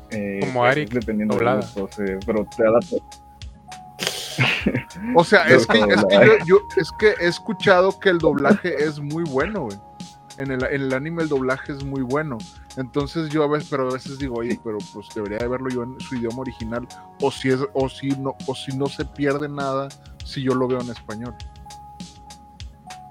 [0.09, 1.61] Eh, Como pues, Arik, dependiendo doblada.
[1.97, 2.95] de eh, pero te adapta.
[5.15, 8.99] O sea, es que, es, que yo- es que he escuchado que el doblaje es
[8.99, 9.77] muy bueno, güey.
[10.37, 12.37] En el, en el anime el doblaje es muy bueno.
[12.77, 15.83] Entonces yo a veces, pero a veces digo, oye, pero pues debería de verlo yo
[15.83, 16.87] en su idioma original.
[17.21, 19.89] O si es, o si no, o si no se pierde nada
[20.25, 21.35] si yo lo veo en español.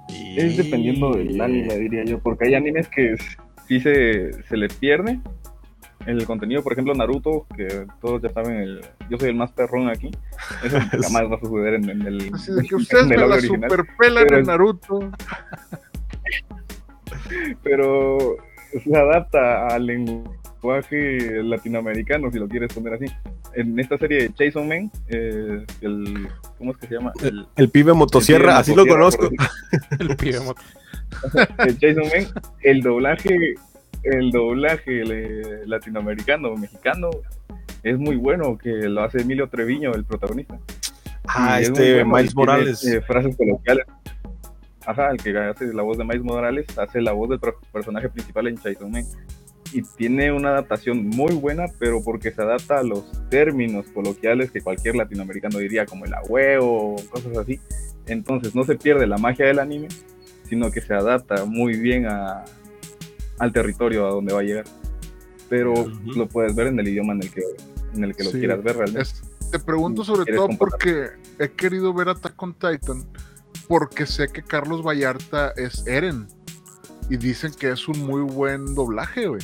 [0.09, 3.17] Es dependiendo del anime, diría yo, porque hay animes que
[3.67, 5.21] sí se, se les pierde
[6.07, 6.63] el contenido.
[6.63, 10.11] Por ejemplo, Naruto, que todos ya saben, el, yo soy el más perrón aquí.
[10.65, 13.71] Eso jamás va a suceder en, en el, Así de que ustedes me la original.
[13.71, 15.01] superpelan en Naruto.
[17.63, 18.37] pero
[18.85, 23.07] se adapta al lenguaje latinoamericano, si lo quieres poner así.
[23.55, 26.29] En esta serie de Jason Man, eh, el,
[26.59, 27.13] ¿cómo es que se llama?
[27.23, 29.29] El, El pibe motosierra, el así lo motosierra, conozco.
[30.01, 30.63] El pibe moto.
[31.67, 33.55] el Jason Man, el doblaje,
[34.05, 37.11] el doblaje le- latinoamericano, mexicano,
[37.83, 40.59] es muy bueno, que lo hace Emilio Treviño, el protagonista.
[41.27, 42.87] Ah, Y es este bueno, y Miles tiene, Morales.
[42.87, 43.85] eh, frases coloquiales.
[44.91, 47.41] Ajá, el que hace la voz de Miles Morales hace la voz del
[47.73, 49.05] personaje principal en Chainsaw Man.
[49.73, 54.61] Y tiene una adaptación muy buena, pero porque se adapta a los términos coloquiales que
[54.61, 57.61] cualquier latinoamericano diría, como el agüeo o cosas así.
[58.07, 59.87] Entonces no se pierde la magia del anime,
[60.49, 62.45] sino que se adapta muy bien a,
[63.39, 64.65] al territorio a donde va a llegar.
[65.49, 66.13] Pero Ujú.
[66.17, 67.43] lo puedes ver en el idioma en el que,
[67.95, 68.39] en el que lo Sí.
[68.41, 69.03] quieras ver realmente.
[69.03, 69.23] Es-
[69.53, 71.07] te pregunto sobre ¿Quieres todo porque
[71.41, 73.05] he querido ver Attack on Titan
[73.69, 76.27] porque sé que Carlos Vallarta es Eren
[77.09, 79.43] y dicen que es un muy buen doblaje, güey.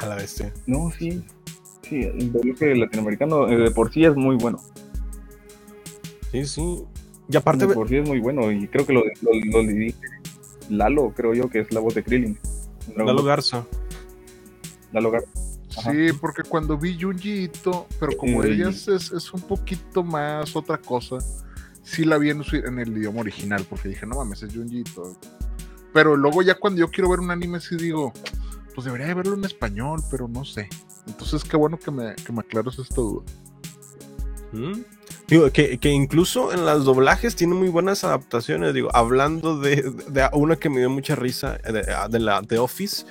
[0.00, 0.52] A la bestia.
[0.66, 1.24] No, sí.
[1.88, 4.58] Sí, el doblaje latinoamericano eh, de por sí es muy bueno.
[6.32, 6.84] Sí, sí.
[7.28, 9.96] Y aparte, de por sí es muy bueno y creo que lo, lo, lo dirige
[10.68, 12.38] Lalo, creo yo que es la voz de Krillin.
[12.88, 13.22] Dragon Lalo.
[13.24, 13.64] Garza.
[14.92, 15.24] Lalo Gar-
[15.76, 15.90] Ajá.
[15.92, 18.50] Sí, porque cuando vi Junji Ito, pero como Sí.
[18.50, 21.18] ella es, es- es un poquito más otra cosa,
[21.84, 22.42] sí la vi en,
[22.78, 24.82] el idioma original, porque dije, no mames, es Junji.
[25.92, 28.12] Pero luego ya cuando yo quiero ver un anime, sí digo,
[28.74, 30.68] pues debería de verlo en español, pero no sé.
[31.06, 33.24] Entonces, qué bueno que me, que me aclares esta duda.
[34.52, 34.80] ¿Mm?
[35.28, 38.74] Digo, que, que incluso en las doblajes tiene muy buenas adaptaciones.
[38.74, 43.06] Digo, hablando de, de una que me dio mucha risa, de, de la The Office,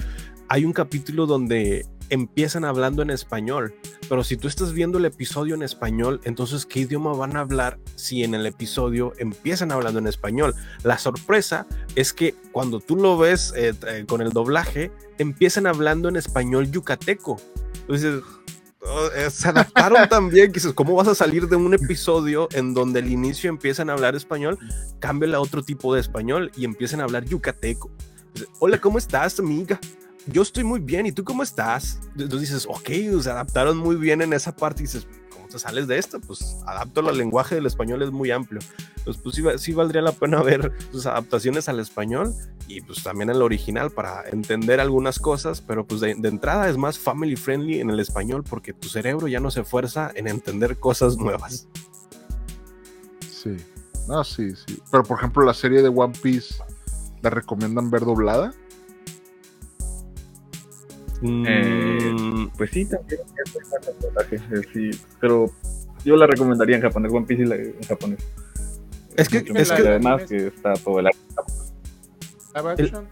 [0.49, 3.73] hay un capítulo donde empiezan hablando en español.
[4.09, 7.79] Pero si tú estás viendo el episodio en español, entonces ¿qué idioma van a hablar
[7.95, 10.53] si en el episodio empiezan hablando en español?
[10.83, 11.65] La sorpresa
[11.95, 16.69] es que cuando tú lo ves eh, eh, con el doblaje, empiezan hablando en español
[16.71, 17.37] yucateco.
[17.81, 18.21] Entonces,
[18.81, 20.47] oh, eh, se adaptaron también.
[20.47, 23.93] Que dices, ¿cómo vas a salir de un episodio en donde al inicio empiezan a
[23.93, 24.57] hablar español?
[24.99, 27.89] Cámbiale a otro tipo de español y empiezan a hablar yucateco.
[28.59, 29.79] Hola, ¿cómo estás, amiga?
[30.27, 31.99] Yo estoy muy bien, ¿y tú cómo estás?
[32.17, 35.87] Entonces dices, ok, se adaptaron muy bien en esa parte y dices, ¿cómo te sales
[35.87, 36.21] de esto?
[36.21, 38.61] Pues adapto al lenguaje del español, es muy amplio.
[39.03, 42.33] Pues, pues sí, va- sí valdría la pena ver sus adaptaciones al español
[42.69, 46.77] y pues también el original para entender algunas cosas, pero pues de, de entrada es
[46.77, 50.77] más family friendly en el español porque tu cerebro ya no se esfuerza en entender
[50.79, 51.67] cosas nuevas.
[53.29, 53.57] Sí.
[54.07, 54.81] No, sí, sí.
[54.89, 56.55] Pero por ejemplo, la serie de One Piece,
[57.21, 58.53] ¿la recomiendan ver doblada?
[61.23, 64.91] Mm, Pues sí, también es buen eh, sí,
[65.21, 65.49] pero
[66.03, 68.19] yo la recomendaría en japonés, One Piece y la- en japonés.
[69.15, 73.07] Es que- es que- además que está todo el Live action.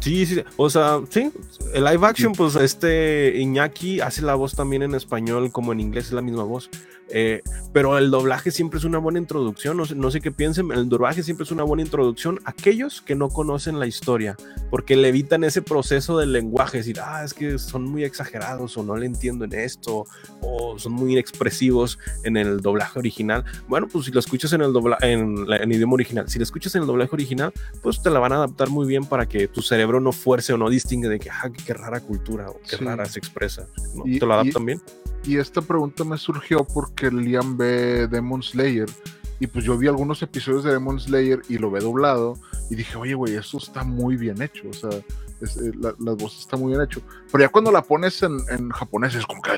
[0.00, 1.30] Sí, sí, o sea, sí,
[1.74, 6.06] el live action, pues este Iñaki hace la voz también en español como en inglés,
[6.06, 6.70] es la misma voz.
[7.12, 7.42] Eh,
[7.72, 10.88] pero el doblaje siempre es una buena introducción, no sé, no sé qué piensen, el
[10.88, 14.36] doblaje siempre es una buena introducción a aquellos que no conocen la historia,
[14.70, 18.82] porque le evitan ese proceso del lenguaje, decir, ah, es que son muy exagerados o
[18.82, 20.04] no le entiendo en esto,
[20.40, 23.44] o son muy inexpresivos en el doblaje original.
[23.68, 26.42] Bueno, pues si lo escuchas en el, dobla en, la- en idioma original, si lo
[26.44, 29.48] escuchas en el doblaje original, pues te la van a adaptar muy bien para que
[29.48, 32.76] tu cerebro no fuerce o no distingue de que, ah, qué rara cultura o qué
[32.76, 32.84] Sí.
[32.84, 33.66] rara se expresa.
[33.94, 34.04] ¿no?
[34.06, 34.80] Y- te lo y- adaptan bien.
[35.24, 38.88] Y esta pregunta me surgió porque Liam ve Demon Slayer
[39.38, 42.34] y pues yo vi algunos episodios de Demon Slayer y lo ve doblado
[42.70, 44.90] y dije, oye, güey, eso está muy bien hecho, o sea,
[45.40, 47.00] es- eh, la, la voz está muy bien hecho.
[47.32, 49.50] Pero ya cuando la pones en, en japonés es como que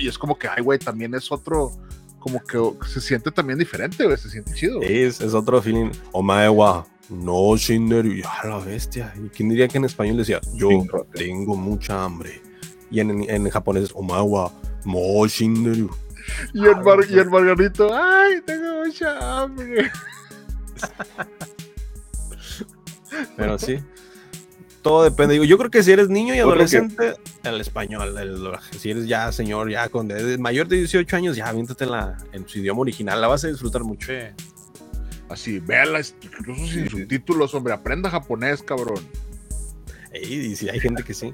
[0.00, 1.72] y es como que, ay, güey, también es otro,
[2.20, 2.58] como que
[2.88, 4.80] se siente también diferente, güey, se siente chido.
[4.82, 5.90] Es, es otro feeling.
[6.12, 9.12] Omaewa, no shinderu, ya la bestia.
[9.22, 10.68] ¿Y quién diría que en español decía, yo
[11.14, 12.40] tengo mucha hambre?
[12.90, 14.52] Y en, en japonés es Omaewa,
[14.84, 15.90] mo shinderu.
[16.54, 19.90] Y el, Mar- y el Margarito, ay, tengo mucha hambre.
[23.36, 23.78] Pero sí.
[24.82, 25.34] Todo depende.
[25.34, 28.16] Digo, yo creo que si eres niño y adolescente, el español.
[28.16, 28.38] el
[28.78, 32.60] si eres ya señor, ya con de- mayor de 18 años, ya aviéntatela en su
[32.60, 33.20] idioma original.
[33.20, 34.10] La vas a disfrutar mucho.
[35.30, 36.88] Así, véala, incluso sin Sí, sí.
[36.88, 38.98] subtítulos, hombre, aprenda japonés, cabrón.
[40.12, 41.30] Y, y si hay gente que sí.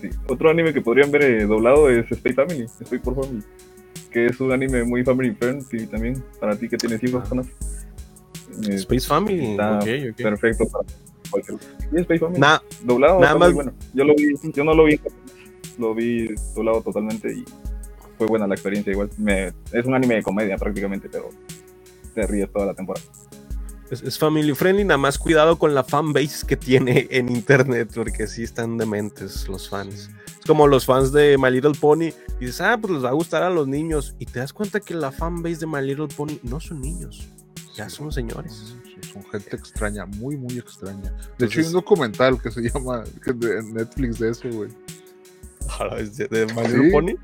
[0.00, 0.08] Sí.
[0.28, 3.42] Otro anime que podrían ver eh, doblado es Space Family, Space por Family,
[4.10, 7.42] que es un anime muy family friendly también para ti que tienes hijos, Ah.
[8.68, 9.56] Eh, Space Family.
[10.16, 10.84] perfecto para
[11.30, 11.58] cualquier.
[11.60, 12.40] Sí, Space Family.
[12.84, 13.72] Doblado nada más- bueno.
[13.94, 15.00] Yo lo vi, yo no lo vi,
[15.78, 17.44] lo vi doblado totalmente y
[18.20, 19.08] fue buena la experiencia igual.
[19.16, 21.30] Me, es un anime de comedia prácticamente, pero
[22.14, 23.06] te ríes toda la temporada.
[23.90, 28.26] Es, es family friendly, nada más cuidado con la fanbase que tiene en internet, porque
[28.26, 30.10] sí están dementes los fans.
[30.38, 32.10] Es como los fans de My Little Pony.
[32.40, 34.14] Y dices, ah, pues les va a gustar a los niños.
[34.18, 37.26] Y te das cuenta que la fanbase de My Little Pony no son niños,
[37.74, 38.74] ya son señores.
[38.84, 41.10] Sí, Son gente extraña, muy, muy extraña.
[41.38, 44.68] De hecho, Entonces- hay un documental que se llama en Netflix de eso, güey.
[46.18, 46.72] ¿De, de My Sí.
[46.76, 47.14] Little Pony?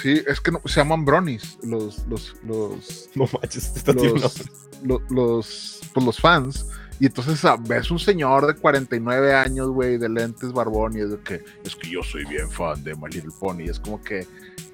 [0.00, 4.20] Sí, es que no, se llaman bronies, los, los, los, No manches, está tierno.
[4.20, 4.42] los,
[4.82, 6.66] lo- los, pues, los fans.
[6.98, 11.10] Y entonces ah, ves un señor de 49 años, güey, de lentes barbón, y es
[11.10, 13.64] de que es que yo soy bien fan de My Little Pony.
[13.68, 14.26] Es como que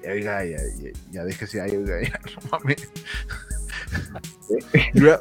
[0.09, 2.87] oiga, ya, ya, ya déjese ahí, oiga, ya, no mames.
[4.95, 5.19] Una,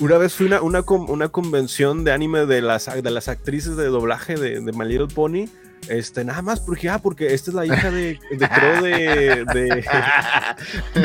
[0.00, 3.76] una vez fui a una, una, una convención de anime de las, de las actrices
[3.76, 5.46] de doblaje de, de My Little Pony.
[5.88, 9.84] Este, nada más porque, ah, porque esta es la hija de, de creo, de, de,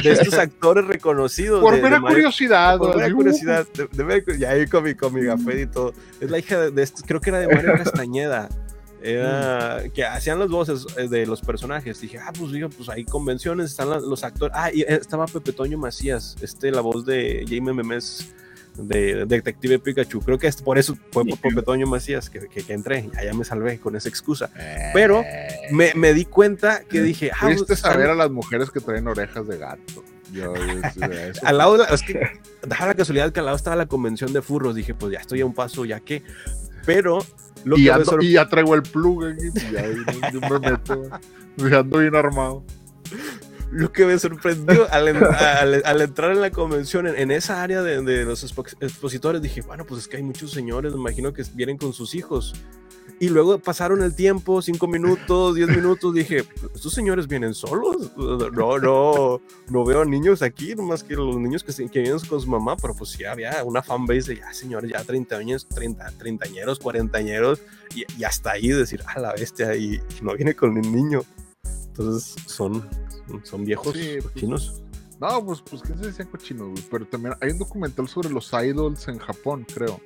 [0.03, 1.61] de estos actores reconocidos.
[1.61, 5.93] Por mera curiosidad, por mera curiosidad, de, ya ahí con mi, con mi y todo.
[6.19, 8.49] Es la hija de, estos, creo que era de Mario Castañeda.
[9.02, 12.02] Era que hacían las voces eh, de los personajes.
[12.02, 14.56] Dije, ah, pues digo, pues hay convenciones, están los actores.
[14.57, 18.34] Ah, y eh, estaba Pepe Toño Macías, este, la voz de Jaime Memes
[18.77, 20.19] de Detective Pikachu.
[20.22, 23.10] Creo que es por eso fue por Pepe Toño Macías que, que, que entré.
[23.14, 24.49] y allá me salvé con esa excusa.
[24.93, 25.23] Pero
[25.72, 29.47] me, me di cuenta que dije, ah, Fuiste pues, a las mujeres que traen orejas
[29.47, 30.03] de gato.
[30.34, 30.61] Yo, yo-
[31.43, 32.19] al lado de la, es que
[32.68, 34.76] daba la casualidad que al lado estaba la convención de furros.
[34.76, 36.23] Dije, pues ya estoy a un paso, ya que.
[36.85, 37.19] Pero
[37.64, 39.84] lo y, que me ando- sor- y ya traigo el plug aquí, y ya,
[40.31, 41.02] yo me meto,
[41.57, 42.64] me ando bien armado.
[43.76, 47.61] Lo que me sorprendió al, en- al- al entrar en la convención, en, en esa
[47.61, 50.99] área de, de los expo- expositores, dije, bueno, pues es que hay muchos señores, me
[50.99, 52.53] imagino que vienen con sus hijos.
[53.19, 56.43] Y luego pasaron el tiempo, cinco minutos, diez minutos, dije,
[56.73, 58.11] ¿estos señores vienen solos?
[58.18, 62.49] No, no, no veo niños aquí, nomás que los niños que, que vienen con su
[62.49, 66.80] mamá, pero pues sí había una fanbase de ya señores, ya 30 años, 30, treintañeros,
[66.80, 67.61] cuarentañeros,
[67.95, 71.22] y, y hasta ahí decir, a la bestia, y, y no viene con un niño.
[71.97, 72.88] Entonces son,
[73.43, 74.81] son viejos Sí, pues, chinos.
[75.22, 76.84] No, pues, pues ¿quién se decían cochinos, güey?
[76.91, 80.01] Pero también hay un documental sobre los idols en Japón, creo.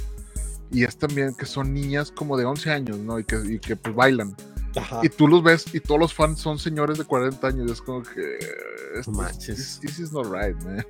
[0.72, 3.20] Y es también que son niñas como de 11 años, ¿no?
[3.20, 4.36] Y que, y que pues bailan.
[4.76, 5.02] Ajá.
[5.02, 7.70] Y tú los ves y todos los fans son señores de 40 años.
[7.70, 8.38] Y es como que.
[8.96, 9.12] esto-.
[9.40, 10.86] This, this is not right, man.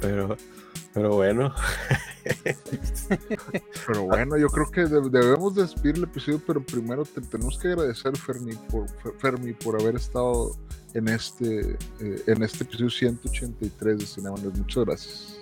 [0.00, 0.36] Pero,
[0.94, 1.54] pero bueno.
[3.86, 7.68] Pero bueno, yo creo que de- debemos despedir el episodio, pero primero te tenemos que
[7.68, 10.56] agradecer, Fermi, por, Fer- Fermi, por haber estado
[10.94, 14.36] en este, eh, en este episodio 183 de Cinema.
[14.36, 15.38] Muchas gracias.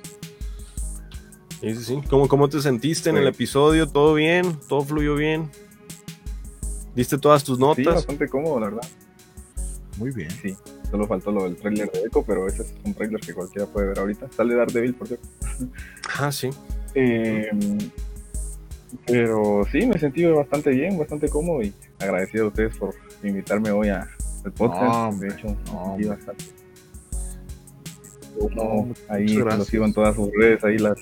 [1.61, 2.01] Sí, sí, sí.
[2.11, 3.29] ¿Cómo, ¿Cómo te sentiste en el Sí.
[3.31, 3.89] episodio?
[3.89, 4.59] ¿Todo bien?
[4.69, 5.51] ¿Todo fluyó bien?
[6.95, 7.87] ¿Diste todas tus Sí, notas?
[7.95, 8.89] bastante cómodo, la verdad.
[9.99, 10.31] Muy bien.
[10.43, 10.55] Sí,
[10.91, 13.89] solo faltó lo del tráiler de Echo, pero ese es un tráiler que cualquiera puede
[13.89, 14.31] ver ahorita.
[14.33, 15.29] Sale Daredevil, por cierto.
[16.19, 16.51] Ah, sí.
[16.95, 17.51] Eh,
[19.07, 23.89] pero sí, me sentí bastante bien, bastante cómodo y agradecido a ustedes por invitarme hoy
[23.89, 24.09] a
[24.45, 24.83] el podcast.
[24.83, 26.45] No, hombre, de hecho, no, bastante.
[28.55, 29.69] No, ahí lo gracias.
[29.69, 30.99] sigo en todas sus redes, ahí las,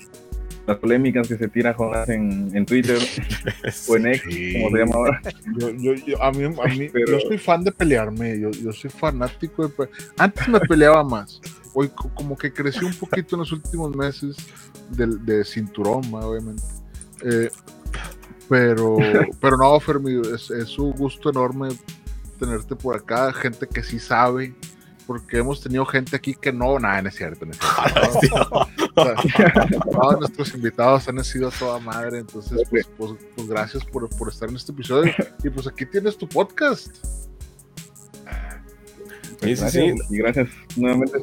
[0.67, 2.97] las polémicas que se tira Jonás en, en Twitter
[3.87, 5.21] o en X, como se llama ahora.
[5.57, 8.71] Yo, yo, yo- a mí, a mí Pero- yo soy fan de pelearme, yo, yo
[8.71, 11.39] soy fanático de Antes me peleaba más,
[11.73, 14.35] hoy co- como que creció un poquito en los últimos meses
[14.91, 16.63] del- de, cinturón, obviamente.
[17.23, 17.49] Eh,
[18.49, 18.97] pero,
[19.41, 21.69] pero no, Fermi, es, es un gusto enorme
[22.39, 24.53] tenerte por acá, gente que sí sabe,
[25.05, 27.59] porque hemos tenido gente aquí que no, nada, no es cierto, no es
[28.19, 28.67] cierto.
[28.95, 33.83] O sea, todos nuestros invitados han sido a toda madre, entonces pues, pues, pues gracias
[33.83, 35.13] por, por estar en este episodio
[35.43, 36.95] y pues aquí tienes tu podcast.
[39.41, 39.93] Sí, sí, sí.
[40.09, 41.19] Y gracias nuevamente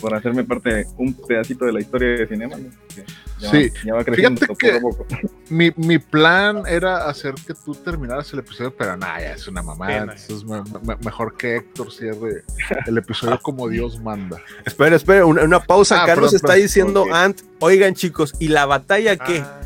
[0.00, 2.56] por hacerme parte de un pedacito de la historia de cinema.
[2.56, 2.70] ¿no?
[2.94, 3.04] Que
[3.38, 5.30] Ya, Sí, ya va creciendo fíjate poco a que- poco.
[5.50, 9.62] Mi, mi plan era hacer que tú terminaras el episodio, pero nada, ya es una
[9.62, 12.42] mamada, entonces me- me- mejor que Héctor cierre
[12.86, 14.40] el episodio como Dios manda.
[14.64, 16.02] Espera, espera, una, una pausa.
[16.02, 16.62] Ah, Carlos perdón, está perdón.
[16.62, 17.04] diciendo.
[17.12, 19.40] Ant, oigan chicos, ¿y la batalla qué?
[19.44, 19.60] Ah,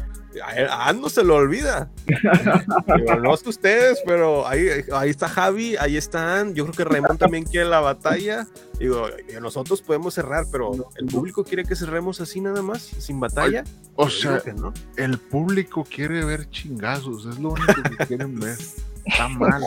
[0.71, 1.91] A no se lo olvida.
[2.07, 6.55] Digo, no sé ustedes, pero ahí, ahí está Javi, ahí está Ant.
[6.55, 8.47] Yo creo que Raymond también quiere la batalla.
[8.79, 9.09] Digo,
[9.41, 13.65] nosotros podemos cerrar, pero ¿el público quiere que cerremos así nada más, sin batalla?
[13.97, 14.73] O sea, no.
[14.97, 18.57] el público quiere ver chingazos, es lo único que quieren ver.
[19.05, 19.63] Está mal.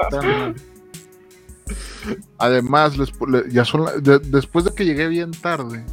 [0.00, 0.54] Está mal.
[2.38, 5.84] Además, les- le- ya son la- de- después de que llegué bien tarde,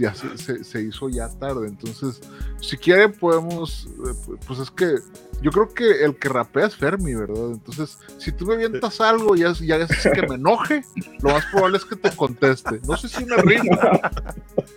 [0.00, 1.68] ya se, se- se hizo ya tarde.
[1.68, 2.20] Entonces,
[2.60, 3.86] si quieren, podemos.
[3.86, 4.94] eh, Pues es que
[5.42, 7.52] yo creo que el que rapea es Fermi, ¿verdad?
[7.52, 10.82] Entonces, si tú me avientas algo y ya, ya haces que me enoje,
[11.22, 12.80] lo más probable es que te conteste.
[12.86, 13.78] No sé si una rima,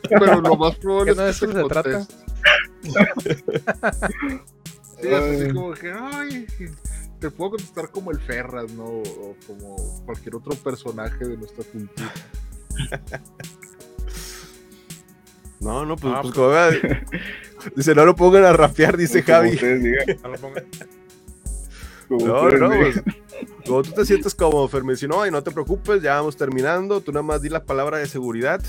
[0.10, 1.92] pero lo más probable Que es no que eso te se trata.
[1.92, 2.16] conteste.
[5.02, 6.46] Sí, es así como que, ay,
[7.20, 8.84] te puedo contestar como el Ferras, ¿no?
[8.86, 9.76] O como
[10.06, 12.12] cualquier otro personaje de nuestra cultura.
[15.64, 16.70] No, no, pues, Ah, pues como vea,
[17.76, 19.50] Dice, no lo pongan a rapear, dice Como Javi.
[19.52, 20.64] ustedes digan, no lo pongan.
[22.10, 22.92] como No, ustedes no, digan.
[22.94, 23.04] pues,
[23.66, 24.36] como tú te sientes
[24.68, 27.64] Fermi, si no, y no te preocupes, ya vamos terminando, tú nada más di la
[27.64, 28.62] palabra de seguridad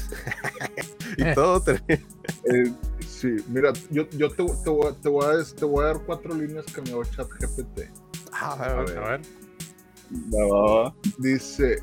[1.17, 2.01] y todo termina.
[2.45, 2.73] Eh,
[3.07, 5.99] sí, mira, yo, yo te, te voy, a- te, voy a, te voy a dar
[6.07, 7.91] cuatro líneas que me dio chat GPT.
[8.33, 9.21] Ah, A ver, a ver.
[10.33, 10.47] Va,
[10.85, 10.95] va.
[11.19, 11.83] Dice,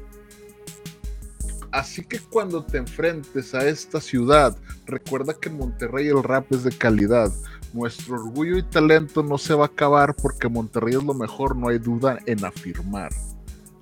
[1.72, 6.64] así que cuando te enfrentes a esta ciudad, recuerda que en Monterrey el rap es
[6.64, 7.32] de calidad.
[7.74, 11.70] Nuestro orgullo y talento no se va a acabar porque Monterrey es lo mejor, no
[11.70, 13.12] hay duda en afirmar.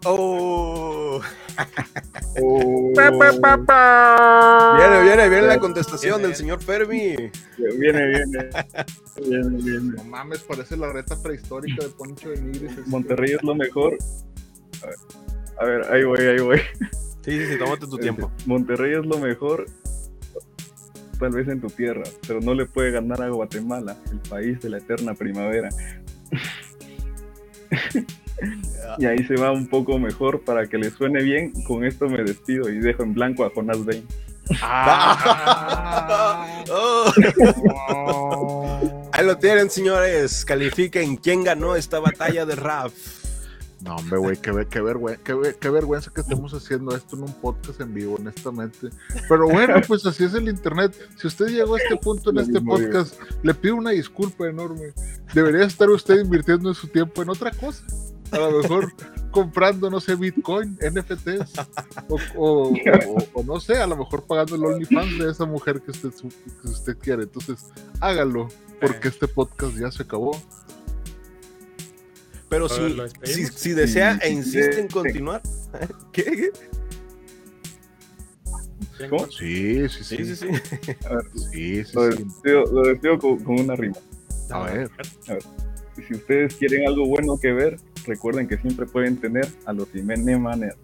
[0.06, 1.20] Oh.
[2.42, 2.94] Oh,
[4.78, 7.16] Viene, viene, viene la contestación del señor Fermi.
[7.58, 8.50] Viene, viene.
[9.22, 9.96] Viene, viene.
[9.98, 12.88] No mames, parece la reta prehistórica de Poncho de Nigris.
[12.88, 13.98] Monterrey es lo mejor.
[14.82, 14.96] A ver,
[15.60, 16.62] a ver, ahí voy, ahí voy.
[17.30, 18.32] Sí, sí, sí, tómate tu tiempo.
[18.48, 19.68] Monterrey es lo mejor,
[21.20, 24.70] tal vez en tu tierra, pero no le puede ganar a Guatemala, el país de
[24.70, 25.70] la eterna primavera.
[28.98, 31.52] y ahí se va un poco mejor para que le suene bien.
[31.64, 34.04] Con esto me despido y dejo en blanco a Jonas Bain.
[36.72, 37.12] Oh.
[37.92, 39.10] Oh.
[39.12, 40.46] Ahí lo tienen, señores.
[40.46, 42.92] Califiquen quién ganó esta batalla de rap.
[43.82, 47.16] No, hombre, güey, qué, ver- qué, vergüenza, qué, ver- qué vergüenza que estemos haciendo esto
[47.16, 48.90] en un podcast en vivo, honestamente.
[49.30, 50.94] Pero bueno, pues así es el internet.
[51.18, 54.94] Si usted llegó a este punto en Lo este podcast, le pido una disculpa enorme.
[55.34, 57.84] Debería estar usted invirtiendo su tiempo en otra cosa.
[58.32, 58.92] A lo mejor
[59.32, 61.54] comprando, no sé, Bitcoin, NFTs,
[62.10, 65.82] o, o- o- o no sé, a lo mejor pagando el OnlyFans de esa mujer
[65.82, 66.10] que usted,
[66.62, 67.24] que usted quiere.
[67.24, 67.68] Entonces,
[68.02, 68.50] hágalo,
[68.82, 70.32] porque este podcast ya se acabó.
[72.50, 74.80] Pero A si, ver, ¿lo si, desea Sí, e insiste sí.
[74.82, 75.42] en continuar.
[76.12, 76.24] ¿Qué?
[78.98, 79.08] ¿Qué?
[79.10, 79.28] ¿Cómo?
[79.32, 80.18] Sí, sí, sí.
[80.18, 80.48] Sí, sí, sí.
[81.52, 82.24] Sí, sí, Lo sí.
[82.24, 83.96] despido, lo despido con, con una rima.
[84.50, 84.90] A ver.
[85.98, 89.90] Y si ustedes quieren algo bueno que ver, recuerden que siempre pueden tener a los
[89.92, 90.76] Jiménez Manner.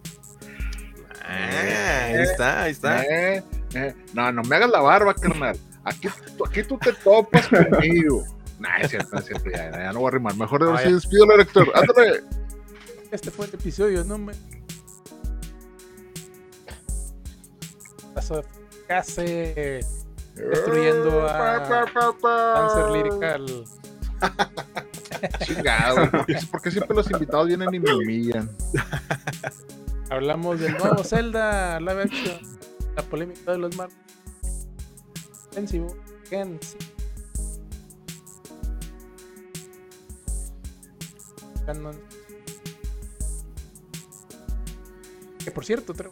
[1.28, 3.04] Ah, ahí está, ahí está.
[3.04, 3.44] Eh,
[3.74, 5.58] eh, No, no me hagas la barba, carnal.
[5.84, 6.08] Aquí,
[6.48, 8.24] aquí tú te topas conmigo.
[8.66, 9.50] Nah, es cierto, es cierto.
[9.50, 10.36] Ya, ya no voy a rimar.
[10.36, 11.72] Mejor Ah, sí despido al lector.
[11.76, 12.24] Ándale.
[13.12, 14.34] Este fue el episodio, no me.
[18.14, 18.44] Pasó
[18.88, 19.24] casi
[20.36, 23.66] destruyendo a Cáncer Lyrical.
[25.46, 26.10] Chingado.
[26.12, 28.50] ¿Por qué, por qué siempre los invitados vienen y me humillan?
[30.10, 32.58] Hablamos del nuevo Zelda, live action,
[32.96, 33.90] la polémica de los mar.
[35.54, 35.82] Kenshi.
[41.66, 41.96] Canon.
[45.44, 46.10] Que por cierto, otra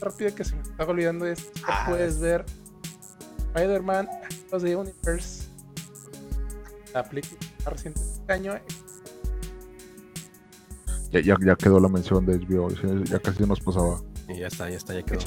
[0.00, 1.84] rápida que se me estaba olvidando es que Ah.
[1.88, 2.44] puedes ver
[3.54, 4.08] Spider-Man
[4.46, 5.44] Across the Universe.
[6.94, 8.54] La película reciente este año.
[11.12, 12.68] Ya, ya, ya quedó la mención de HBO.
[13.04, 14.00] Ya casi nos pasaba.
[14.28, 15.20] Y ya está, ya está, ya quedó.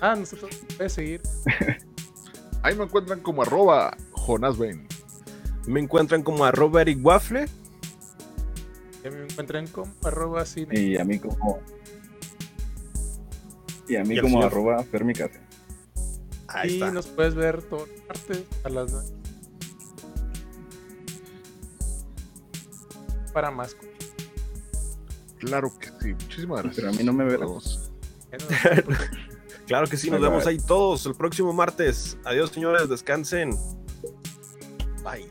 [0.00, 1.20] Ah, nosotros puedes seguir.
[2.62, 4.86] Ahí me encuentran como arroba Jonas Ben.
[5.66, 7.46] Me encuentran como arroba Eric Waffle.
[9.04, 10.78] Ya me encuentran como arroba cine.
[10.78, 11.60] Y a mí como.
[13.88, 14.52] Y a mí Y como señor.
[14.52, 15.40] arroba Fermicase.
[16.48, 16.90] Ahí y está.
[16.90, 19.08] nos puedes ver todos los martes a las 9.
[23.32, 23.74] Para más.
[23.74, 23.90] cosas.
[25.38, 26.12] Claro que sí.
[26.12, 26.76] Muchísimas gracias.
[26.76, 27.48] Pero a mí no me verán.
[27.48, 27.90] Todos.
[29.66, 32.18] Claro que sí, nos vemos ahí todos el próximo martes.
[32.24, 33.50] Adiós, señores, descansen.
[35.04, 35.30] Bye.